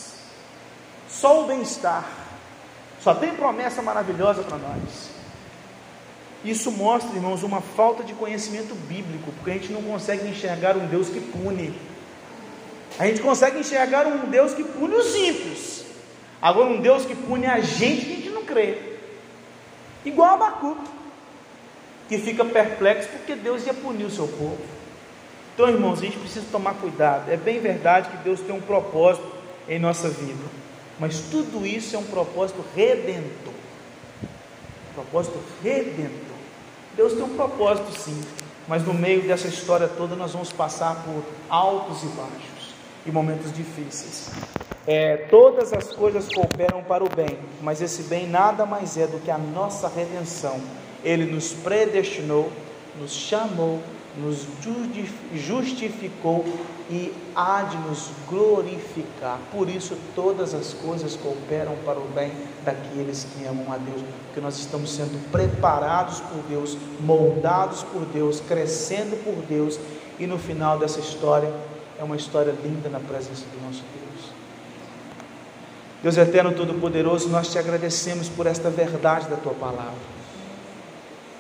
só 1.09 1.43
o 1.43 1.47
bem-estar, 1.47 2.05
só 3.01 3.15
tem 3.15 3.35
promessa 3.35 3.81
maravilhosa 3.83 4.43
para 4.43 4.59
nós. 4.59 5.11
Isso 6.45 6.71
mostra, 6.71 7.15
irmãos, 7.17 7.43
uma 7.43 7.61
falta 7.61 8.05
de 8.05 8.13
conhecimento 8.15 8.75
bíblico, 8.75 9.33
porque 9.33 9.51
a 9.51 9.55
gente 9.55 9.73
não 9.73 9.83
consegue 9.83 10.29
enxergar 10.29 10.77
um 10.77 10.87
Deus 10.87 11.09
que 11.09 11.21
pune. 11.21 11.75
A 12.99 13.07
gente 13.07 13.21
consegue 13.21 13.59
enxergar 13.59 14.07
um 14.07 14.29
Deus 14.31 14.55
que 14.55 14.63
pune 14.63 14.95
os 14.95 15.15
ímpios. 15.15 15.85
Agora, 16.41 16.71
um 16.71 16.81
Deus 16.81 17.05
que 17.05 17.15
pune 17.15 17.47
a 17.47 17.61
gente 17.61 18.07
que 18.07 18.13
a 18.13 18.17
gente 18.17 18.31
não 18.31 18.45
crê. 18.45 18.79
Igual 20.05 20.31
a 20.31 20.35
Abacuque, 20.35 20.89
que 22.09 22.19
fica 22.19 22.45
perplexo 22.45 23.09
porque 23.11 23.35
Deus 23.35 23.67
ia 23.67 23.75
punir 23.75 24.05
o 24.05 24.11
seu 24.11 24.29
povo. 24.29 24.59
Então, 25.55 25.69
irmãos, 25.69 25.99
a 25.99 26.03
gente 26.03 26.17
precisa 26.19 26.47
tomar 26.53 26.75
cuidado. 26.75 27.31
É 27.31 27.37
bem 27.37 27.59
verdade 27.59 28.11
que 28.11 28.17
Deus 28.19 28.41
tem 28.41 28.55
um 28.55 28.61
propósito 28.61 29.27
em 29.69 29.79
nossa 29.79 30.09
vida. 30.09 30.45
Mas 31.01 31.19
tudo 31.19 31.67
isso 31.67 31.97
é 31.97 31.99
um 31.99 32.05
propósito 32.05 32.65
redentor. 32.75 33.53
Propósito 34.95 35.41
redentor. 35.63 36.28
Deus 36.99 37.13
tem 37.13 37.23
um 37.23 37.37
propósito 37.37 37.97
sim, 37.97 38.21
mas 38.67 38.85
no 38.85 38.93
meio 38.93 39.23
dessa 39.23 39.47
história 39.47 39.87
toda 39.87 40.17
nós 40.17 40.33
vamos 40.33 40.51
passar 40.51 41.05
por 41.05 41.23
altos 41.49 42.03
e 42.03 42.07
baixos 42.07 42.75
e 43.07 43.13
momentos 43.13 43.53
difíceis. 43.53 44.33
É, 44.85 45.17
todas 45.31 45.73
as 45.73 45.93
coisas 45.93 46.27
cooperam 46.27 46.83
para 46.83 47.05
o 47.05 47.09
bem, 47.09 47.39
mas 47.63 47.81
esse 47.81 48.03
bem 48.03 48.27
nada 48.27 48.67
mais 48.67 48.97
é 48.97 49.07
do 49.07 49.21
que 49.21 49.31
a 49.31 49.39
nossa 49.39 49.87
redenção. 49.87 50.61
Ele 51.05 51.25
nos 51.25 51.53
predestinou, 51.53 52.51
nos 53.01 53.13
chamou, 53.13 53.81
nos 54.17 54.49
justificou 55.33 56.45
e 56.91 57.13
há 57.35 57.63
de 57.63 57.77
nos 57.79 58.11
glorificar. 58.29 59.39
Por 59.53 59.69
isso, 59.69 59.97
todas 60.15 60.55
as 60.55 60.73
coisas 60.73 61.17
cooperam 61.17 61.77
para 61.85 61.99
o 61.99 62.09
bem 62.15 62.33
daqueles 62.65 63.25
que 63.25 63.45
amam 63.47 63.73
a 63.73 63.77
Deus, 63.77 64.01
porque 64.27 64.41
nós 64.41 64.59
estamos 64.59 64.91
sendo 64.91 65.31
preparados 65.31 66.21
por 66.21 66.43
Deus, 66.49 66.77
moldados 67.01 67.83
por 67.83 68.05
Deus, 68.07 68.41
crescendo 68.41 69.23
por 69.23 69.35
Deus, 69.47 69.79
e 70.19 70.27
no 70.27 70.39
final 70.39 70.79
dessa 70.79 71.01
história 71.01 71.53
é 71.99 72.05
uma 72.05 72.17
história 72.17 72.55
linda 72.65 72.89
na 72.89 73.01
presença 73.01 73.45
do 73.53 73.67
nosso 73.67 73.83
Deus. 73.95 74.33
Deus 76.03 76.17
eterno, 76.17 76.53
todo-poderoso, 76.55 77.29
nós 77.29 77.51
te 77.51 77.59
agradecemos 77.59 78.29
por 78.29 78.47
esta 78.47 78.71
verdade 78.71 79.29
da 79.29 79.37
tua 79.37 79.53
palavra. 79.55 80.19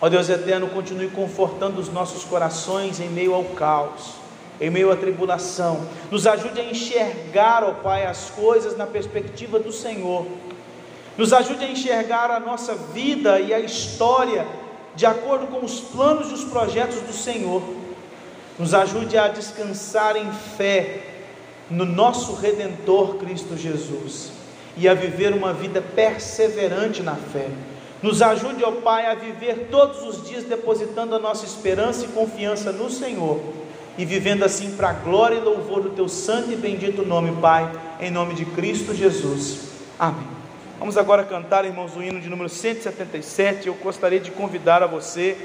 Ó 0.00 0.08
Deus 0.08 0.28
eterno, 0.28 0.68
continue 0.68 1.08
confortando 1.08 1.80
os 1.80 1.92
nossos 1.92 2.24
corações 2.24 3.00
em 3.00 3.08
meio 3.08 3.34
ao 3.34 3.44
caos, 3.44 4.14
em 4.60 4.70
meio 4.70 4.90
à 4.90 4.96
tribulação. 4.96 5.86
Nos 6.10 6.26
ajude 6.26 6.60
a 6.60 6.64
enxergar, 6.64 7.64
ó 7.64 7.72
Pai, 7.72 8.06
as 8.06 8.30
coisas 8.30 8.76
na 8.76 8.86
perspectiva 8.86 9.58
do 9.58 9.72
Senhor. 9.72 10.26
Nos 11.16 11.32
ajude 11.32 11.64
a 11.64 11.70
enxergar 11.70 12.30
a 12.30 12.40
nossa 12.40 12.74
vida 12.74 13.40
e 13.40 13.52
a 13.52 13.60
história 13.60 14.46
de 14.94 15.06
acordo 15.06 15.46
com 15.46 15.64
os 15.64 15.80
planos 15.80 16.30
e 16.30 16.34
os 16.34 16.44
projetos 16.44 17.00
do 17.00 17.12
Senhor. 17.12 17.62
Nos 18.58 18.74
ajude 18.74 19.16
a 19.16 19.28
descansar 19.28 20.16
em 20.16 20.30
fé 20.56 21.00
no 21.70 21.84
nosso 21.84 22.34
Redentor 22.34 23.16
Cristo 23.16 23.56
Jesus 23.56 24.32
e 24.76 24.88
a 24.88 24.94
viver 24.94 25.32
uma 25.32 25.52
vida 25.52 25.82
perseverante 25.82 27.02
na 27.02 27.14
fé 27.14 27.48
nos 28.02 28.22
ajude, 28.22 28.62
ó 28.62 28.70
Pai, 28.70 29.06
a 29.06 29.14
viver 29.14 29.68
todos 29.70 30.02
os 30.02 30.26
dias 30.26 30.44
depositando 30.44 31.16
a 31.16 31.18
nossa 31.18 31.44
esperança 31.44 32.04
e 32.04 32.08
confiança 32.08 32.70
no 32.70 32.88
Senhor 32.88 33.40
e 33.98 34.04
vivendo 34.04 34.44
assim 34.44 34.70
para 34.76 34.90
a 34.90 34.92
glória 34.92 35.34
e 35.34 35.40
louvor 35.40 35.82
do 35.82 35.90
Teu 35.90 36.08
santo 36.08 36.52
e 36.52 36.56
bendito 36.56 37.04
nome, 37.04 37.32
Pai, 37.40 37.68
em 38.00 38.12
nome 38.12 38.32
de 38.32 38.44
Cristo 38.44 38.94
Jesus. 38.94 39.72
Amém. 39.98 40.28
Vamos 40.78 40.96
agora 40.96 41.24
cantar, 41.24 41.64
irmãos, 41.64 41.96
o 41.96 42.02
hino 42.02 42.20
de 42.20 42.30
número 42.30 42.48
177. 42.48 43.66
Eu 43.66 43.74
gostaria 43.74 44.20
de 44.20 44.30
convidar 44.30 44.84
a 44.84 44.86
você 44.86 45.36